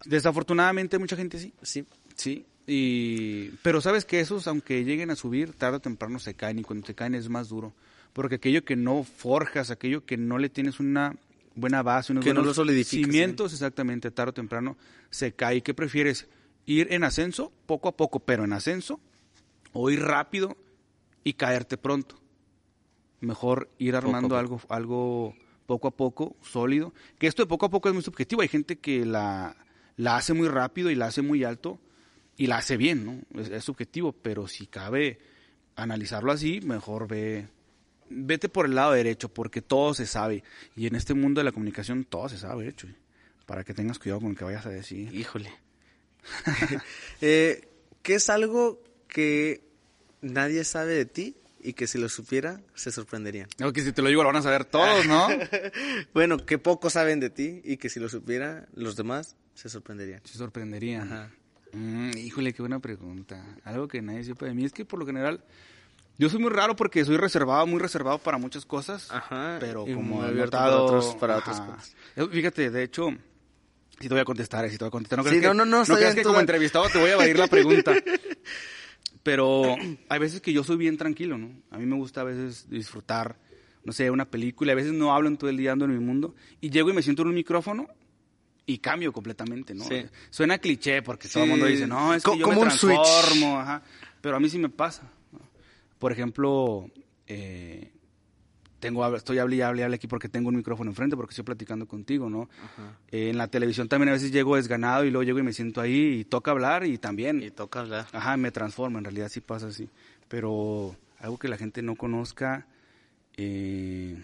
Desafortunadamente 0.05 0.99
mucha 0.99 1.15
gente 1.15 1.39
sí. 1.39 1.53
Sí. 1.61 1.85
Sí, 2.15 2.45
y 2.67 3.49
pero 3.61 3.81
sabes 3.81 4.05
que 4.05 4.19
esos, 4.19 4.47
aunque 4.47 4.83
lleguen 4.83 5.11
a 5.11 5.15
subir, 5.15 5.53
tarde 5.53 5.77
o 5.77 5.81
temprano 5.81 6.19
se 6.19 6.33
caen 6.33 6.59
y 6.59 6.63
cuando 6.63 6.85
se 6.85 6.95
caen 6.95 7.15
es 7.15 7.29
más 7.29 7.49
duro. 7.49 7.73
Porque 8.13 8.35
aquello 8.35 8.63
que 8.63 8.75
no 8.75 9.03
forjas, 9.03 9.71
aquello 9.71 10.05
que 10.05 10.15
no 10.15 10.37
le 10.37 10.49
tienes 10.49 10.79
una 10.79 11.15
buena 11.55 11.81
base, 11.81 12.11
unos 12.11 12.23
Que 12.23 12.33
no 12.33 12.41
buenos 12.41 12.57
lo 12.57 12.83
cimientos, 12.83 13.53
exactamente, 13.53 14.11
tarde 14.11 14.31
o 14.31 14.33
temprano 14.33 14.77
se 15.09 15.33
cae. 15.33 15.63
¿Qué 15.63 15.73
prefieres? 15.73 16.27
¿Ir 16.65 16.91
en 16.91 17.03
ascenso, 17.03 17.51
poco 17.65 17.89
a 17.89 17.97
poco, 17.97 18.19
pero 18.19 18.43
en 18.43 18.53
ascenso? 18.53 18.99
¿O 19.73 19.89
ir 19.89 20.01
rápido 20.01 20.57
y 21.23 21.33
caerte 21.33 21.77
pronto? 21.77 22.19
Mejor 23.21 23.69
ir 23.77 23.95
armando 23.95 24.29
poco. 24.29 24.37
algo, 24.37 24.61
algo 24.69 25.35
poco 25.65 25.87
a 25.87 25.91
poco, 25.91 26.35
sólido. 26.41 26.93
Que 27.17 27.27
esto 27.27 27.43
de 27.43 27.47
poco 27.47 27.65
a 27.65 27.69
poco 27.69 27.89
es 27.89 27.93
muy 27.93 28.03
subjetivo. 28.03 28.41
Hay 28.41 28.47
gente 28.47 28.77
que 28.77 29.05
la, 29.05 29.55
la 29.97 30.17
hace 30.17 30.33
muy 30.33 30.47
rápido 30.47 30.89
y 30.91 30.95
la 30.95 31.07
hace 31.07 31.21
muy 31.21 31.43
alto 31.43 31.79
y 32.37 32.47
la 32.47 32.57
hace 32.57 32.77
bien, 32.77 33.05
¿no? 33.05 33.41
Es, 33.41 33.49
es 33.49 33.63
subjetivo, 33.63 34.11
pero 34.11 34.47
si 34.47 34.67
cabe 34.67 35.19
analizarlo 35.75 36.31
así, 36.31 36.61
mejor 36.61 37.07
ve, 37.07 37.47
vete 38.09 38.49
por 38.49 38.65
el 38.65 38.75
lado 38.75 38.93
derecho, 38.93 39.29
porque 39.29 39.61
todo 39.61 39.93
se 39.93 40.05
sabe. 40.05 40.43
Y 40.75 40.87
en 40.87 40.95
este 40.95 41.13
mundo 41.13 41.39
de 41.39 41.45
la 41.45 41.51
comunicación 41.51 42.05
todo 42.05 42.29
se 42.29 42.37
sabe, 42.37 42.63
de 42.63 42.69
hecho. 42.69 42.87
Para 43.45 43.63
que 43.63 43.73
tengas 43.73 43.99
cuidado 43.99 44.21
con 44.21 44.29
lo 44.31 44.35
que 44.35 44.45
vayas 44.45 44.65
a 44.65 44.69
decir. 44.69 45.13
Híjole. 45.13 45.51
eh, 47.21 47.67
¿Qué 48.01 48.15
es 48.15 48.29
algo 48.29 48.81
que 49.07 49.61
nadie 50.21 50.63
sabe 50.63 50.93
de 50.93 51.05
ti 51.05 51.35
y 51.65 51.73
que 51.73 51.87
si 51.87 51.97
lo 51.97 52.09
supiera 52.09 52.61
se 52.75 52.91
sorprenderían. 52.91 53.49
No, 53.57 53.73
que 53.73 53.81
si 53.81 53.91
te 53.91 54.03
lo 54.03 54.09
digo 54.09 54.21
lo 54.21 54.27
van 54.29 54.37
a 54.37 54.41
saber 54.43 54.65
todos, 54.65 55.07
¿no? 55.07 55.27
bueno, 56.13 56.37
que 56.45 56.59
pocos 56.59 56.93
saben 56.93 57.19
de 57.19 57.31
ti 57.31 57.61
y 57.63 57.77
que 57.77 57.89
si 57.89 57.99
lo 57.99 58.07
supiera 58.07 58.67
los 58.75 58.95
demás 58.95 59.35
se 59.55 59.69
sorprenderían. 59.69 60.21
Se 60.25 60.37
sorprenderían. 60.37 61.11
Ajá. 61.11 61.31
Mm, 61.71 62.17
híjole, 62.17 62.53
qué 62.53 62.61
buena 62.61 62.79
pregunta. 62.79 63.43
Algo 63.63 63.87
que 63.87 64.01
nadie 64.01 64.23
sepa 64.23 64.45
de 64.45 64.53
mí 64.53 64.63
es 64.63 64.73
que 64.73 64.85
por 64.85 64.99
lo 64.99 65.05
general 65.07 65.43
yo 66.17 66.29
soy 66.29 66.39
muy 66.39 66.49
raro 66.49 66.75
porque 66.75 67.03
soy 67.03 67.17
reservado, 67.17 67.67
muy 67.67 67.79
reservado 67.79 68.19
para 68.19 68.37
muchas 68.37 68.65
cosas. 68.65 69.11
Ajá. 69.11 69.57
Pero 69.59 69.85
como 69.85 70.25
he 70.25 70.47
para, 70.47 70.77
otros, 70.77 71.15
para 71.15 71.37
otras 71.37 71.61
cosas. 71.61 71.95
Fíjate, 72.31 72.69
de 72.69 72.83
hecho, 72.83 73.09
si 73.99 74.07
te 74.07 74.13
voy 74.13 74.21
a 74.21 74.25
contestar, 74.25 74.69
si 74.69 74.77
te 74.77 74.83
voy 74.83 74.89
a 74.89 74.91
contestar. 74.91 75.19
No 75.19 75.25
crees 75.25 75.41
que, 75.41 75.47
no, 75.47 75.53
no, 75.53 75.65
no, 75.65 75.83
no 75.83 75.95
crees 75.95 76.15
que 76.15 76.23
como 76.23 76.39
entrevistado 76.39 76.87
te 76.89 76.99
voy 76.99 77.09
a 77.09 77.13
evadir 77.13 77.37
la 77.37 77.47
pregunta. 77.47 77.93
Pero 79.23 79.75
hay 80.07 80.19
veces 80.19 80.39
que 80.39 80.53
yo 80.53 80.63
soy 80.63 80.77
bien 80.77 80.97
tranquilo, 80.97 81.37
¿no? 81.37 81.49
A 81.71 81.77
mí 81.77 81.85
me 81.85 81.95
gusta 81.95 82.21
a 82.21 82.25
veces 82.25 82.69
disfrutar, 82.69 83.39
no 83.83 83.91
sé, 83.91 84.11
una 84.11 84.25
película. 84.25 84.73
A 84.73 84.75
veces 84.75 84.93
no 84.93 85.15
hablo 85.15 85.27
en 85.29 85.37
todo 85.37 85.49
el 85.49 85.57
día 85.57 85.71
ando 85.71 85.85
en 85.85 85.97
mi 85.97 85.99
mundo. 85.99 86.35
Y 86.61 86.69
llego 86.69 86.91
y 86.91 86.93
me 86.93 87.01
siento 87.01 87.23
en 87.23 87.29
un 87.29 87.35
micrófono 87.35 87.87
y 88.67 88.77
cambio 88.77 89.11
completamente, 89.11 89.73
¿no? 89.73 89.83
Sí. 89.83 90.05
Suena 90.29 90.59
cliché 90.59 91.01
porque 91.01 91.27
todo 91.27 91.43
el 91.43 91.49
mundo 91.49 91.65
dice, 91.65 91.87
no, 91.87 92.13
es 92.13 92.23
que 92.23 92.37
yo 92.37 92.47
me 92.47 92.55
transformo. 92.55 93.59
Ajá. 93.59 93.81
Pero 94.21 94.37
a 94.37 94.39
mí 94.39 94.49
sí 94.49 94.59
me 94.59 94.69
pasa. 94.69 95.11
Por 95.99 96.11
ejemplo, 96.11 96.89
eh, 97.27 97.91
tengo, 98.79 99.15
estoy 99.15 99.39
hablando 99.39 99.55
y 99.55 99.81
hable, 99.81 99.95
aquí 99.95 100.07
porque 100.07 100.29
tengo 100.29 100.49
un 100.49 100.55
micrófono 100.55 100.91
enfrente, 100.91 101.15
porque 101.15 101.31
estoy 101.31 101.45
platicando 101.45 101.87
contigo, 101.87 102.29
¿no? 102.29 102.49
Eh, 103.11 103.29
en 103.29 103.37
la 103.37 103.47
televisión 103.47 103.87
también 103.87 104.09
a 104.09 104.13
veces 104.13 104.31
llego 104.31 104.55
desganado 104.55 105.05
y 105.05 105.11
luego 105.11 105.23
llego 105.23 105.39
y 105.39 105.43
me 105.43 105.53
siento 105.53 105.81
ahí 105.81 106.19
y 106.19 106.25
toca 106.25 106.51
hablar 106.51 106.85
y 106.85 106.97
también. 106.97 107.41
Y 107.41 107.51
toca 107.51 107.79
hablar. 107.79 108.07
Ajá, 108.11 108.37
me 108.37 108.51
transformo, 108.51 108.97
en 108.97 109.05
realidad 109.05 109.29
sí 109.29 109.41
pasa 109.41 109.67
así. 109.67 109.89
Pero 110.27 110.95
algo 111.19 111.37
que 111.37 111.47
la 111.47 111.57
gente 111.57 111.81
no 111.81 111.95
conozca, 111.95 112.67
eh, 113.37 114.21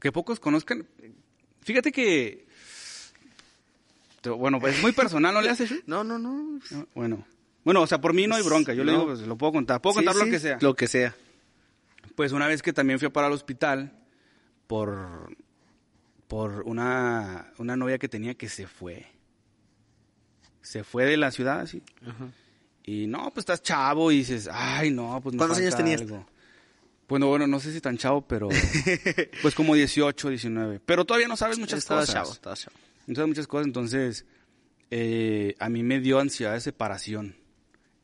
que 0.00 0.12
pocos 0.12 0.40
conozcan. 0.40 0.86
Fíjate 1.62 1.92
que, 1.92 2.46
bueno, 4.24 4.60
pues 4.60 4.76
es 4.76 4.82
muy 4.82 4.92
personal, 4.92 5.34
¿no 5.34 5.40
le 5.40 5.50
haces? 5.50 5.72
No, 5.86 6.04
no, 6.04 6.18
no. 6.18 6.60
Bueno, 6.94 7.24
bueno, 7.64 7.82
o 7.82 7.86
sea, 7.86 8.00
por 8.00 8.14
mí 8.14 8.26
no 8.26 8.36
hay 8.36 8.42
bronca, 8.42 8.72
yo 8.72 8.84
le 8.84 8.92
digo, 8.92 9.06
pues 9.06 9.20
lo 9.20 9.36
puedo 9.36 9.52
contar, 9.52 9.80
puedo 9.80 9.94
contar 9.94 10.16
lo 10.16 10.24
que 10.24 10.38
sea. 10.38 10.58
Lo 10.60 10.74
que 10.74 10.86
sea. 10.86 11.14
Pues 12.14 12.32
una 12.32 12.46
vez 12.46 12.62
que 12.62 12.72
también 12.72 12.98
fui 12.98 13.06
a 13.06 13.12
parar 13.12 13.28
al 13.28 13.34
hospital 13.34 13.92
por, 14.66 15.36
por 16.26 16.62
una, 16.62 17.52
una 17.58 17.76
novia 17.76 17.98
que 17.98 18.08
tenía 18.08 18.34
que 18.34 18.48
se 18.48 18.66
fue. 18.66 19.06
Se 20.62 20.84
fue 20.84 21.04
de 21.04 21.16
la 21.16 21.30
ciudad, 21.30 21.66
sí. 21.66 21.82
Y 22.84 23.06
no, 23.06 23.30
pues 23.30 23.42
estás 23.42 23.62
chavo 23.62 24.10
y 24.10 24.18
dices, 24.18 24.48
ay, 24.50 24.90
no, 24.90 25.20
pues 25.22 25.34
me 25.34 25.38
¿Cuántos 25.38 25.58
años 25.58 25.76
tenías? 25.76 26.02
Bueno, 27.08 27.26
bueno, 27.26 27.46
no 27.46 27.58
sé 27.60 27.72
si 27.72 27.80
tan 27.80 27.98
chavo, 27.98 28.22
pero 28.22 28.48
pues 29.42 29.54
como 29.54 29.74
18, 29.74 30.28
19. 30.28 30.80
Pero 30.86 31.04
todavía 31.04 31.28
no 31.28 31.36
sabes 31.36 31.58
muchas 31.58 31.84
cosas. 31.84 32.12
Chavo, 32.12 32.32
estabas 32.32 32.60
chavo. 32.60 32.76
No 33.06 33.14
sabes 33.16 33.28
muchas 33.28 33.46
cosas, 33.46 33.66
entonces 33.66 34.24
eh, 34.90 35.56
a 35.58 35.68
mí 35.68 35.82
me 35.82 36.00
dio 36.00 36.20
ansiedad 36.20 36.52
de 36.52 36.60
separación 36.60 37.39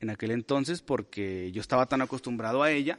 en 0.00 0.10
aquel 0.10 0.30
entonces 0.30 0.82
porque 0.82 1.50
yo 1.52 1.60
estaba 1.60 1.86
tan 1.86 2.02
acostumbrado 2.02 2.62
a 2.62 2.70
ella 2.70 2.98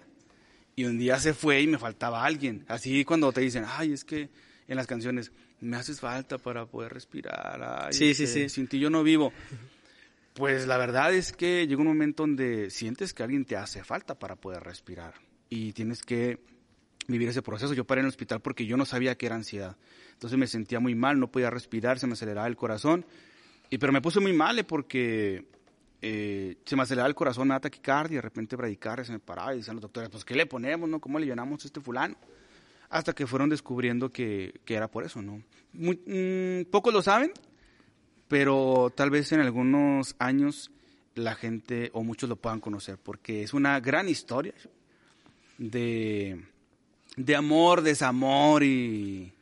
y 0.75 0.85
un 0.85 0.97
día 0.97 1.19
se 1.19 1.33
fue 1.33 1.61
y 1.61 1.67
me 1.67 1.77
faltaba 1.77 2.23
alguien. 2.23 2.65
Así 2.67 3.03
cuando 3.05 3.31
te 3.31 3.41
dicen, 3.41 3.65
ay, 3.67 3.93
es 3.93 4.03
que 4.03 4.29
en 4.67 4.75
las 4.75 4.87
canciones, 4.87 5.31
me 5.59 5.77
haces 5.77 5.99
falta 5.99 6.37
para 6.37 6.65
poder 6.65 6.93
respirar. 6.93 7.91
sí, 7.91 8.13
sí, 8.13 8.23
este, 8.23 8.43
sí. 8.43 8.49
Sin 8.49 8.67
ti 8.67 8.79
yo 8.79 8.89
no 8.89 9.03
vivo. 9.03 9.33
Pues 10.33 10.67
la 10.67 10.77
verdad 10.77 11.13
es 11.13 11.31
que 11.31 11.65
llega 11.65 11.81
un 11.81 11.87
momento 11.87 12.23
donde 12.23 12.69
sientes 12.69 13.13
que 13.13 13.23
alguien 13.23 13.43
te 13.43 13.55
hace 13.55 13.83
falta 13.83 14.19
para 14.19 14.35
poder 14.35 14.61
respirar 14.63 15.15
y 15.49 15.73
tienes 15.73 16.03
que 16.03 16.39
vivir 17.07 17.29
ese 17.29 17.41
proceso. 17.41 17.73
Yo 17.73 17.85
paré 17.85 18.01
en 18.01 18.05
el 18.05 18.09
hospital 18.09 18.41
porque 18.41 18.67
yo 18.67 18.77
no 18.77 18.85
sabía 18.85 19.17
que 19.17 19.25
era 19.25 19.35
ansiedad. 19.35 19.77
Entonces 20.13 20.37
me 20.37 20.45
sentía 20.45 20.79
muy 20.79 20.93
mal, 20.93 21.19
no 21.19 21.31
podía 21.31 21.49
respirar, 21.49 21.97
se 21.97 22.05
me 22.05 22.13
aceleraba 22.13 22.45
el 22.45 22.55
corazón. 22.55 23.05
Y, 23.71 23.79
pero 23.79 23.91
me 23.91 24.01
puse 24.01 24.19
muy 24.19 24.33
mal 24.33 24.59
eh, 24.59 24.63
porque 24.63 25.45
eh, 26.01 26.57
se 26.65 26.75
me 26.75 26.83
aceleraba 26.83 27.07
el 27.07 27.15
corazón, 27.15 27.47
me 27.47 27.55
da 27.55 27.59
taquicardia, 27.59 28.17
de 28.17 28.21
repente 28.21 28.55
bradicardia, 28.55 29.05
se 29.05 29.11
me 29.11 29.19
paraba 29.19 29.53
y 29.53 29.57
decían 29.57 29.75
los 29.75 29.81
doctores, 29.81 30.09
pues 30.09 30.23
¿qué 30.23 30.35
le 30.35 30.45
ponemos, 30.45 30.87
no? 30.89 30.99
¿Cómo 30.99 31.17
le 31.19 31.25
llenamos 31.25 31.63
a 31.63 31.67
este 31.67 31.81
fulano? 31.81 32.15
Hasta 32.89 33.13
que 33.13 33.27
fueron 33.27 33.49
descubriendo 33.49 34.11
que, 34.11 34.61
que 34.63 34.75
era 34.75 34.89
por 34.89 35.03
eso, 35.03 35.21
¿no? 35.21 35.41
Muy, 35.73 35.99
mm, 36.05 36.69
pocos 36.71 36.93
lo 36.93 37.01
saben, 37.01 37.31
pero 38.27 38.91
tal 38.95 39.09
vez 39.09 39.31
en 39.31 39.41
algunos 39.41 40.15
años 40.19 40.71
la 41.15 41.35
gente 41.35 41.89
o 41.93 42.03
muchos 42.03 42.29
lo 42.29 42.35
puedan 42.35 42.59
conocer, 42.59 42.97
porque 42.97 43.43
es 43.43 43.53
una 43.53 43.79
gran 43.79 44.07
historia 44.07 44.53
de, 45.57 46.43
de 47.15 47.35
amor, 47.35 47.81
desamor 47.81 48.63
y... 48.63 49.33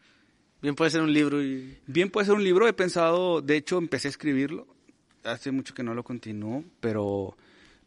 Bien 0.61 0.73
puede 0.73 0.89
ser 0.89 1.01
un 1.01 1.13
libro 1.13 1.43
y... 1.43 1.77
Bien 1.85 2.09
puede 2.09 2.25
ser 2.25 2.35
un 2.35 2.43
libro, 2.43 2.67
he 2.67 2.73
pensado, 2.73 3.41
de 3.41 3.57
hecho 3.57 3.77
empecé 3.77 4.07
a 4.07 4.09
escribirlo, 4.09 4.74
hace 5.25 5.51
mucho 5.51 5.73
que 5.73 5.83
no 5.83 5.93
lo 5.93 6.03
continúo, 6.03 6.63
pero, 6.79 7.35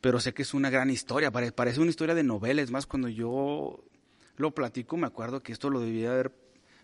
pero 0.01 0.21
sé 0.21 0.35
que 0.35 0.43
es 0.43 0.55
una 0.55 0.71
gran 0.71 0.91
historia, 0.91 1.31
parece 1.31 1.81
una 1.81 1.91
historia 1.91 2.15
de 2.15 2.23
novela, 2.23 2.63
es 2.63 2.71
más, 2.71 2.87
cuando 2.87 3.09
yo 3.09 3.83
lo 4.37 4.51
platico 4.53 4.97
me 4.97 5.07
acuerdo 5.07 5.43
que 5.43 5.53
esto 5.53 5.71
lo 5.71 5.81
debía 5.81 6.13
haber 6.13 6.33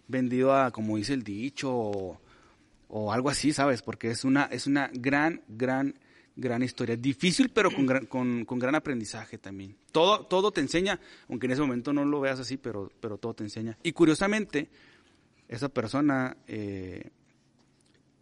vendido 0.08 0.54
a, 0.54 0.70
como 0.70 0.96
dice 0.96 1.14
el 1.14 1.22
dicho, 1.22 1.70
o, 1.72 3.12
algo 3.12 3.28
así, 3.28 3.52
¿sabes? 3.52 3.82
Porque 3.82 4.10
es 4.10 4.24
una, 4.24 4.44
es 4.44 4.66
una 4.66 4.88
gran, 4.92 5.42
gran, 5.48 5.98
gran 6.36 6.62
historia. 6.62 6.96
Difícil, 6.96 7.48
pero 7.48 7.72
con 7.72 7.86
gran, 7.86 8.06
con, 8.06 8.44
con 8.44 8.58
gran 8.58 8.76
aprendizaje 8.76 9.36
también. 9.36 9.76
Todo, 9.90 10.26
todo 10.26 10.52
te 10.52 10.60
enseña, 10.60 11.00
aunque 11.28 11.46
en 11.46 11.52
ese 11.52 11.62
momento 11.62 11.92
no 11.92 12.04
lo 12.04 12.20
veas 12.20 12.38
así, 12.38 12.56
pero, 12.56 12.92
pero 13.00 13.18
todo 13.18 13.34
te 13.34 13.42
enseña. 13.42 13.76
Y 13.82 13.92
curiosamente, 13.92 14.68
esa 15.48 15.68
persona... 15.68 16.36
Eh, 16.46 17.10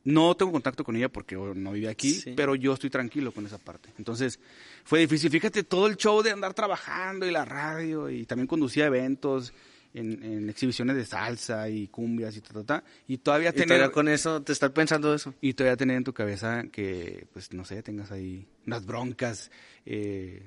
no 0.05 0.37
tengo 0.37 0.53
contacto 0.53 0.85
con 0.85 0.97
ella 0.97 1.09
porque 1.09 1.37
no 1.37 1.73
vive 1.73 1.89
aquí, 1.89 2.23
pero 2.37 2.55
yo 2.55 2.75
estoy 2.75 2.91
tranquilo 2.91 3.33
con 3.33 3.47
esa 3.47 3.59
parte. 3.59 3.91
Entonces, 3.99 4.41
fue 4.85 5.01
difícil. 5.01 5.31
Fíjate 5.31 5.63
todo 5.63 5.87
el 5.87 5.97
show 5.97 6.23
de 6.23 6.31
andar 6.31 6.55
trabajando 6.55 7.27
y 7.27 7.31
la 7.31 7.45
radio 7.45 8.11
y 8.11 8.27
también 8.27 8.47
conducía 8.47 8.87
eventos 8.87 9.53
en, 9.95 10.49
exhibiciones 10.49 10.97
de 10.97 11.05
salsa 11.05 11.69
y 11.69 11.89
cumbias 11.89 12.37
y 12.37 12.41
ta, 12.41 12.63
ta, 12.65 12.85
Y 13.07 13.19
todavía 13.19 13.53
tener... 13.53 13.91
con 13.91 14.09
eso, 14.09 14.43
te 14.43 14.53
estar 14.53 14.73
pensando 14.73 15.15
eso. 15.15 15.35
Y 15.41 15.55
todavía 15.55 15.77
tener 15.77 15.97
en 15.97 16.05
tu 16.05 16.13
cabeza 16.13 16.65
que, 16.73 17.27
pues, 17.33 17.53
no 17.53 17.65
sé, 17.65 17.83
tengas 17.83 18.11
ahí 18.11 18.47
unas 18.67 18.85
broncas 18.87 19.51
eh, 19.87 20.43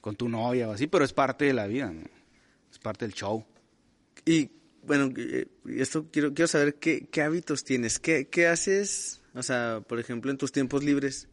con 0.00 0.16
tu 0.16 0.28
novia 0.28 0.68
o 0.68 0.72
así, 0.72 0.86
pero 0.86 1.04
es 1.04 1.12
parte 1.12 1.46
de 1.46 1.54
la 1.54 1.66
vida, 1.66 1.92
Es 2.70 2.78
parte 2.78 3.04
del 3.04 3.14
show. 3.14 3.44
Y 4.24 4.50
bueno, 4.82 5.12
eh, 5.16 5.46
esto 5.76 6.06
quiero, 6.10 6.34
quiero 6.34 6.48
saber 6.48 6.74
qué, 6.74 7.08
hábitos 7.22 7.64
tienes, 7.64 7.98
qué, 7.98 8.28
qué 8.28 8.46
haces, 8.46 9.20
o 9.34 9.42
sea, 9.42 9.82
por 9.86 10.00
ejemplo, 10.00 10.30
en 10.30 10.38
tus 10.38 10.52
tiempos 10.52 10.84
libres, 10.84 11.28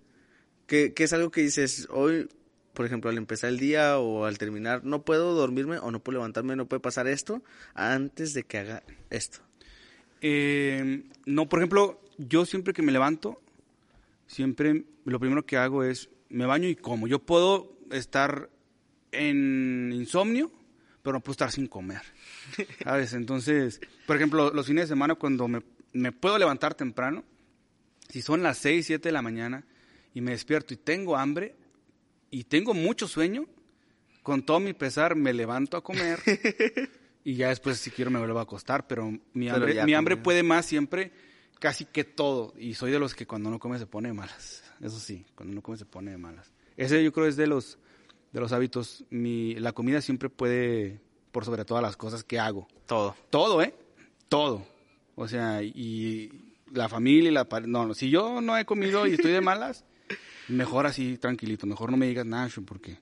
¿qué, 0.68 0.94
qué 0.94 1.04
es 1.04 1.14
algo 1.14 1.32
que 1.32 1.42
dices 1.42 1.88
hoy, 1.90 2.30
por 2.74 2.86
ejemplo, 2.86 3.10
al 3.10 3.18
empezar 3.18 3.50
el 3.50 3.58
día 3.58 3.98
o 4.00 4.26
al 4.26 4.38
terminar, 4.38 4.86
no 4.86 5.04
puedo 5.04 5.34
dormirme 5.34 5.80
o 5.80 5.92
no 5.92 6.00
puedo 6.00 6.20
levantarme, 6.20 6.56
no 6.56 6.68
puede 6.68 6.80
pasar 6.80 7.08
esto 7.08 7.44
antes 7.74 8.34
de 8.34 8.44
que 8.44 8.58
haga 8.60 8.84
esto? 9.10 9.40
Eh, 10.22 11.04
no, 11.26 11.50
por 11.50 11.60
ejemplo, 11.60 12.02
yo 12.18 12.46
siempre 12.46 12.74
que 12.74 12.82
me 12.82 12.92
levanto, 12.92 13.42
siempre 14.28 14.84
lo 15.06 15.20
primero 15.20 15.46
que 15.46 15.58
hago 15.58 15.84
es 15.84 16.10
me 16.30 16.46
baño 16.46 16.68
y 16.68 16.76
como. 16.76 17.08
Yo 17.08 17.20
puedo 17.20 17.78
estar 17.92 18.50
en 19.12 19.92
insomnio, 19.94 20.52
pero 21.10 21.18
no 21.18 21.24
puedo 21.24 21.32
estar 21.32 21.52
sin 21.52 21.66
comer. 21.66 22.04
¿Sabes? 22.84 23.14
Entonces, 23.14 23.82
por 24.06 24.16
ejemplo, 24.16 24.54
los 24.54 24.68
fines 24.68 24.84
de 24.84 24.90
semana 24.90 25.16
cuando 25.16 25.48
me, 25.48 25.64
me 25.92 26.12
puedo 26.12 26.38
levantar 26.38 26.76
temprano, 26.76 27.24
si 28.10 28.22
son 28.22 28.44
las 28.44 28.60
6, 28.60 28.86
7 28.86 29.10
de 29.10 29.12
la 29.12 29.24
mañana 29.24 29.66
y 30.14 30.22
me 30.22 30.32
despierto 30.32 30.76
y 30.76 30.78
tengo 30.78 31.18
hambre 31.18 31.56
y 32.30 32.44
tengo 32.44 32.76
mucho 32.76 33.08
sueño, 33.08 33.48
con 34.22 34.44
todo 34.44 34.60
mi 34.60 34.74
pesar 34.74 35.16
me 35.16 35.34
levanto 35.34 35.78
a 35.78 35.84
comer 35.84 36.20
y 37.24 37.34
ya 37.34 37.50
después 37.50 37.80
si 37.80 37.90
quiero 37.90 38.12
me 38.12 38.20
vuelvo 38.20 38.38
a 38.38 38.44
acostar, 38.44 38.86
pero 38.86 39.12
mi 39.34 39.50
hambre, 39.50 39.84
mi 39.86 39.96
hambre 39.96 40.16
puede 40.16 40.44
más 40.44 40.68
siempre 40.68 41.12
casi 41.58 41.86
que 41.86 42.04
todo 42.04 42.54
y 42.56 42.76
soy 42.76 42.92
de 42.92 43.00
los 43.00 43.16
que 43.16 43.26
cuando 43.26 43.50
no 43.50 43.58
come 43.58 43.80
se 43.80 43.88
pone 43.88 44.10
de 44.10 44.14
malas. 44.14 44.64
Eso 44.80 45.00
sí, 45.00 45.26
cuando 45.34 45.56
no 45.56 45.64
come 45.64 45.76
se 45.76 45.86
pone 45.86 46.12
de 46.12 46.20
malas. 46.20 46.52
Ese 46.78 47.04
yo 47.04 47.12
creo 47.12 47.26
es 47.26 47.36
de 47.36 47.48
los 47.48 47.80
de 48.32 48.40
los 48.40 48.52
hábitos. 48.52 49.06
Mi, 49.10 49.56
la 49.56 49.72
comida 49.72 50.02
siempre 50.02 50.30
puede 50.30 51.02
por 51.32 51.46
sobre 51.46 51.66
todas 51.66 51.84
las 51.84 51.98
cosas 51.98 52.24
que 52.24 52.40
hago. 52.40 52.68
Todo. 52.86 53.16
Todo, 53.30 53.62
¿eh? 53.62 53.74
Todo. 54.28 54.66
O 55.16 55.28
sea, 55.28 55.62
y 55.64 56.32
la 56.72 56.90
familia 56.90 57.30
y 57.30 57.34
la 57.34 57.48
No, 57.66 57.94
si 57.94 58.10
yo 58.10 58.42
no 58.42 58.58
he 58.58 58.66
comido 58.66 59.06
y 59.08 59.14
estoy 59.14 59.32
de 59.32 59.42
malas, 59.42 59.86
mejor 60.48 60.86
así, 60.86 61.18
tranquilito. 61.18 61.66
Mejor 61.66 61.92
no 61.92 61.98
me 61.98 62.08
digas 62.08 62.26
nada, 62.26 62.50
porque 62.66 62.98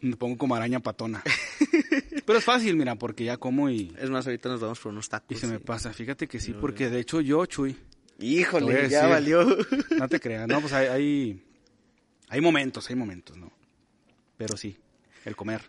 me 0.00 0.16
pongo 0.16 0.38
como 0.38 0.54
araña 0.54 0.80
patona. 0.80 1.22
Pero 2.26 2.38
es 2.38 2.44
fácil, 2.44 2.76
mira, 2.76 2.94
porque 2.96 3.24
ya 3.24 3.38
como 3.38 3.70
y... 3.70 3.94
Es 3.98 4.10
más, 4.10 4.26
ahorita 4.26 4.50
nos 4.50 4.60
vamos 4.60 4.78
por 4.78 4.92
unos 4.92 5.08
tacos. 5.08 5.36
Y 5.36 5.40
se 5.40 5.46
me 5.46 5.60
pasa. 5.60 5.92
Fíjate 5.92 6.28
que 6.28 6.40
sí, 6.40 6.52
porque 6.52 6.90
de 6.90 7.00
hecho 7.00 7.20
yo, 7.20 7.46
Chuy... 7.46 7.76
Híjole, 8.20 8.88
ya 8.90 9.06
valió. 9.06 9.46
No 9.96 10.08
te 10.08 10.18
creas. 10.18 10.48
No, 10.48 10.60
pues 10.60 10.72
hay, 10.72 10.88
hay, 10.88 11.42
hay 12.28 12.40
momentos, 12.40 12.90
hay 12.90 12.96
momentos, 12.96 13.36
¿no? 13.36 13.52
Pero 14.38 14.56
sí, 14.56 14.78
el 15.26 15.36
comer. 15.36 15.60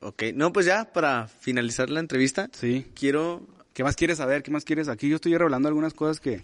Ok, 0.00 0.24
no, 0.34 0.52
pues 0.52 0.66
ya 0.66 0.92
para 0.92 1.28
finalizar 1.28 1.88
la 1.90 2.00
entrevista, 2.00 2.48
Sí. 2.52 2.86
quiero... 2.94 3.46
¿Qué 3.72 3.84
más 3.84 3.94
quieres 3.94 4.18
saber? 4.18 4.42
¿Qué 4.42 4.50
más 4.50 4.64
quieres? 4.64 4.88
Aquí 4.88 5.08
yo 5.08 5.14
estoy 5.16 5.36
revelando 5.36 5.68
algunas 5.68 5.94
cosas 5.94 6.18
que... 6.18 6.40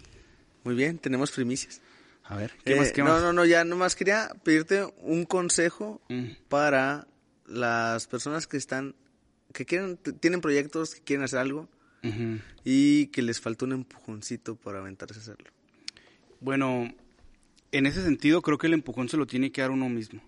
Muy 0.63 0.73
bien, 0.75 0.97
tenemos 0.99 1.31
primicias. 1.31 1.81
A 2.23 2.35
ver, 2.37 2.53
¿qué 2.63 2.73
Eh, 2.73 2.75
más? 2.77 2.91
¿Qué 2.93 3.03
no, 3.03 3.09
más? 3.09 3.21
no, 3.21 3.33
no, 3.33 3.43
ya 3.45 3.63
nomás 3.65 3.95
quería 3.95 4.29
pedirte 4.43 4.85
un 5.01 5.25
consejo 5.25 6.01
Mm. 6.09 6.27
para 6.49 7.07
las 7.45 8.07
personas 8.07 8.47
que 8.47 8.55
están, 8.57 8.95
que 9.53 9.65
quieren, 9.65 9.97
tienen 9.97 10.39
proyectos, 10.41 10.95
que 10.95 11.01
quieren 11.01 11.23
hacer 11.25 11.39
algo 11.39 11.67
y 12.63 13.07
que 13.07 13.21
les 13.21 13.39
falta 13.41 13.65
un 13.65 13.71
empujoncito 13.73 14.55
para 14.55 14.79
aventarse 14.79 15.19
a 15.19 15.21
hacerlo. 15.21 15.49
Bueno, 16.39 16.93
en 17.71 17.85
ese 17.85 18.03
sentido 18.03 18.41
creo 18.41 18.57
que 18.57 18.67
el 18.67 18.73
empujón 18.73 19.09
se 19.09 19.17
lo 19.17 19.25
tiene 19.27 19.51
que 19.51 19.61
dar 19.61 19.71
uno 19.71 19.89
mismo. 19.89 20.21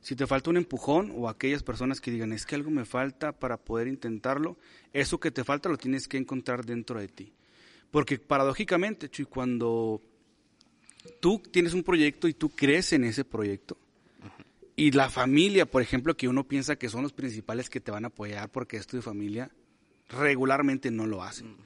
Si 0.00 0.16
te 0.16 0.26
falta 0.26 0.50
un 0.50 0.56
empujón 0.56 1.12
o 1.14 1.28
aquellas 1.28 1.62
personas 1.62 2.00
que 2.00 2.10
digan 2.10 2.32
es 2.32 2.46
que 2.46 2.54
algo 2.54 2.70
me 2.70 2.84
falta 2.84 3.32
para 3.32 3.58
poder 3.58 3.86
intentarlo, 3.86 4.56
eso 4.92 5.20
que 5.20 5.30
te 5.30 5.44
falta 5.44 5.68
lo 5.68 5.76
tienes 5.76 6.08
que 6.08 6.16
encontrar 6.16 6.64
dentro 6.64 6.98
de 6.98 7.08
ti. 7.08 7.32
Porque 7.90 8.18
paradójicamente, 8.18 9.10
Chuy, 9.10 9.26
cuando 9.26 10.00
tú 11.20 11.42
tienes 11.50 11.74
un 11.74 11.82
proyecto 11.82 12.28
y 12.28 12.34
tú 12.34 12.48
crees 12.50 12.92
en 12.92 13.04
ese 13.04 13.24
proyecto, 13.24 13.76
y 14.76 14.92
la 14.92 15.10
familia, 15.10 15.66
por 15.66 15.82
ejemplo, 15.82 16.16
que 16.16 16.28
uno 16.28 16.44
piensa 16.48 16.76
que 16.76 16.88
son 16.88 17.02
los 17.02 17.12
principales 17.12 17.68
que 17.68 17.80
te 17.80 17.90
van 17.90 18.04
a 18.04 18.08
apoyar 18.08 18.50
porque 18.50 18.78
es 18.78 18.86
tu 18.86 19.02
familia, 19.02 19.50
regularmente 20.08 20.90
no 20.90 21.06
lo 21.06 21.22
hacen. 21.22 21.56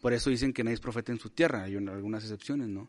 Por 0.00 0.12
eso 0.12 0.30
dicen 0.30 0.52
que 0.52 0.64
nadie 0.64 0.74
es 0.74 0.80
profeta 0.80 1.12
en 1.12 1.20
su 1.20 1.30
tierra, 1.30 1.62
hay 1.62 1.76
un- 1.76 1.88
algunas 1.88 2.24
excepciones, 2.24 2.68
¿no? 2.68 2.88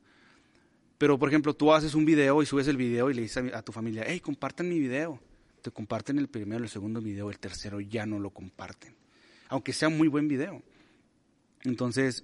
Pero, 0.97 1.19
por 1.19 1.29
ejemplo, 1.29 1.53
tú 1.53 1.73
haces 1.73 1.93
un 1.93 2.05
video 2.05 2.41
y 2.41 2.45
subes 2.45 2.67
el 2.67 2.77
video 2.77 3.11
y 3.11 3.13
le 3.13 3.21
dices 3.21 3.53
a, 3.53 3.61
tu 3.61 3.71
familia, 3.71 4.03
hey, 4.07 4.19
compartan 4.19 4.67
mi 4.67 4.79
video. 4.79 5.19
Te 5.61 5.71
comparten 5.71 6.17
el 6.17 6.27
primero, 6.27 6.63
el 6.63 6.69
segundo 6.69 7.01
video, 7.01 7.29
el 7.29 7.39
tercero 7.39 7.79
ya 7.79 8.05
no 8.05 8.19
lo 8.19 8.31
comparten. 8.31 8.95
Aunque 9.49 9.73
sea 9.73 9.89
muy 9.89 10.07
buen 10.07 10.27
video. 10.27 10.61
Entonces, 11.63 12.23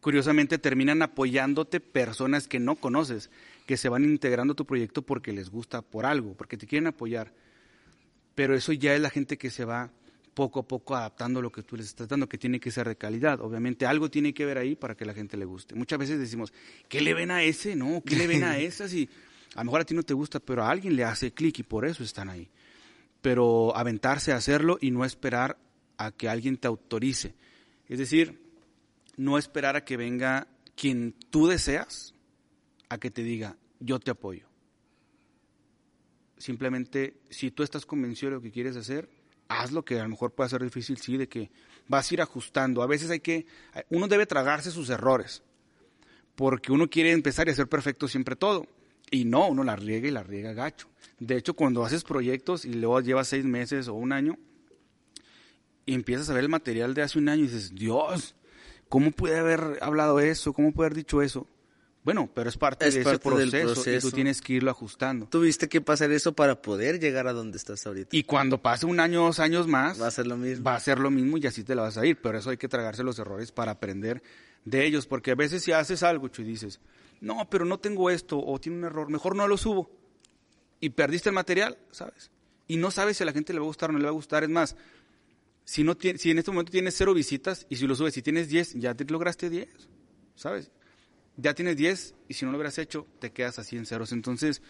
curiosamente 0.00 0.58
terminan 0.58 1.02
apoyándote 1.02 1.80
personas 1.80 2.48
que 2.48 2.58
no 2.58 2.76
conoces, 2.76 3.30
que 3.66 3.76
se 3.76 3.88
van 3.88 4.04
integrando 4.04 4.52
a 4.52 4.56
tu 4.56 4.64
proyecto 4.64 5.02
porque 5.02 5.32
les 5.32 5.50
gusta 5.50 5.82
por 5.82 6.06
algo, 6.06 6.34
porque 6.34 6.56
te 6.56 6.66
quieren 6.66 6.86
apoyar. 6.86 7.32
Pero 8.34 8.54
eso 8.54 8.72
ya 8.72 8.94
es 8.94 9.00
la 9.00 9.10
gente 9.10 9.36
que 9.36 9.50
se 9.50 9.64
va 9.64 9.90
poco 10.36 10.60
a 10.60 10.68
poco 10.68 10.94
adaptando 10.94 11.40
lo 11.40 11.50
que 11.50 11.62
tú 11.62 11.76
les 11.76 11.86
estás 11.86 12.06
dando, 12.08 12.28
que 12.28 12.36
tiene 12.36 12.60
que 12.60 12.70
ser 12.70 12.86
de 12.86 12.96
calidad. 12.96 13.40
Obviamente 13.40 13.86
algo 13.86 14.10
tiene 14.10 14.34
que 14.34 14.44
ver 14.44 14.58
ahí 14.58 14.76
para 14.76 14.94
que 14.94 15.06
la 15.06 15.14
gente 15.14 15.38
le 15.38 15.46
guste. 15.46 15.74
Muchas 15.74 15.98
veces 15.98 16.18
decimos, 16.18 16.52
¿qué 16.90 17.00
le 17.00 17.14
ven 17.14 17.30
a 17.30 17.42
ese? 17.42 17.74
No, 17.74 18.02
¿qué 18.04 18.16
le 18.16 18.26
ven 18.26 18.44
a 18.44 18.58
esa? 18.58 18.86
Si 18.86 19.08
a 19.54 19.60
lo 19.60 19.64
mejor 19.64 19.80
a 19.80 19.84
ti 19.84 19.94
no 19.94 20.02
te 20.02 20.12
gusta, 20.12 20.38
pero 20.38 20.62
a 20.62 20.70
alguien 20.70 20.94
le 20.94 21.04
hace 21.04 21.32
clic 21.32 21.60
y 21.60 21.62
por 21.62 21.86
eso 21.86 22.04
están 22.04 22.28
ahí. 22.28 22.50
Pero 23.22 23.74
aventarse 23.74 24.30
a 24.32 24.36
hacerlo 24.36 24.76
y 24.78 24.90
no 24.90 25.06
esperar 25.06 25.56
a 25.96 26.12
que 26.12 26.28
alguien 26.28 26.58
te 26.58 26.68
autorice. 26.68 27.34
Es 27.88 27.98
decir, 27.98 28.38
no 29.16 29.38
esperar 29.38 29.74
a 29.74 29.86
que 29.86 29.96
venga 29.96 30.48
quien 30.74 31.14
tú 31.30 31.46
deseas 31.46 32.12
a 32.90 32.98
que 32.98 33.10
te 33.10 33.22
diga, 33.22 33.56
yo 33.80 33.98
te 34.00 34.10
apoyo. 34.10 34.46
Simplemente, 36.36 37.22
si 37.30 37.50
tú 37.50 37.62
estás 37.62 37.86
convencido 37.86 38.32
de 38.32 38.36
lo 38.36 38.42
que 38.42 38.50
quieres 38.50 38.76
hacer, 38.76 39.15
haz 39.48 39.72
lo 39.72 39.84
que 39.84 39.98
a 39.98 40.02
lo 40.02 40.08
mejor 40.08 40.32
puede 40.32 40.50
ser 40.50 40.62
difícil, 40.62 40.98
sí, 40.98 41.16
de 41.16 41.28
que 41.28 41.50
vas 41.88 42.10
a 42.10 42.14
ir 42.14 42.22
ajustando. 42.22 42.82
A 42.82 42.86
veces 42.86 43.10
hay 43.10 43.20
que, 43.20 43.46
uno 43.90 44.08
debe 44.08 44.26
tragarse 44.26 44.70
sus 44.70 44.90
errores, 44.90 45.42
porque 46.34 46.72
uno 46.72 46.88
quiere 46.88 47.12
empezar 47.12 47.48
y 47.48 47.52
hacer 47.52 47.68
perfecto 47.68 48.08
siempre 48.08 48.36
todo. 48.36 48.66
Y 49.10 49.24
no, 49.24 49.46
uno 49.46 49.62
la 49.62 49.76
riega 49.76 50.08
y 50.08 50.10
la 50.10 50.22
riega 50.22 50.52
gacho. 50.52 50.88
De 51.20 51.36
hecho, 51.36 51.54
cuando 51.54 51.84
haces 51.84 52.02
proyectos 52.02 52.64
y 52.64 52.74
luego 52.74 53.00
llevas 53.00 53.28
seis 53.28 53.44
meses 53.44 53.88
o 53.88 53.94
un 53.94 54.12
año, 54.12 54.36
y 55.86 55.94
empiezas 55.94 56.28
a 56.28 56.34
ver 56.34 56.42
el 56.42 56.50
material 56.50 56.94
de 56.94 57.02
hace 57.02 57.18
un 57.18 57.28
año 57.28 57.44
y 57.44 57.46
dices, 57.46 57.72
Dios, 57.74 58.34
¿cómo 58.88 59.12
puede 59.12 59.38
haber 59.38 59.78
hablado 59.80 60.18
eso? 60.18 60.52
¿Cómo 60.52 60.72
puede 60.72 60.88
haber 60.88 60.96
dicho 60.96 61.22
eso? 61.22 61.46
Bueno, 62.06 62.30
pero 62.32 62.48
es 62.48 62.56
parte 62.56 62.86
Es 62.86 62.94
de 62.94 63.02
parte 63.02 63.16
ese 63.16 63.36
del 63.36 63.64
proceso, 63.64 63.90
y 63.90 63.98
tú 63.98 64.14
tienes 64.14 64.40
que 64.40 64.52
irlo 64.52 64.70
ajustando. 64.70 65.26
Tuviste 65.26 65.68
que 65.68 65.80
pasar 65.80 66.12
eso 66.12 66.34
para 66.34 66.62
poder 66.62 67.00
llegar 67.00 67.26
a 67.26 67.32
donde 67.32 67.58
estás 67.58 67.84
ahorita. 67.84 68.16
Y 68.16 68.22
cuando 68.22 68.62
pase 68.62 68.86
un 68.86 69.00
año, 69.00 69.24
dos 69.24 69.40
años 69.40 69.66
más, 69.66 70.00
Va 70.00 70.06
a 70.06 70.10
ser 70.12 70.28
lo 70.28 70.36
mismo. 70.36 70.62
va 70.62 70.76
a 70.76 70.80
ser 70.80 71.00
lo 71.00 71.10
mismo 71.10 71.36
y 71.36 71.48
así 71.48 71.64
te 71.64 71.74
la 71.74 71.82
vas 71.82 71.98
a 71.98 72.06
ir. 72.06 72.20
Pero 72.22 72.38
eso 72.38 72.50
hay 72.50 72.58
que 72.58 72.68
tragarse 72.68 73.02
los 73.02 73.18
errores 73.18 73.50
para 73.50 73.72
aprender 73.72 74.22
de 74.64 74.86
ellos. 74.86 75.08
Porque 75.08 75.32
a 75.32 75.34
veces 75.34 75.64
si 75.64 75.72
haces 75.72 76.04
algo 76.04 76.30
y 76.38 76.42
dices, 76.44 76.78
no, 77.20 77.50
pero 77.50 77.64
no 77.64 77.80
tengo 77.80 78.08
esto 78.08 78.38
o 78.38 78.60
tiene 78.60 78.78
un 78.78 78.84
error, 78.84 79.10
mejor 79.10 79.34
no 79.34 79.48
lo 79.48 79.56
subo. 79.56 79.90
Y 80.78 80.90
perdiste 80.90 81.30
el 81.30 81.34
material, 81.34 81.76
¿sabes? 81.90 82.30
Y 82.68 82.76
no 82.76 82.92
sabes 82.92 83.16
si 83.16 83.24
a 83.24 83.26
la 83.26 83.32
gente 83.32 83.52
le 83.52 83.58
va 83.58 83.64
a 83.64 83.66
gustar 83.66 83.90
o 83.90 83.94
no 83.94 83.98
le 83.98 84.04
va 84.04 84.10
a 84.10 84.12
gustar. 84.12 84.44
Es 84.44 84.50
más, 84.50 84.76
si, 85.64 85.82
no 85.82 85.96
si 86.00 86.30
en 86.30 86.38
este 86.38 86.52
momento 86.52 86.70
tienes 86.70 86.94
cero 86.96 87.14
visitas 87.14 87.66
y 87.68 87.74
si 87.74 87.88
lo 87.88 87.96
subes, 87.96 88.14
si 88.14 88.22
tienes 88.22 88.48
10, 88.48 88.74
ya 88.74 88.94
te 88.94 89.04
lograste 89.06 89.50
10, 89.50 89.68
¿sabes? 90.36 90.70
Ya 91.36 91.54
tienes 91.54 91.76
10 91.76 92.14
y 92.28 92.34
si 92.34 92.44
no 92.44 92.50
lo 92.52 92.58
hubieras 92.58 92.78
hecho, 92.78 93.06
te 93.18 93.30
quedas 93.30 93.58
así 93.58 93.76
en 93.76 93.84
ceros. 93.86 94.12
Entonces, 94.12 94.62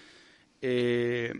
eh, 0.62 1.33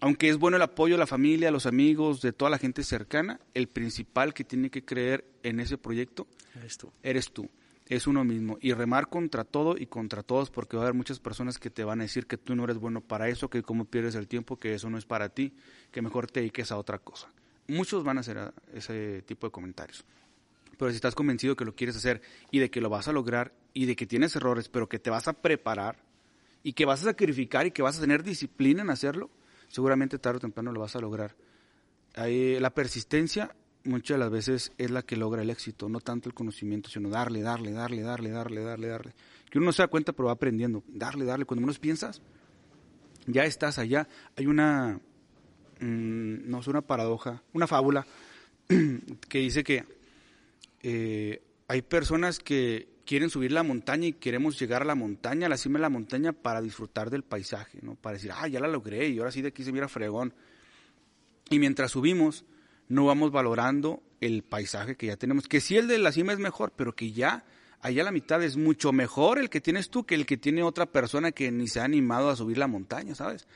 aunque 0.00 0.28
es 0.28 0.38
bueno 0.38 0.56
el 0.56 0.62
apoyo 0.62 0.94
de 0.94 0.98
la 0.98 1.06
familia, 1.06 1.50
los 1.50 1.66
amigos, 1.66 2.22
de 2.22 2.32
toda 2.32 2.50
la 2.50 2.58
gente 2.58 2.82
cercana, 2.82 3.40
el 3.54 3.68
principal 3.68 4.32
que 4.32 4.44
tiene 4.44 4.70
que 4.70 4.84
creer 4.84 5.24
en 5.42 5.60
ese 5.60 5.76
proyecto 5.76 6.26
Eres 6.56 6.78
tú. 6.78 6.92
eres 7.02 7.30
tú, 7.32 7.50
es 7.88 8.06
uno 8.06 8.24
mismo. 8.24 8.56
Y 8.62 8.72
remar 8.72 9.08
contra 9.08 9.44
todo 9.44 9.76
y 9.76 9.86
contra 9.86 10.22
todos, 10.22 10.50
porque 10.50 10.76
va 10.76 10.84
a 10.84 10.86
haber 10.86 10.94
muchas 10.96 11.18
personas 11.20 11.58
que 11.58 11.68
te 11.70 11.84
van 11.84 12.00
a 12.00 12.04
decir 12.04 12.26
que 12.26 12.38
tú 12.38 12.54
no 12.56 12.64
eres 12.64 12.78
bueno 12.78 13.02
para 13.02 13.28
eso, 13.28 13.50
que 13.50 13.62
cómo 13.62 13.84
pierdes 13.84 14.14
el 14.14 14.28
tiempo, 14.28 14.56
que 14.58 14.74
eso 14.74 14.88
no 14.88 14.96
es 14.96 15.04
para 15.04 15.28
ti, 15.28 15.52
que 15.90 16.00
mejor 16.00 16.30
te 16.30 16.40
dediques 16.40 16.72
a 16.72 16.78
otra 16.78 16.98
cosa. 16.98 17.28
Muchos 17.68 18.02
van 18.02 18.16
a 18.16 18.20
hacer 18.20 18.38
a- 18.38 18.54
ese 18.74 19.22
tipo 19.26 19.46
de 19.46 19.50
comentarios. 19.50 20.04
Pero 20.80 20.92
si 20.92 20.96
estás 20.96 21.14
convencido 21.14 21.56
que 21.56 21.66
lo 21.66 21.74
quieres 21.74 21.94
hacer 21.94 22.22
y 22.50 22.58
de 22.58 22.70
que 22.70 22.80
lo 22.80 22.88
vas 22.88 23.06
a 23.06 23.12
lograr 23.12 23.52
y 23.74 23.84
de 23.84 23.94
que 23.94 24.06
tienes 24.06 24.34
errores, 24.34 24.70
pero 24.70 24.88
que 24.88 24.98
te 24.98 25.10
vas 25.10 25.28
a 25.28 25.34
preparar 25.34 25.98
y 26.62 26.72
que 26.72 26.86
vas 26.86 27.02
a 27.02 27.10
sacrificar 27.10 27.66
y 27.66 27.70
que 27.70 27.82
vas 27.82 27.98
a 27.98 28.00
tener 28.00 28.22
disciplina 28.22 28.80
en 28.80 28.88
hacerlo, 28.88 29.28
seguramente 29.68 30.18
tarde 30.18 30.38
o 30.38 30.40
temprano 30.40 30.72
lo 30.72 30.80
vas 30.80 30.96
a 30.96 31.00
lograr. 31.00 31.36
La 32.16 32.70
persistencia 32.70 33.54
muchas 33.84 34.14
de 34.14 34.18
las 34.20 34.30
veces 34.30 34.72
es 34.78 34.90
la 34.90 35.02
que 35.02 35.16
logra 35.16 35.42
el 35.42 35.50
éxito, 35.50 35.90
no 35.90 36.00
tanto 36.00 36.30
el 36.30 36.34
conocimiento, 36.34 36.88
sino 36.88 37.10
darle, 37.10 37.42
darle, 37.42 37.72
darle, 37.72 38.00
darle, 38.00 38.30
darle, 38.30 38.62
darle, 38.62 38.88
darle. 38.88 39.12
Que 39.50 39.58
uno 39.58 39.66
no 39.66 39.72
se 39.72 39.82
da 39.82 39.88
cuenta, 39.88 40.14
pero 40.14 40.28
va 40.28 40.32
aprendiendo. 40.32 40.82
Darle, 40.88 41.26
darle. 41.26 41.44
Cuando 41.44 41.60
menos 41.60 41.78
piensas, 41.78 42.22
ya 43.26 43.44
estás 43.44 43.78
allá. 43.78 44.08
Hay 44.34 44.46
una, 44.46 44.98
mm, 45.78 46.48
no 46.50 46.62
sé, 46.62 46.70
una 46.70 46.80
paradoja, 46.80 47.42
una 47.52 47.66
fábula 47.66 48.06
que 49.28 49.40
dice 49.40 49.62
que 49.62 49.99
eh, 50.82 51.42
hay 51.68 51.82
personas 51.82 52.38
que 52.38 52.88
quieren 53.04 53.30
subir 53.30 53.52
la 53.52 53.62
montaña 53.62 54.06
y 54.06 54.12
queremos 54.12 54.58
llegar 54.58 54.82
a 54.82 54.84
la 54.84 54.94
montaña, 54.94 55.46
a 55.46 55.48
la 55.48 55.56
cima 55.56 55.78
de 55.78 55.82
la 55.82 55.88
montaña 55.88 56.32
para 56.32 56.60
disfrutar 56.60 57.10
del 57.10 57.22
paisaje, 57.22 57.78
¿no? 57.82 57.96
Para 57.96 58.14
decir, 58.14 58.30
ah, 58.34 58.46
ya 58.48 58.60
la 58.60 58.68
logré 58.68 59.08
y 59.08 59.18
ahora 59.18 59.32
sí 59.32 59.42
de 59.42 59.48
aquí 59.48 59.64
se 59.64 59.72
mira 59.72 59.88
fregón. 59.88 60.34
Y 61.48 61.58
mientras 61.58 61.90
subimos, 61.90 62.44
no 62.88 63.06
vamos 63.06 63.32
valorando 63.32 64.02
el 64.20 64.42
paisaje 64.42 64.96
que 64.96 65.06
ya 65.06 65.16
tenemos. 65.16 65.48
Que 65.48 65.60
sí 65.60 65.76
el 65.76 65.88
de 65.88 65.98
la 65.98 66.12
cima 66.12 66.32
es 66.32 66.38
mejor, 66.38 66.72
pero 66.76 66.94
que 66.94 67.12
ya 67.12 67.44
allá 67.80 68.02
a 68.02 68.04
la 68.04 68.12
mitad 68.12 68.42
es 68.42 68.56
mucho 68.56 68.92
mejor 68.92 69.38
el 69.38 69.50
que 69.50 69.60
tienes 69.60 69.90
tú 69.90 70.04
que 70.04 70.14
el 70.14 70.26
que 70.26 70.36
tiene 70.36 70.62
otra 70.62 70.86
persona 70.86 71.32
que 71.32 71.50
ni 71.50 71.66
se 71.66 71.80
ha 71.80 71.84
animado 71.84 72.30
a 72.30 72.36
subir 72.36 72.58
la 72.58 72.66
montaña, 72.66 73.14
¿sabes? 73.14 73.46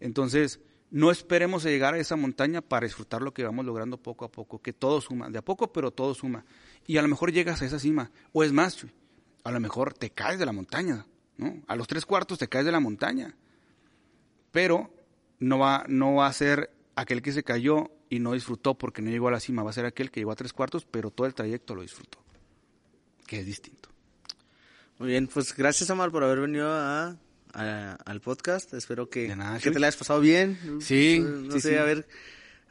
Entonces, 0.00 0.60
no 0.90 1.10
esperemos 1.10 1.64
llegar 1.64 1.94
a 1.94 1.98
esa 1.98 2.16
montaña 2.16 2.62
para 2.62 2.86
disfrutar 2.86 3.22
lo 3.22 3.34
que 3.34 3.44
vamos 3.44 3.66
logrando 3.66 3.98
poco 3.98 4.24
a 4.24 4.30
poco, 4.30 4.60
que 4.60 4.72
todo 4.72 5.00
suma, 5.00 5.28
de 5.28 5.38
a 5.38 5.42
poco, 5.42 5.72
pero 5.72 5.90
todo 5.90 6.14
suma. 6.14 6.44
Y 6.86 6.96
a 6.96 7.02
lo 7.02 7.08
mejor 7.08 7.32
llegas 7.32 7.60
a 7.60 7.66
esa 7.66 7.78
cima, 7.78 8.10
o 8.32 8.42
es 8.42 8.52
más, 8.52 8.86
a 9.44 9.50
lo 9.50 9.60
mejor 9.60 9.94
te 9.94 10.10
caes 10.10 10.38
de 10.38 10.46
la 10.46 10.52
montaña, 10.52 11.06
¿no? 11.36 11.62
A 11.66 11.76
los 11.76 11.86
tres 11.86 12.06
cuartos 12.06 12.38
te 12.38 12.48
caes 12.48 12.64
de 12.64 12.72
la 12.72 12.80
montaña. 12.80 13.36
Pero 14.50 14.90
no 15.40 15.58
va, 15.58 15.84
no 15.88 16.14
va 16.14 16.26
a 16.26 16.32
ser 16.32 16.70
aquel 16.96 17.22
que 17.22 17.32
se 17.32 17.44
cayó 17.44 17.90
y 18.08 18.18
no 18.18 18.32
disfrutó 18.32 18.76
porque 18.76 19.02
no 19.02 19.10
llegó 19.10 19.28
a 19.28 19.32
la 19.32 19.40
cima, 19.40 19.62
va 19.62 19.70
a 19.70 19.74
ser 19.74 19.84
aquel 19.84 20.10
que 20.10 20.20
llegó 20.20 20.32
a 20.32 20.36
tres 20.36 20.52
cuartos, 20.52 20.86
pero 20.86 21.10
todo 21.10 21.26
el 21.26 21.34
trayecto 21.34 21.74
lo 21.74 21.82
disfrutó, 21.82 22.18
que 23.26 23.40
es 23.40 23.46
distinto. 23.46 23.90
Muy 24.98 25.10
bien, 25.10 25.28
pues 25.28 25.54
gracias 25.54 25.90
Amar 25.90 26.10
por 26.10 26.24
haber 26.24 26.40
venido 26.40 26.72
a, 26.72 27.16
a- 27.58 27.94
al 27.94 28.20
podcast. 28.20 28.72
Espero 28.74 29.08
que, 29.10 29.34
nada, 29.36 29.58
que 29.58 29.70
te 29.70 29.78
la 29.78 29.86
hayas 29.88 29.96
pasado 29.96 30.20
bien. 30.20 30.58
Sí, 30.80 31.18
No 31.20 31.52
sí, 31.52 31.60
sé, 31.60 31.70
sí. 31.70 31.74
a 31.76 31.82
ver, 31.84 32.06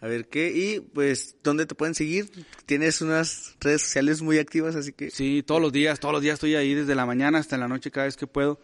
a 0.01 0.07
ver 0.07 0.27
qué. 0.27 0.51
Y 0.55 0.79
pues, 0.79 1.35
¿dónde 1.43 1.65
te 1.65 1.75
pueden 1.75 1.95
seguir? 1.95 2.29
Tienes 2.65 3.01
unas 3.01 3.55
redes 3.59 3.81
sociales 3.81 4.21
muy 4.21 4.37
activas, 4.39 4.75
así 4.75 4.93
que 4.93 5.09
Sí, 5.11 5.43
todos 5.45 5.61
los 5.61 5.71
días, 5.71 5.99
todos 5.99 6.13
los 6.13 6.21
días 6.21 6.35
estoy 6.35 6.55
ahí 6.55 6.73
desde 6.73 6.95
la 6.95 7.05
mañana 7.05 7.37
hasta 7.39 7.57
la 7.57 7.67
noche 7.67 7.91
cada 7.91 8.05
vez 8.05 8.15
que 8.17 8.27
puedo. 8.27 8.59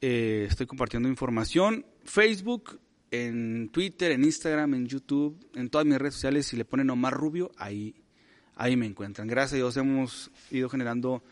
Eh, 0.00 0.46
estoy 0.48 0.66
compartiendo 0.66 1.08
información. 1.08 1.84
Facebook, 2.04 2.78
en 3.10 3.70
Twitter, 3.70 4.12
en 4.12 4.24
Instagram, 4.24 4.74
en 4.74 4.86
YouTube, 4.86 5.38
en 5.54 5.70
todas 5.70 5.86
mis 5.86 5.98
redes 5.98 6.14
sociales. 6.14 6.46
Si 6.46 6.56
le 6.56 6.64
ponen 6.64 6.90
Omar 6.90 7.14
Rubio, 7.14 7.50
ahí, 7.56 7.94
ahí 8.54 8.76
me 8.76 8.86
encuentran. 8.86 9.26
Gracias 9.28 9.54
a 9.54 9.56
Dios 9.56 9.76
hemos 9.76 10.30
ido 10.50 10.68
generando 10.68 11.22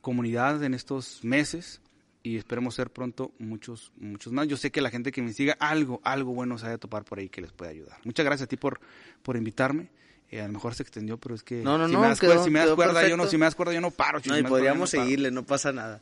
comunidad 0.00 0.62
en 0.62 0.74
estos 0.74 1.24
meses 1.24 1.80
y 2.24 2.36
esperemos 2.38 2.74
ser 2.74 2.90
pronto 2.90 3.30
muchos, 3.38 3.92
muchos 3.96 4.32
más. 4.32 4.48
Yo 4.48 4.56
sé 4.56 4.72
que 4.72 4.80
la 4.80 4.90
gente 4.90 5.12
que 5.12 5.22
me 5.22 5.32
siga, 5.32 5.56
algo, 5.60 6.00
algo 6.02 6.32
bueno 6.34 6.58
se 6.58 6.66
ha 6.66 6.70
de 6.70 6.78
topar 6.78 7.04
por 7.04 7.18
ahí 7.20 7.28
que 7.28 7.40
les 7.40 7.52
pueda 7.52 7.70
ayudar. 7.70 7.98
Muchas 8.02 8.24
gracias 8.24 8.46
a 8.46 8.48
ti 8.48 8.56
por, 8.56 8.80
por 9.22 9.36
invitarme. 9.36 9.88
Eh, 10.30 10.40
a 10.40 10.46
lo 10.48 10.54
mejor 10.54 10.74
se 10.74 10.82
extendió, 10.82 11.18
pero 11.18 11.34
es 11.36 11.42
que 11.44 11.62
No, 11.62 11.76
no, 11.78 11.86
si, 11.86 11.92
no, 11.92 12.00
me 12.00 12.08
das, 12.08 12.18
quedó- 12.18 12.30
cuerda- 12.30 12.44
si 12.44 12.50
me 12.50 12.58
das 12.60 12.70
cuerda, 12.70 13.06
yo 13.08 13.16
no, 13.16 13.26
si 13.28 13.36
me 13.36 13.44
das 13.44 13.54
cuerda, 13.54 13.72
yo 13.74 13.80
no 13.80 13.90
paro. 13.92 14.20
No, 14.24 14.36
y 14.38 14.42
podríamos 14.42 14.90
seguirle, 14.90 15.30
no 15.30 15.44
pasa 15.44 15.70
nada. 15.70 16.00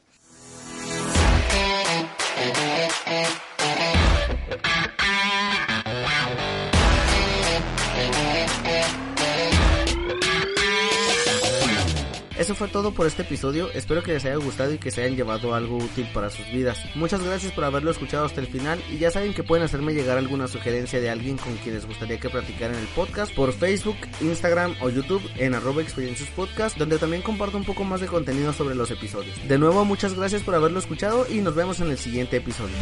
Eso 12.43 12.57
fue 12.57 12.67
todo 12.67 12.91
por 12.91 13.07
este 13.07 13.23
episodio, 13.23 13.71
espero 13.71 14.03
que 14.03 14.15
les 14.15 14.25
haya 14.25 14.35
gustado 14.35 14.75
y 14.75 14.79
que 14.79 14.91
se 14.91 15.01
hayan 15.01 15.15
llevado 15.15 15.55
algo 15.55 15.77
útil 15.77 16.09
para 16.13 16.29
sus 16.29 16.45
vidas. 16.51 16.77
Muchas 16.97 17.23
gracias 17.23 17.53
por 17.53 17.63
haberlo 17.63 17.93
escuchado 17.93 18.25
hasta 18.25 18.41
el 18.41 18.49
final 18.49 18.83
y 18.91 18.99
ya 18.99 19.13
saben 19.13 19.33
que 19.33 19.45
pueden 19.45 19.65
hacerme 19.65 19.95
llegar 19.95 20.19
alguna 20.19 20.49
sugerencia 20.49 21.01
de 21.01 21.09
alguien 21.09 21.37
con 21.37 21.55
quien 21.59 21.77
les 21.77 21.87
gustaría 21.87 22.19
que 22.19 22.29
platicara 22.29 22.75
en 22.75 22.81
el 22.81 22.89
podcast 22.89 23.33
por 23.33 23.53
Facebook, 23.53 23.95
Instagram 24.21 24.75
o 24.81 24.89
YouTube 24.91 25.23
en 25.37 25.55
arroba 25.55 25.83
experiencias 25.83 26.31
podcast 26.31 26.77
donde 26.77 26.99
también 26.99 27.23
comparto 27.23 27.57
un 27.57 27.65
poco 27.65 27.85
más 27.85 28.01
de 28.01 28.09
contenido 28.09 28.53
sobre 28.53 28.75
los 28.75 28.91
episodios. 28.91 29.37
De 29.47 29.57
nuevo 29.57 29.85
muchas 29.85 30.15
gracias 30.15 30.43
por 30.43 30.57
haberlo 30.57 30.81
escuchado 30.81 31.29
y 31.31 31.43
nos 31.43 31.55
vemos 31.55 31.79
en 31.79 31.93
el 31.93 31.99
siguiente 31.99 32.39
episodio. 32.39 32.75